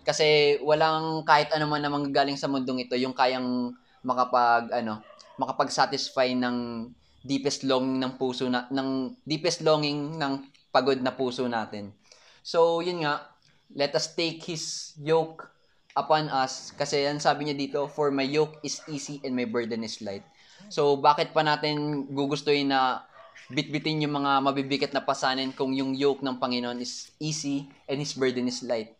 Kasi 0.00 0.56
walang 0.64 1.28
kahit 1.28 1.52
ano 1.52 1.68
man 1.68 1.84
na 1.84 1.92
manggagaling 1.92 2.40
sa 2.40 2.48
mundong 2.48 2.88
ito 2.88 2.96
yung 2.96 3.12
kayang 3.12 3.76
makapag 4.00 4.72
ano 4.72 5.04
makapag-satisfy 5.36 6.32
ng 6.40 6.88
deepest 7.20 7.68
longing 7.68 8.00
ng 8.00 8.16
puso 8.16 8.48
na 8.48 8.64
ng 8.72 9.12
deepest 9.28 9.60
longing 9.60 10.16
ng 10.16 10.48
pagod 10.72 10.96
na 11.04 11.12
puso 11.12 11.44
natin. 11.44 11.92
So, 12.40 12.80
yun 12.80 13.04
nga, 13.04 13.28
let 13.76 13.92
us 13.92 14.16
take 14.16 14.40
his 14.48 14.96
yoke 14.96 15.57
upon 15.96 16.28
us 16.28 16.74
kasi 16.76 17.06
yan 17.06 17.22
sabi 17.22 17.48
niya 17.48 17.56
dito, 17.56 17.88
for 17.88 18.12
my 18.12 18.26
yoke 18.26 18.60
is 18.60 18.82
easy 18.90 19.22
and 19.24 19.32
my 19.32 19.48
burden 19.48 19.84
is 19.86 20.00
light. 20.04 20.24
So, 20.68 20.98
bakit 20.98 21.30
pa 21.30 21.46
natin 21.46 22.08
gugustuhin 22.10 22.74
na 22.74 23.06
bitbitin 23.48 24.02
yung 24.04 24.20
mga 24.20 24.42
mabibigat 24.42 24.92
na 24.92 25.06
pasanin 25.06 25.54
kung 25.54 25.72
yung 25.72 25.94
yoke 25.94 26.20
ng 26.20 26.36
Panginoon 26.36 26.82
is 26.82 27.14
easy 27.22 27.70
and 27.86 28.02
his 28.02 28.12
burden 28.12 28.50
is 28.50 28.60
light? 28.66 28.98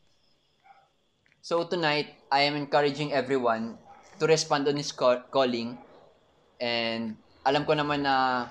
So, 1.42 1.66
tonight, 1.66 2.14
I 2.30 2.46
am 2.46 2.54
encouraging 2.54 3.10
everyone 3.10 3.76
to 4.18 4.24
respond 4.26 4.66
on 4.70 4.78
his 4.78 4.94
call- 4.94 5.26
calling 5.30 5.78
and 6.58 7.14
alam 7.46 7.62
ko 7.62 7.72
naman 7.74 8.02
na 8.02 8.46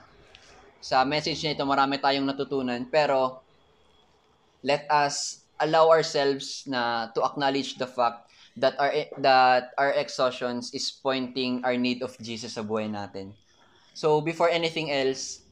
sa 0.79 1.03
message 1.03 1.43
na 1.43 1.51
ito 1.51 1.67
marami 1.67 1.99
tayong 1.99 2.23
natutunan 2.23 2.87
pero 2.87 3.43
let 4.63 4.87
us 4.87 5.43
allow 5.59 5.91
ourselves 5.91 6.63
na 6.69 7.11
to 7.11 7.19
acknowledge 7.25 7.75
the 7.75 7.89
fact 7.89 8.26
that 8.57 8.73
our 8.81 8.91
that 9.21 9.71
our 9.77 9.93
exhaustions 9.93 10.73
is 10.73 10.89
pointing 10.89 11.61
our 11.61 11.77
need 11.77 12.01
of 12.01 12.17
Jesus 12.17 12.57
sa 12.57 12.65
buhay 12.65 12.89
natin. 12.89 13.37
So 13.93 14.21
before 14.21 14.49
anything 14.49 14.89
else, 14.89 15.45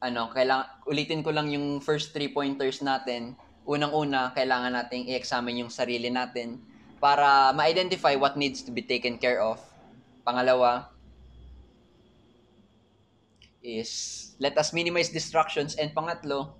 ano, 0.00 0.28
kailangan 0.32 0.84
ulitin 0.88 1.24
ko 1.24 1.32
lang 1.32 1.48
yung 1.52 1.80
first 1.80 2.12
three 2.12 2.32
pointers 2.32 2.84
natin. 2.84 3.36
Unang-una, 3.64 4.36
kailangan 4.36 4.76
nating 4.76 5.08
i-examine 5.08 5.64
yung 5.64 5.72
sarili 5.72 6.12
natin 6.12 6.60
para 7.00 7.48
ma-identify 7.56 8.12
what 8.12 8.36
needs 8.36 8.60
to 8.60 8.68
be 8.68 8.84
taken 8.84 9.16
care 9.16 9.40
of. 9.40 9.56
Pangalawa, 10.20 10.92
is 13.64 14.36
let 14.36 14.56
us 14.60 14.76
minimize 14.76 15.08
distractions. 15.08 15.74
And 15.80 15.96
pangatlo, 15.96 16.52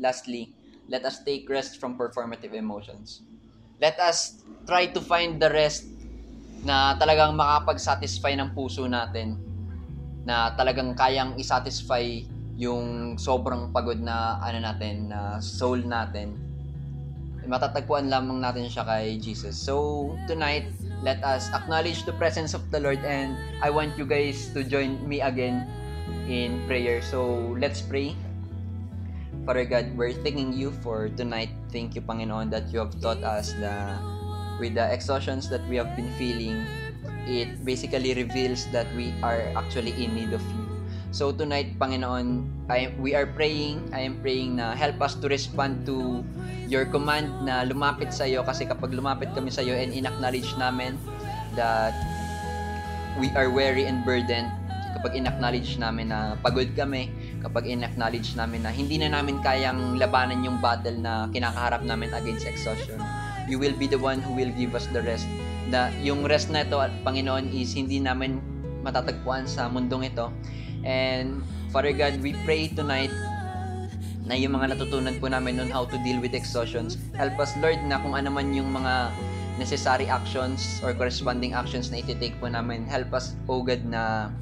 lastly, 0.00 0.56
let 0.88 1.04
us 1.04 1.20
take 1.22 1.44
rest 1.52 1.76
from 1.76 2.00
performative 2.00 2.56
emotions. 2.56 3.20
Let 3.78 4.00
us 4.00 4.40
try 4.64 4.88
to 4.90 5.00
find 5.00 5.36
the 5.38 5.52
rest 5.52 5.86
na 6.66 6.96
talagang 6.98 7.36
makapag-satisfy 7.36 8.34
ng 8.40 8.56
puso 8.56 8.88
natin 8.88 9.38
na 10.26 10.56
talagang 10.58 10.96
kayang 10.98 11.38
isatisfy 11.38 12.24
yung 12.56 13.14
sobrang 13.20 13.70
pagod 13.70 14.00
na 14.00 14.40
ano 14.42 14.58
natin 14.64 15.12
na 15.12 15.38
soul 15.38 15.84
natin 15.84 16.46
matatagpuan 17.46 18.10
lamang 18.10 18.42
natin 18.42 18.66
siya 18.66 18.82
kay 18.84 19.16
Jesus. 19.22 19.54
So, 19.54 20.12
tonight, 20.26 20.66
let 21.06 21.22
us 21.22 21.48
acknowledge 21.54 22.02
the 22.02 22.14
presence 22.18 22.52
of 22.52 22.66
the 22.74 22.82
Lord 22.82 23.00
and 23.06 23.38
I 23.62 23.70
want 23.70 23.94
you 23.94 24.04
guys 24.04 24.50
to 24.52 24.66
join 24.66 24.98
me 25.06 25.22
again 25.22 25.64
in 26.26 26.58
prayer. 26.66 27.00
So, 27.00 27.54
let's 27.56 27.80
pray. 27.80 28.18
Father 29.46 29.62
God, 29.62 29.94
we're 29.94 30.10
thanking 30.26 30.50
you 30.50 30.74
for 30.82 31.06
tonight. 31.14 31.54
Thank 31.70 31.94
you, 31.94 32.02
Panginoon, 32.02 32.50
that 32.50 32.66
you 32.74 32.82
have 32.82 32.90
taught 32.98 33.22
us 33.22 33.54
na 33.62 33.94
with 34.58 34.74
the 34.74 34.82
exhaustions 34.90 35.46
that 35.54 35.62
we 35.70 35.78
have 35.78 35.94
been 35.94 36.10
feeling, 36.18 36.66
it 37.30 37.62
basically 37.62 38.10
reveals 38.18 38.66
that 38.74 38.90
we 38.98 39.14
are 39.22 39.46
actually 39.54 39.94
in 40.02 40.18
need 40.18 40.34
of 40.34 40.42
you. 40.50 40.66
So 41.14 41.30
tonight, 41.30 41.78
Panginoon, 41.78 42.42
I, 42.66 42.90
we 42.98 43.14
are 43.14 43.22
praying, 43.22 43.94
I 43.94 44.02
am 44.02 44.18
praying 44.18 44.58
na 44.58 44.74
help 44.74 44.98
us 44.98 45.14
to 45.22 45.30
respond 45.30 45.86
to 45.86 46.26
your 46.66 46.82
command 46.90 47.30
na 47.46 47.62
lumapit 47.62 48.10
sa 48.10 48.26
iyo 48.26 48.42
kasi 48.42 48.66
kapag 48.66 48.98
lumapit 48.98 49.30
kami 49.30 49.54
sa 49.54 49.62
iyo 49.62 49.78
and 49.78 49.94
in-acknowledge 49.94 50.50
namin 50.58 50.98
that 51.54 51.94
we 53.22 53.30
are 53.38 53.46
weary 53.46 53.86
and 53.86 54.02
burdened, 54.02 54.50
kapag 54.98 55.14
in-acknowledge 55.14 55.78
namin 55.78 56.10
na 56.10 56.34
pagod 56.42 56.66
kami, 56.74 57.14
kapag 57.46 57.70
in-acknowledge 57.70 58.34
namin 58.34 58.66
na 58.66 58.74
hindi 58.74 58.98
na 58.98 59.14
namin 59.14 59.38
kayang 59.38 60.02
labanan 60.02 60.42
yung 60.42 60.58
battle 60.58 60.98
na 60.98 61.30
kinakaharap 61.30 61.86
namin 61.86 62.10
against 62.10 62.42
exhaustion, 62.42 62.98
you 63.46 63.54
will 63.54 63.74
be 63.78 63.86
the 63.86 63.98
one 63.98 64.18
who 64.18 64.34
will 64.34 64.50
give 64.58 64.74
us 64.74 64.90
the 64.90 64.98
rest. 65.06 65.30
Na 65.70 65.94
yung 66.02 66.26
rest 66.26 66.50
na 66.50 66.66
ito, 66.66 66.74
Panginoon, 67.06 67.54
is 67.54 67.70
hindi 67.78 68.02
namin 68.02 68.42
matatagpuan 68.82 69.46
sa 69.46 69.70
mundong 69.70 70.10
ito. 70.10 70.34
And 70.82 71.46
Father 71.70 71.94
God, 71.94 72.18
we 72.18 72.34
pray 72.42 72.66
tonight 72.74 73.14
na 74.26 74.34
yung 74.34 74.58
mga 74.58 74.74
natutunan 74.74 75.14
po 75.22 75.30
namin 75.30 75.62
on 75.62 75.70
how 75.70 75.86
to 75.86 75.94
deal 76.02 76.18
with 76.18 76.34
exhaustions. 76.34 76.98
Help 77.14 77.38
us, 77.38 77.54
Lord, 77.62 77.78
na 77.86 78.02
kung 78.02 78.18
ano 78.18 78.26
man 78.26 78.50
yung 78.50 78.74
mga 78.74 79.14
necessary 79.56 80.10
actions 80.10 80.82
or 80.82 80.90
corresponding 80.92 81.54
actions 81.54 81.94
na 81.94 82.02
iti-take 82.02 82.34
po 82.42 82.50
namin. 82.50 82.82
Help 82.90 83.14
us, 83.14 83.38
O 83.46 83.62
God, 83.62 83.86
na 83.86 84.34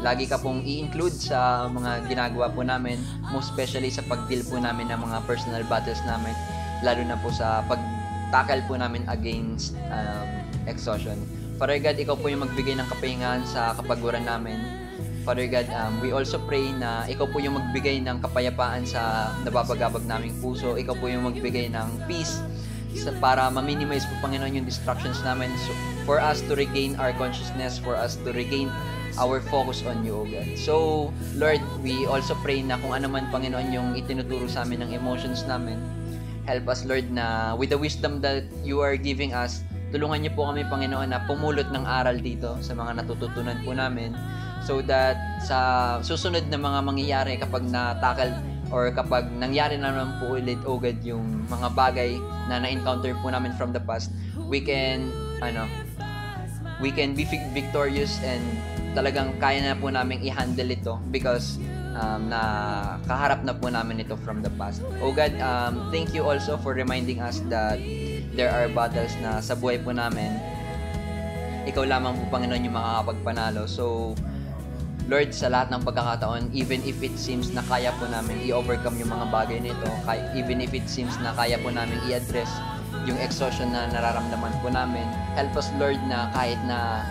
lagi 0.00 0.24
ka 0.24 0.40
pong 0.40 0.64
i-include 0.64 1.12
sa 1.12 1.68
mga 1.68 2.08
ginagawa 2.08 2.48
po 2.48 2.64
namin, 2.64 2.96
most 3.28 3.52
especially 3.52 3.92
sa 3.92 4.00
pag-deal 4.08 4.40
po 4.48 4.56
namin 4.56 4.88
ng 4.88 5.00
mga 5.00 5.18
personal 5.28 5.60
battles 5.68 6.00
namin, 6.08 6.32
lalo 6.80 7.04
na 7.04 7.16
po 7.20 7.28
sa 7.28 7.60
pag-tackle 7.68 8.64
po 8.64 8.80
namin 8.80 9.04
against 9.12 9.76
um, 9.92 10.28
exhaustion. 10.64 11.20
Father 11.60 11.76
God, 11.76 12.00
ikaw 12.00 12.16
po 12.16 12.32
yung 12.32 12.48
magbigay 12.48 12.72
ng 12.80 12.88
kapahingahan 12.88 13.44
sa 13.44 13.76
kapaguran 13.76 14.24
namin. 14.24 14.56
Father 15.20 15.44
God, 15.44 15.68
um, 15.76 16.00
we 16.00 16.16
also 16.16 16.40
pray 16.48 16.72
na 16.72 17.04
ikaw 17.04 17.28
po 17.28 17.36
yung 17.36 17.60
magbigay 17.60 18.00
ng 18.00 18.24
kapayapaan 18.24 18.88
sa 18.88 19.28
nababagabag 19.44 20.08
naming 20.08 20.32
puso. 20.40 20.80
Ikaw 20.80 20.96
po 20.96 21.12
yung 21.12 21.28
magbigay 21.28 21.68
ng 21.68 22.08
peace 22.08 22.40
sa, 22.96 23.12
para 23.20 23.52
ma-minimize 23.52 24.08
po, 24.08 24.16
Panginoon, 24.24 24.56
yung 24.56 24.64
distractions 24.64 25.20
namin. 25.20 25.52
So, 25.68 25.76
for 26.08 26.16
us 26.16 26.40
to 26.48 26.56
regain 26.56 26.96
our 26.96 27.12
consciousness, 27.20 27.76
for 27.76 27.94
us 27.94 28.16
to 28.24 28.32
regain 28.32 28.72
our 29.18 29.40
focus 29.50 29.82
on 29.82 30.04
you, 30.06 30.14
O 30.14 30.22
God. 30.28 30.54
So, 30.54 30.74
Lord, 31.34 31.62
we 31.82 32.06
also 32.06 32.36
pray 32.44 32.62
na 32.62 32.78
kung 32.78 32.94
ano 32.94 33.10
man, 33.10 33.26
Panginoon, 33.32 33.72
yung 33.74 33.88
itinuturo 33.98 34.46
sa 34.46 34.62
amin 34.62 34.86
ng 34.86 34.90
emotions 34.94 35.42
namin, 35.48 35.80
help 36.46 36.68
us, 36.70 36.86
Lord, 36.86 37.10
na 37.10 37.56
with 37.58 37.74
the 37.74 37.80
wisdom 37.80 38.22
that 38.22 38.46
you 38.62 38.78
are 38.78 38.94
giving 38.94 39.34
us, 39.34 39.64
tulungan 39.90 40.22
niyo 40.22 40.32
po 40.38 40.46
kami, 40.46 40.62
Panginoon, 40.66 41.10
na 41.10 41.24
pumulot 41.26 41.66
ng 41.74 41.84
aral 41.86 42.22
dito 42.22 42.54
sa 42.62 42.76
mga 42.76 43.02
natututunan 43.02 43.58
po 43.66 43.74
namin 43.74 44.14
so 44.62 44.84
that 44.84 45.16
sa 45.42 45.98
susunod 46.04 46.46
na 46.52 46.60
mga 46.60 46.80
mangyayari 46.84 47.32
kapag 47.40 47.64
na-tackle 47.66 48.30
or 48.70 48.92
kapag 48.94 49.26
nangyari 49.34 49.74
na 49.74 49.90
naman 49.90 50.14
po 50.22 50.38
ulit 50.38 50.60
ugad 50.62 51.00
yung 51.02 51.42
mga 51.50 51.74
bagay 51.74 52.14
na 52.46 52.62
na-encounter 52.62 53.16
po 53.18 53.32
namin 53.34 53.50
from 53.58 53.74
the 53.74 53.82
past, 53.82 54.14
we 54.46 54.62
can, 54.62 55.10
ano, 55.42 55.66
we 56.78 56.94
can 56.94 57.12
be 57.12 57.26
vic- 57.26 57.50
victorious 57.50 58.22
and 58.22 58.42
talagang 58.92 59.36
kaya 59.38 59.62
na 59.62 59.78
po 59.78 59.90
namin 59.90 60.18
i-handle 60.24 60.70
ito 60.70 60.98
because 61.14 61.60
um, 61.94 62.30
na 62.30 62.40
kaharap 63.06 63.42
na 63.46 63.54
po 63.54 63.70
namin 63.70 64.02
ito 64.02 64.18
from 64.22 64.42
the 64.42 64.50
past. 64.58 64.82
Oh 65.02 65.14
God, 65.14 65.34
um, 65.38 65.90
thank 65.94 66.14
you 66.14 66.26
also 66.26 66.58
for 66.58 66.74
reminding 66.74 67.22
us 67.22 67.42
that 67.50 67.78
there 68.34 68.50
are 68.50 68.70
battles 68.70 69.14
na 69.22 69.38
sa 69.42 69.58
buhay 69.58 69.82
po 69.82 69.90
namin 69.94 70.34
ikaw 71.68 71.84
lamang 71.84 72.16
po 72.16 72.24
Panginoon 72.38 72.66
yung 72.66 72.76
makakapagpanalo. 72.76 73.68
So, 73.68 74.16
Lord, 75.10 75.34
sa 75.34 75.50
lahat 75.50 75.74
ng 75.74 75.82
pagkakataon, 75.82 76.54
even 76.54 76.80
if 76.86 77.02
it 77.02 77.14
seems 77.18 77.50
na 77.50 77.60
kaya 77.66 77.90
po 77.98 78.06
namin 78.06 78.42
i-overcome 78.46 78.96
yung 78.96 79.10
mga 79.10 79.26
bagay 79.28 79.58
nito, 79.58 79.90
even 80.38 80.62
if 80.62 80.70
it 80.70 80.86
seems 80.86 81.12
na 81.18 81.34
kaya 81.34 81.58
po 81.58 81.68
namin 81.68 81.98
i-address 82.06 82.48
yung 83.04 83.18
exhaustion 83.18 83.74
na 83.74 83.90
nararamdaman 83.90 84.54
po 84.62 84.70
namin, 84.70 85.04
help 85.34 85.52
us, 85.58 85.68
Lord, 85.82 85.98
na 86.06 86.30
kahit 86.30 86.58
na 86.64 87.02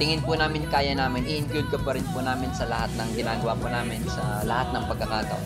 tingin 0.00 0.24
po 0.24 0.32
namin 0.32 0.64
kaya 0.72 0.96
namin, 0.96 1.28
i-include 1.28 1.68
ka 1.68 1.76
pa 1.84 1.92
rin 1.92 2.02
po 2.16 2.24
namin 2.24 2.48
sa 2.56 2.64
lahat 2.64 2.88
ng 2.96 3.20
ginagawa 3.20 3.52
po 3.52 3.68
namin 3.68 4.00
sa 4.08 4.40
lahat 4.48 4.72
ng 4.72 4.82
pagkakataon. 4.88 5.44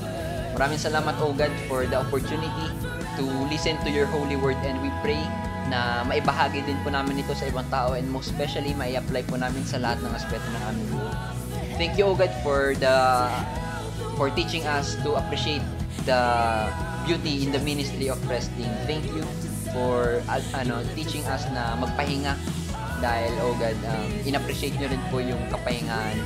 Maraming 0.54 0.78
salamat, 0.78 1.18
O 1.18 1.34
God, 1.34 1.50
for 1.66 1.82
the 1.82 1.98
opportunity 1.98 2.70
to 3.18 3.26
listen 3.50 3.74
to 3.82 3.90
your 3.90 4.06
holy 4.06 4.38
word 4.38 4.54
and 4.62 4.78
we 4.78 4.94
pray 5.02 5.18
na 5.66 6.06
maibahagi 6.06 6.62
din 6.62 6.78
po 6.86 6.94
namin 6.94 7.18
ito 7.18 7.34
sa 7.34 7.50
ibang 7.50 7.66
tao 7.66 7.98
and 7.98 8.06
most 8.06 8.30
especially 8.30 8.70
mai-apply 8.78 9.26
po 9.26 9.34
namin 9.34 9.66
sa 9.66 9.82
lahat 9.82 9.98
ng 10.06 10.12
aspeto 10.14 10.46
ng 10.46 10.62
aming 10.70 10.88
buhay. 10.94 11.16
Thank 11.74 11.98
you, 11.98 12.06
O 12.06 12.14
God, 12.14 12.30
for 12.46 12.78
the 12.78 12.94
for 14.14 14.30
teaching 14.30 14.62
us 14.70 14.94
to 15.02 15.18
appreciate 15.18 15.66
the 16.06 16.22
beauty 17.02 17.42
in 17.42 17.50
the 17.50 17.58
ministry 17.66 18.06
of 18.06 18.22
resting. 18.30 18.70
Thank 18.86 19.10
you 19.10 19.26
for 19.74 20.22
uh, 20.30 20.38
ano 20.54 20.86
teaching 20.94 21.26
us 21.26 21.42
na 21.50 21.74
magpahinga 21.74 22.38
dahil 23.04 23.32
oh 23.44 23.52
um, 23.60 24.08
in-appreciate 24.24 24.80
nyo 24.80 24.88
rin 24.88 25.02
po 25.12 25.20
yung 25.20 25.36
kapahingaan 25.52 26.16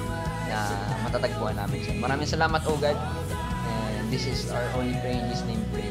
na 0.47 0.59
matatagpuan 1.03 1.59
namin 1.59 1.83
siya. 1.83 1.99
Maraming 1.99 2.31
salamat, 2.31 2.63
oh. 2.71 2.79
And 2.79 4.07
this 4.15 4.31
is 4.31 4.47
our 4.55 4.63
only 4.79 4.95
prayer 5.03 5.19
in 5.19 5.27
His 5.27 5.43
name, 5.43 5.59
pray. 5.75 5.91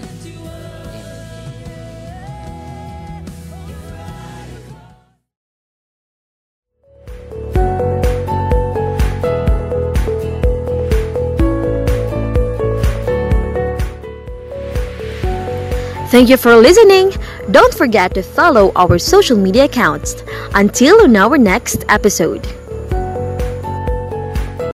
Thank 16.07 16.31
you 16.31 16.39
for 16.39 16.55
listening. 16.55 17.11
Don't 17.49 17.73
forget 17.73 18.13
to 18.15 18.21
follow 18.21 18.73
our 18.75 18.97
social 18.97 19.37
media 19.37 19.65
accounts. 19.65 20.21
Until 20.53 21.01
on 21.03 21.15
our 21.15 21.37
next 21.37 21.85
episode. 21.87 22.45